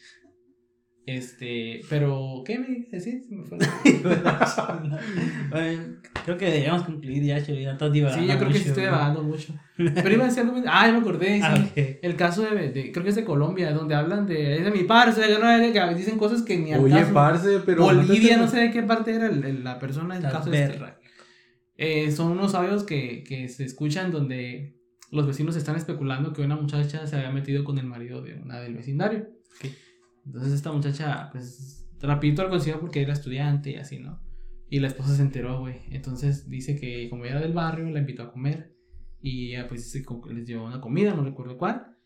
Este, 1.06 1.80
pero, 1.88 2.42
¿qué 2.46 2.58
me 2.58 2.86
decís? 2.90 3.26
Se 3.26 3.34
me 3.34 3.44
fue 3.44 3.58
la- 3.58 5.00
Ay, 5.52 5.96
Creo 6.24 6.36
que 6.38 6.44
deberíamos 6.44 6.82
concluir 6.84 7.22
ya, 7.24 7.44
Chori. 7.44 7.62
Ya 7.62 7.72
estás 7.72 7.90
divagando 7.92 8.22
Sí, 8.22 8.28
yo 8.30 8.38
creo 8.38 8.48
que 8.48 8.54
sí 8.54 8.60
mucho, 8.60 8.68
estoy 8.68 8.84
divagando 8.84 9.22
mucho. 9.24 9.54
Pero 9.76 10.12
iba 10.12 10.24
a 10.24 10.28
decir 10.28 10.42
algo. 10.42 10.62
Ah, 10.66 10.86
ya 10.86 10.92
me 10.92 10.98
acordé. 10.98 11.36
Sí. 11.36 11.40
Ah, 11.42 11.54
ok. 11.70 11.98
El 12.02 12.16
caso 12.16 12.42
de, 12.42 12.68
de- 12.70 12.92
Creo 12.92 13.02
que 13.02 13.10
es 13.10 13.16
de 13.16 13.24
Colombia, 13.24 13.72
donde 13.72 13.94
hablan 13.94 14.26
de. 14.26 14.58
Es 14.58 14.64
de 14.64 14.70
mi 14.70 14.84
parce, 14.84 15.20
que, 15.22 15.38
no, 15.38 15.72
que 15.72 15.94
dicen 15.94 16.18
cosas 16.18 16.42
que 16.42 16.58
ni 16.58 16.72
al 16.72 16.80
Oye, 16.84 16.94
caso. 17.00 17.14
parce, 17.14 17.60
pero. 17.66 17.84
Bolivia, 17.84 18.36
no 18.36 18.44
mándate- 18.44 18.50
sé 18.50 18.60
de 18.60 18.70
qué 18.70 18.82
parte 18.82 19.12
era 19.14 19.26
el- 19.26 19.44
el- 19.44 19.64
la 19.64 19.78
persona 19.78 20.20
La 20.20 20.30
caso 20.30 20.50
perra. 20.50 20.98
este. 20.98 21.10
Eh, 22.06 22.12
son 22.12 22.32
unos 22.32 22.54
audios 22.54 22.84
que, 22.84 23.24
que 23.24 23.48
se 23.48 23.64
escuchan 23.64 24.12
donde 24.12 24.76
los 25.10 25.26
vecinos 25.26 25.56
están 25.56 25.76
especulando 25.76 26.32
que 26.32 26.42
una 26.42 26.56
muchacha 26.56 27.06
se 27.06 27.16
había 27.16 27.30
metido 27.30 27.64
con 27.64 27.78
el 27.78 27.86
marido 27.86 28.22
de 28.22 28.34
una 28.34 28.60
del 28.60 28.74
vecindario. 28.74 29.28
Entonces 30.24 30.52
esta 30.52 30.72
muchacha, 30.72 31.28
pues, 31.32 31.88
rapidito 32.00 32.42
lo 32.42 32.50
consiguió 32.50 32.80
porque 32.80 33.02
era 33.02 33.12
estudiante 33.12 33.70
y 33.70 33.76
así, 33.76 33.98
¿no? 33.98 34.20
Y 34.68 34.78
la 34.78 34.86
esposa 34.86 35.16
se 35.16 35.22
enteró, 35.22 35.60
güey. 35.60 35.80
Entonces 35.90 36.48
dice 36.48 36.78
que 36.78 37.10
como 37.10 37.24
era 37.24 37.40
del 37.40 37.52
barrio, 37.52 37.90
la 37.90 38.00
invitó 38.00 38.22
a 38.22 38.32
comer. 38.32 38.76
Y 39.20 39.48
ella, 39.48 39.66
pues, 39.66 39.94
les 40.32 40.46
llevó 40.46 40.66
una 40.66 40.80
comida, 40.80 41.14
no 41.14 41.24
recuerdo 41.24 41.58
cuál. 41.58 41.96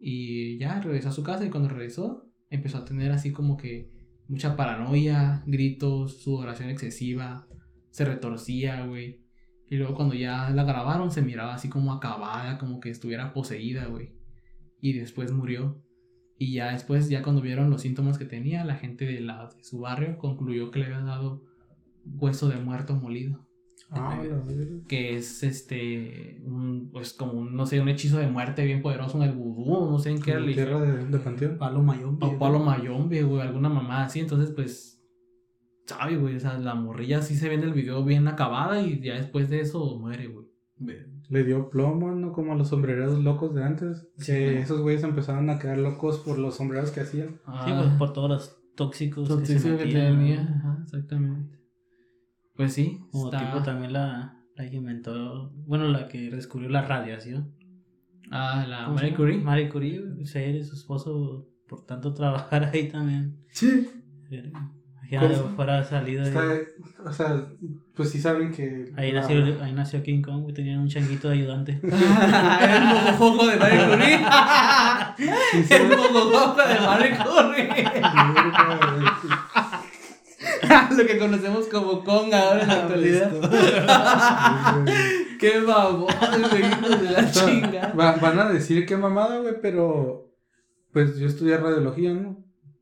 Y 0.00 0.58
ya 0.58 0.80
regresó 0.80 1.10
a 1.10 1.12
su 1.12 1.22
casa 1.22 1.44
y 1.44 1.50
cuando 1.50 1.68
regresó, 1.68 2.30
empezó 2.50 2.78
a 2.78 2.84
tener 2.84 3.12
así 3.12 3.32
como 3.32 3.56
que 3.56 3.90
mucha 4.26 4.56
paranoia, 4.56 5.42
gritos, 5.46 6.22
sudoración 6.22 6.70
excesiva, 6.70 7.46
se 7.90 8.04
retorcía, 8.04 8.86
güey. 8.86 9.23
Y 9.68 9.76
luego 9.76 9.94
cuando 9.94 10.14
ya 10.14 10.50
la 10.50 10.64
grabaron 10.64 11.10
se 11.10 11.22
miraba 11.22 11.54
así 11.54 11.68
como 11.68 11.92
acabada, 11.92 12.58
como 12.58 12.80
que 12.80 12.90
estuviera 12.90 13.32
poseída, 13.32 13.86
güey. 13.86 14.12
Y 14.80 14.92
después 14.92 15.32
murió. 15.32 15.82
Y 16.38 16.52
ya 16.52 16.72
después, 16.72 17.08
ya 17.08 17.22
cuando 17.22 17.40
vieron 17.40 17.70
los 17.70 17.82
síntomas 17.82 18.18
que 18.18 18.24
tenía, 18.24 18.64
la 18.64 18.74
gente 18.74 19.06
de, 19.06 19.20
la, 19.20 19.48
de 19.56 19.64
su 19.64 19.80
barrio 19.80 20.18
concluyó 20.18 20.70
que 20.70 20.80
le 20.80 20.86
habían 20.86 21.06
dado 21.06 21.42
hueso 22.04 22.48
de 22.48 22.56
muerto 22.56 22.94
molido. 22.96 23.46
Ah, 23.90 24.18
verga. 24.20 24.86
Que 24.88 25.16
es 25.16 25.42
este, 25.42 26.42
un, 26.44 26.90
pues 26.92 27.12
como, 27.12 27.32
un, 27.34 27.54
no 27.54 27.66
sé, 27.66 27.80
un 27.80 27.88
hechizo 27.88 28.18
de 28.18 28.26
muerte 28.26 28.64
bien 28.64 28.82
poderoso 28.82 29.22
en 29.22 29.30
el 29.30 29.36
vudú, 29.36 29.90
no 29.90 29.98
sé 29.98 30.10
en 30.10 30.20
qué 30.20 30.34
religión. 30.34 30.66
Tierra 30.66 30.80
de, 30.80 31.06
de 31.06 31.18
panteón. 31.18 31.58
Palo 31.58 31.82
Mayón. 31.82 32.18
O 32.20 32.38
Palo 32.38 32.58
Mayombe, 32.58 33.22
güey, 33.22 33.42
alguna 33.42 33.68
mamá 33.68 34.04
así. 34.04 34.20
Entonces, 34.20 34.52
pues, 34.54 35.03
sabe, 35.86 36.16
güey, 36.16 36.36
o 36.36 36.40
sea, 36.40 36.58
la 36.58 36.74
morrilla 36.74 37.22
sí 37.22 37.36
se 37.36 37.48
ve 37.48 37.54
en 37.54 37.62
el 37.62 37.72
video 37.72 38.04
bien 38.04 38.26
acabada 38.28 38.80
y 38.82 39.00
ya 39.00 39.14
después 39.14 39.48
de 39.50 39.60
eso 39.60 39.98
muere, 39.98 40.28
güey. 40.28 40.46
Le 41.30 41.44
dio 41.44 41.70
plomo, 41.70 42.10
¿no? 42.12 42.32
Como 42.32 42.52
a 42.52 42.56
los 42.56 42.68
sombreros 42.68 43.18
locos 43.22 43.54
de 43.54 43.64
antes. 43.64 44.06
Sí. 44.18 44.32
Que 44.32 44.58
esos 44.60 44.80
güeyes 44.82 45.02
empezaron 45.04 45.48
a 45.50 45.58
quedar 45.58 45.78
locos 45.78 46.18
por 46.18 46.38
los 46.38 46.56
sombreros 46.56 46.90
que 46.90 47.00
hacían. 47.00 47.28
Sí, 47.36 47.40
Ah, 47.46 47.80
pues 47.82 47.94
por 47.98 48.12
todos 48.12 48.28
los 48.28 48.60
tóxicos 48.74 49.28
que 49.28 49.34
se 49.46 49.54
toxicidad 49.54 49.78
que 49.78 49.84
metían. 49.86 50.18
tenía. 50.18 50.40
Ajá, 50.42 50.78
exactamente. 50.82 51.58
Pues 52.56 52.72
sí, 52.74 53.00
Como 53.10 53.26
está- 53.32 53.38
tipo 53.46 53.62
también 53.62 53.92
la, 53.94 54.42
la 54.56 54.68
que 54.70 54.76
inventó, 54.76 55.50
bueno, 55.66 55.88
la 55.88 56.08
que 56.08 56.30
descubrió 56.30 56.68
la 56.68 56.82
radiación. 56.82 57.54
Ah, 58.30 58.66
la 58.68 58.84
¿Cómo 58.86 58.98
se 58.98 59.04
Marie? 59.04 59.16
Curie. 59.16 59.38
Marie 59.38 59.68
Curie, 59.70 60.00
o 60.22 60.26
sea, 60.26 60.46
y 60.46 60.62
su 60.62 60.74
esposo, 60.74 61.48
por 61.68 61.86
tanto 61.86 62.12
trabajar 62.14 62.64
ahí 62.72 62.88
también. 62.90 63.38
Sí. 63.50 63.88
Imagínate, 64.30 64.52
¿Cómo? 65.10 65.52
fuera 65.56 65.84
salido 65.84 66.24
Está, 66.24 66.46
de... 66.46 66.68
o 67.04 67.12
sea, 67.12 67.44
pues 67.94 68.10
sí 68.10 68.20
saben 68.20 68.52
que. 68.52 68.92
Ahí 68.96 69.12
la- 69.12 69.20
nació, 69.20 69.62
ahí 69.62 69.72
nació 69.72 70.02
King 70.02 70.22
Kong, 70.22 70.48
y 70.48 70.52
tenían 70.52 70.80
un 70.80 70.88
changuito 70.88 71.28
de 71.28 71.34
ayudante. 71.34 71.78
Era 71.82 72.76
el 72.76 72.84
mojojojo 73.12 73.46
de 73.48 73.56
Marie 73.56 73.86
Curie. 73.88 74.14
el 75.70 75.88
mojojojo 75.88 76.62
de 76.68 76.80
Marie 76.80 77.16
Curie. 77.18 77.84
Lo 80.96 81.06
que 81.06 81.18
conocemos 81.18 81.66
como 81.66 82.04
Kong 82.04 82.32
ahora 82.32 82.62
en 82.62 82.68
la 82.68 82.74
actualidad. 82.74 83.30
Qué 85.40 85.60
babón, 85.60 86.06
de 87.00 87.10
la 87.10 87.30
chinga. 87.30 87.92
Va- 87.98 88.16
van 88.16 88.38
a 88.38 88.48
decir 88.48 88.86
qué 88.86 88.96
mamada, 88.96 89.38
güey, 89.40 89.54
pero. 89.60 90.30
Pues 90.92 91.18
yo 91.18 91.26
estudié 91.26 91.56
radiología, 91.56 92.12
¿no? 92.14 92.36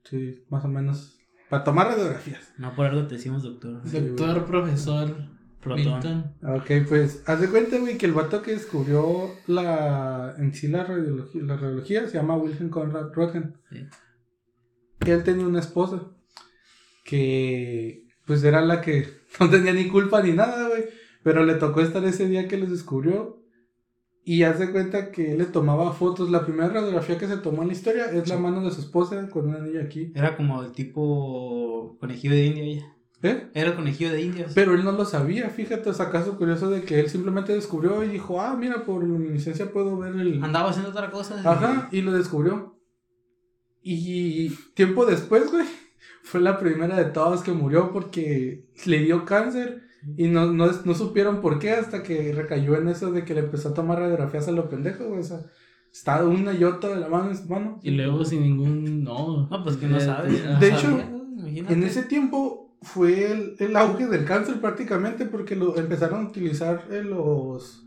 Sí, 0.04 0.44
más 0.50 0.64
o 0.64 0.68
menos. 0.68 1.18
Para 1.52 1.64
tomar 1.64 1.88
radiografías. 1.88 2.50
No 2.56 2.74
por 2.74 2.86
algo 2.86 3.06
te 3.06 3.16
decimos 3.16 3.42
doctor. 3.42 3.82
Doctor, 3.84 4.46
profesor, 4.46 5.14
Protón. 5.60 5.92
Milton. 5.92 6.34
Ok, 6.44 6.88
pues, 6.88 7.22
haz 7.26 7.42
de 7.42 7.50
cuenta, 7.50 7.78
güey, 7.78 7.98
que 7.98 8.06
el 8.06 8.14
vato 8.14 8.40
que 8.40 8.52
descubrió 8.52 9.28
la, 9.46 10.34
en 10.38 10.54
sí 10.54 10.68
la 10.68 10.84
radiología, 10.84 11.42
la 11.42 11.58
radiología 11.58 12.08
se 12.08 12.16
llama 12.16 12.38
Wilhelm 12.38 12.70
Conrad 12.70 13.12
Röntgen. 13.12 13.58
Sí. 13.68 13.86
Él 15.00 15.24
tenía 15.24 15.46
una 15.46 15.58
esposa 15.58 16.06
que, 17.04 18.08
pues, 18.24 18.42
era 18.44 18.62
la 18.62 18.80
que 18.80 19.08
no 19.38 19.50
tenía 19.50 19.74
ni 19.74 19.88
culpa 19.88 20.22
ni 20.22 20.32
nada, 20.32 20.68
güey, 20.68 20.86
pero 21.22 21.44
le 21.44 21.56
tocó 21.56 21.82
estar 21.82 22.02
ese 22.06 22.28
día 22.28 22.48
que 22.48 22.56
los 22.56 22.70
descubrió 22.70 23.41
y 24.24 24.44
haz 24.44 24.58
de 24.58 24.70
cuenta 24.70 25.10
que 25.10 25.32
él 25.32 25.38
le 25.38 25.46
tomaba 25.46 25.92
fotos. 25.92 26.30
La 26.30 26.44
primera 26.44 26.68
radiografía 26.68 27.18
que 27.18 27.26
se 27.26 27.38
tomó 27.38 27.62
en 27.62 27.68
la 27.68 27.74
historia 27.74 28.06
es 28.06 28.28
la 28.28 28.38
mano 28.38 28.62
de 28.62 28.70
su 28.70 28.80
esposa 28.80 29.28
con 29.28 29.48
un 29.48 29.56
anillo 29.56 29.82
aquí. 29.82 30.12
Era 30.14 30.36
como 30.36 30.62
el 30.62 30.72
tipo 30.72 31.96
conejillo 31.98 32.34
de 32.34 32.46
India 32.46 32.64
ella. 32.64 32.96
¿Eh? 33.22 33.50
Era 33.54 33.76
conejillo 33.76 34.12
de 34.12 34.22
India. 34.22 34.46
Pero 34.54 34.74
él 34.74 34.84
no 34.84 34.92
lo 34.92 35.04
sabía, 35.04 35.48
fíjate, 35.48 35.90
es 35.90 36.00
acaso 36.00 36.36
curioso 36.36 36.70
de 36.70 36.82
que 36.82 36.98
él 36.98 37.08
simplemente 37.08 37.52
descubrió 37.52 38.02
y 38.02 38.08
dijo, 38.08 38.40
ah, 38.40 38.56
mira, 38.58 38.84
por 38.84 39.04
luminiscencia 39.04 39.72
puedo 39.72 39.96
ver 39.96 40.14
el... 40.14 40.42
Andaba 40.42 40.70
haciendo 40.70 40.90
otra 40.90 41.10
cosa. 41.10 41.40
Ajá, 41.44 41.88
y 41.92 42.02
lo 42.02 42.12
descubrió. 42.12 42.76
Y 43.80 44.50
tiempo 44.74 45.06
después, 45.06 45.50
güey, 45.52 45.66
fue 46.22 46.40
la 46.40 46.58
primera 46.58 46.96
de 46.96 47.06
todas 47.06 47.42
que 47.42 47.52
murió 47.52 47.92
porque 47.92 48.66
le 48.86 48.98
dio 48.98 49.24
cáncer 49.24 49.82
y 50.16 50.28
no, 50.28 50.52
no, 50.52 50.66
no 50.84 50.94
supieron 50.94 51.40
por 51.40 51.58
qué 51.58 51.72
hasta 51.72 52.02
que 52.02 52.32
recayó 52.32 52.76
en 52.76 52.88
eso 52.88 53.12
de 53.12 53.24
que 53.24 53.34
le 53.34 53.40
empezó 53.40 53.68
a 53.70 53.74
tomar 53.74 53.98
radiografías 53.98 54.48
a 54.48 54.52
lo 54.52 54.68
pendejo, 54.68 55.04
güey, 55.06 55.20
o 55.20 55.24
sea, 55.24 55.40
está 55.92 56.24
una 56.24 56.52
y 56.52 56.64
otra 56.64 56.90
de 56.90 57.00
la 57.00 57.08
mano 57.08 57.30
en 57.30 57.36
su 57.36 57.46
mano. 57.48 57.78
Y 57.82 57.90
luego 57.92 58.24
sin 58.24 58.42
ningún. 58.42 59.04
No. 59.04 59.46
No, 59.48 59.62
pues 59.64 59.76
que 59.76 59.86
no 59.86 59.98
Eh, 59.98 60.00
sabes. 60.00 60.44
ajá. 60.44 60.58
De 60.58 60.68
hecho, 60.68 61.00
Imagínate. 61.36 61.74
En 61.74 61.82
ese 61.84 62.02
tiempo 62.04 62.74
fue 62.82 63.30
el, 63.30 63.54
el 63.58 63.76
auge 63.76 64.06
del 64.06 64.24
cáncer 64.24 64.60
prácticamente 64.60 65.26
porque 65.26 65.54
lo 65.54 65.76
empezaron 65.76 66.26
a 66.26 66.28
utilizar 66.28 66.86
eh, 66.90 67.02
los, 67.04 67.84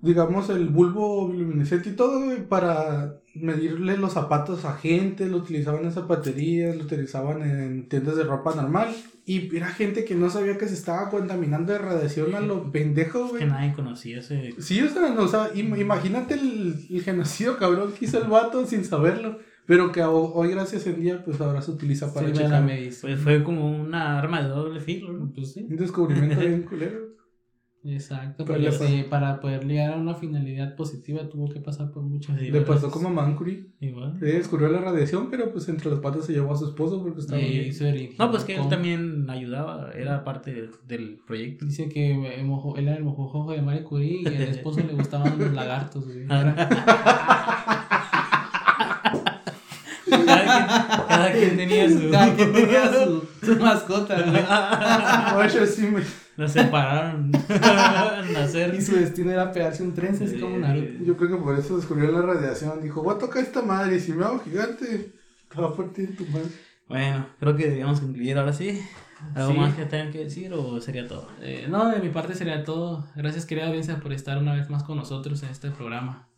digamos, 0.00 0.50
el 0.50 0.68
bulbo 0.68 1.28
luminiscente 1.32 1.90
y 1.90 1.96
todo 1.96 2.24
güey, 2.24 2.46
para 2.48 3.16
medirle 3.34 3.96
los 3.96 4.12
zapatos 4.12 4.64
a 4.64 4.74
gente, 4.76 5.26
lo 5.28 5.38
utilizaban 5.38 5.84
en 5.84 5.92
zapaterías, 5.92 6.76
lo 6.76 6.84
utilizaban 6.84 7.42
en 7.42 7.88
tiendas 7.88 8.16
de 8.16 8.24
ropa 8.24 8.54
normal 8.54 8.94
y 9.24 9.54
era 9.56 9.68
gente 9.68 10.04
que 10.04 10.14
no 10.14 10.28
sabía 10.28 10.58
que 10.58 10.68
se 10.68 10.74
estaba 10.74 11.08
contaminando 11.08 11.72
de 11.72 11.78
radiación 11.78 12.34
a 12.34 12.40
lo 12.40 12.70
pendejo, 12.72 13.24
Es 13.24 13.30
güey. 13.30 13.42
que 13.44 13.48
nadie 13.48 13.72
conocía 13.72 14.18
ese. 14.18 14.54
Sí, 14.58 14.80
o 14.82 14.88
sea, 14.88 15.10
no, 15.14 15.22
o 15.22 15.28
sea, 15.28 15.52
im- 15.54 15.78
imagínate 15.80 16.34
el, 16.34 16.74
el 16.90 17.02
genocidio 17.02 17.56
cabrón 17.56 17.92
que 17.98 18.04
hizo 18.04 18.18
el 18.22 18.28
vato 18.28 18.66
sin 18.66 18.84
saberlo, 18.84 19.38
pero 19.64 19.92
que 19.92 20.02
ho- 20.02 20.34
hoy 20.34 20.50
gracias 20.50 20.86
en 20.86 21.00
día 21.00 21.24
pues 21.24 21.40
ahora 21.40 21.62
se 21.62 21.70
utiliza 21.70 22.12
para 22.12 22.26
Sí, 22.26 22.32
checar. 22.34 22.66
Pues 22.66 23.20
fue 23.20 23.42
como 23.44 23.70
una 23.70 24.18
arma 24.18 24.42
de 24.42 24.48
doble 24.48 24.80
filo, 24.80 25.12
¿no? 25.12 25.32
Pues 25.34 25.52
sí. 25.52 25.66
Un 25.70 25.76
descubrimiento 25.76 26.40
bien 26.40 26.62
culero. 26.64 27.11
Exacto. 27.84 28.44
Pero 28.44 28.60
Pero 28.60 28.70
le 28.70 28.86
sí, 28.86 29.04
para 29.10 29.40
poder 29.40 29.66
llegar 29.66 29.94
a 29.94 29.96
una 29.96 30.14
finalidad 30.14 30.76
positiva 30.76 31.28
tuvo 31.28 31.48
que 31.48 31.58
pasar 31.60 31.90
por 31.90 32.04
muchas. 32.04 32.40
Le 32.40 32.60
pasó 32.60 32.90
como 32.90 33.08
a 33.08 33.12
Mancuri. 33.12 33.72
Igual. 33.80 34.18
Le 34.20 34.34
descubrió 34.34 34.68
la 34.68 34.80
radiación, 34.80 35.28
pero 35.30 35.50
pues 35.52 35.68
entre 35.68 35.90
los 35.90 35.98
patos 35.98 36.26
se 36.26 36.32
llevó 36.32 36.52
a 36.52 36.56
su 36.56 36.66
esposo 36.66 37.02
porque 37.02 37.20
estaba 37.20 37.40
Y 37.40 37.70
bien. 37.70 38.14
No, 38.18 38.30
pues 38.30 38.44
que 38.44 38.54
él 38.54 38.68
también 38.68 39.28
ayudaba, 39.28 39.90
era 39.94 40.22
parte 40.22 40.68
del, 40.86 41.18
proyecto. 41.26 41.64
Dice 41.66 41.88
que 41.88 42.14
mojo- 42.44 42.76
él 42.78 42.86
era 42.86 42.96
el 42.98 43.04
mojojojo 43.04 43.50
de 43.50 43.62
Marie 43.62 43.82
Curie 43.82 44.22
y 44.22 44.26
al 44.26 44.42
esposo 44.42 44.80
le 44.80 44.92
gustaban 44.92 45.36
los 45.38 45.52
lagartos, 45.52 46.04
güey. 46.06 46.26
cada, 50.08 50.42
quien, 50.44 51.06
cada 51.08 51.32
quien 51.32 51.56
tenía 51.56 51.88
su. 51.90 52.10
Cada 52.10 52.34
quien 52.36 52.52
tenía 52.52 52.92
su, 52.92 53.24
su 53.44 53.56
mascota. 53.56 55.34
Oye, 55.36 55.66
sí 55.66 55.82
me- 55.88 56.21
Lo 56.36 56.48
separaron 56.48 57.30
al 57.48 58.32
nacer. 58.32 58.74
Y 58.74 58.80
su 58.80 58.96
destino 58.96 59.30
era 59.30 59.52
pegarse 59.52 59.82
un 59.82 59.94
tren, 59.94 60.14
así 60.14 60.38
como 60.40 60.56
Naruto. 60.58 61.04
Yo 61.04 61.16
creo 61.16 61.30
que 61.30 61.36
por 61.36 61.58
eso 61.58 61.76
descubrió 61.76 62.10
la 62.10 62.22
radiación. 62.22 62.80
Dijo, 62.82 63.02
voy 63.02 63.14
a 63.14 63.18
tocar 63.18 63.42
esta 63.42 63.62
madre 63.62 63.96
y 63.96 64.00
si 64.00 64.12
me 64.12 64.24
hago 64.24 64.38
gigante, 64.40 65.12
te 65.54 65.60
va 65.60 65.68
a 65.68 65.76
partir 65.76 66.16
tu 66.16 66.24
madre. 66.26 66.48
Bueno, 66.88 67.26
creo 67.38 67.56
que 67.56 67.64
deberíamos 67.64 68.00
concluir 68.00 68.38
ahora 68.38 68.52
sí. 68.52 68.80
¿Algo 69.34 69.52
Sí. 69.52 69.58
más 69.58 69.74
que 69.76 69.84
tengan 69.84 70.10
que 70.10 70.24
decir 70.24 70.52
o 70.52 70.80
sería 70.80 71.06
todo? 71.06 71.28
Eh, 71.40 71.66
no, 71.70 71.88
de 71.90 72.00
mi 72.00 72.08
parte 72.08 72.34
sería 72.34 72.64
todo. 72.64 73.06
Gracias, 73.14 73.46
querida 73.46 73.66
audiencia, 73.68 74.00
por 74.00 74.12
estar 74.12 74.38
una 74.38 74.54
vez 74.54 74.68
más 74.68 74.82
con 74.82 74.96
nosotros 74.96 75.42
en 75.42 75.50
este 75.50 75.70
programa. 75.70 76.28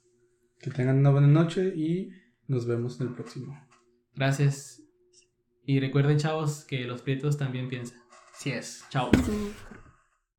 Que 0.60 0.70
tengan 0.70 0.98
una 0.98 1.10
buena 1.10 1.28
noche 1.28 1.72
y 1.74 2.10
nos 2.46 2.66
vemos 2.66 3.00
en 3.00 3.08
el 3.08 3.14
próximo. 3.14 3.58
Gracias. 4.14 4.82
Y 5.64 5.80
recuerden, 5.80 6.18
chavos, 6.18 6.64
que 6.64 6.84
los 6.84 7.00
prietos 7.02 7.38
también 7.38 7.68
piensan. 7.68 7.98
Sí 8.36 8.50
es. 8.50 8.84
Chao. 8.90 9.10
Sí. 9.24 9.52